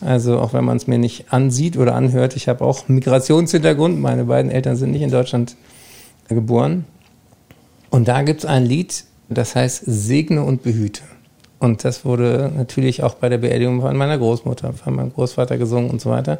Also 0.00 0.38
auch 0.38 0.52
wenn 0.52 0.64
man 0.64 0.76
es 0.76 0.86
mir 0.86 0.98
nicht 0.98 1.32
ansieht 1.32 1.76
oder 1.76 1.94
anhört, 1.94 2.36
ich 2.36 2.48
habe 2.48 2.64
auch 2.64 2.88
Migrationshintergrund. 2.88 4.00
Meine 4.00 4.24
beiden 4.24 4.50
Eltern 4.50 4.76
sind 4.76 4.90
nicht 4.92 5.02
in 5.02 5.10
Deutschland 5.10 5.56
geboren. 6.28 6.84
Und 7.90 8.08
da 8.08 8.22
gibt 8.22 8.40
es 8.40 8.46
ein 8.46 8.64
Lied, 8.64 9.04
das 9.28 9.54
heißt 9.54 9.82
Segne 9.86 10.42
und 10.42 10.62
Behüte. 10.62 11.02
Und 11.58 11.84
das 11.84 12.04
wurde 12.04 12.52
natürlich 12.54 13.02
auch 13.02 13.14
bei 13.14 13.28
der 13.28 13.38
Beerdigung 13.38 13.80
von 13.80 13.96
meiner 13.96 14.18
Großmutter, 14.18 14.72
von 14.74 14.94
meinem 14.94 15.12
Großvater 15.12 15.56
gesungen 15.56 15.90
und 15.90 16.00
so 16.00 16.10
weiter. 16.10 16.38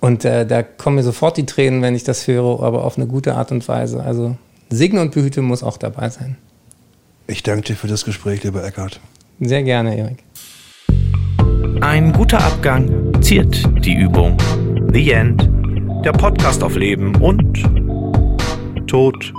Und 0.00 0.24
äh, 0.24 0.46
da 0.46 0.62
kommen 0.62 0.96
mir 0.96 1.02
sofort 1.02 1.36
die 1.36 1.46
Tränen, 1.46 1.82
wenn 1.82 1.94
ich 1.94 2.04
das 2.04 2.26
höre, 2.26 2.62
aber 2.62 2.84
auf 2.84 2.96
eine 2.96 3.06
gute 3.06 3.34
Art 3.34 3.50
und 3.50 3.66
Weise. 3.66 4.02
Also 4.02 4.36
Segne 4.70 5.00
und 5.00 5.12
Behüte 5.12 5.42
muss 5.42 5.62
auch 5.62 5.76
dabei 5.76 6.08
sein. 6.08 6.36
Ich 7.26 7.42
danke 7.42 7.62
dir 7.62 7.76
für 7.76 7.88
das 7.88 8.04
Gespräch, 8.04 8.42
lieber 8.44 8.64
Eckart. 8.64 9.00
Sehr 9.40 9.62
gerne, 9.62 9.96
Erik. 9.96 10.22
Ein 11.80 12.12
guter 12.12 12.42
Abgang 12.42 13.20
ziert 13.22 13.62
die 13.84 13.94
Übung. 13.94 14.36
The 14.92 15.10
End. 15.10 15.50
Der 16.04 16.12
Podcast 16.12 16.62
auf 16.62 16.76
Leben 16.76 17.16
und 17.16 17.64
Tod. 18.86 19.32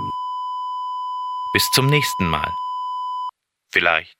Bis 1.52 1.70
zum 1.70 1.86
nächsten 1.86 2.26
Mal. 2.26 2.54
Vielleicht. 3.76 4.15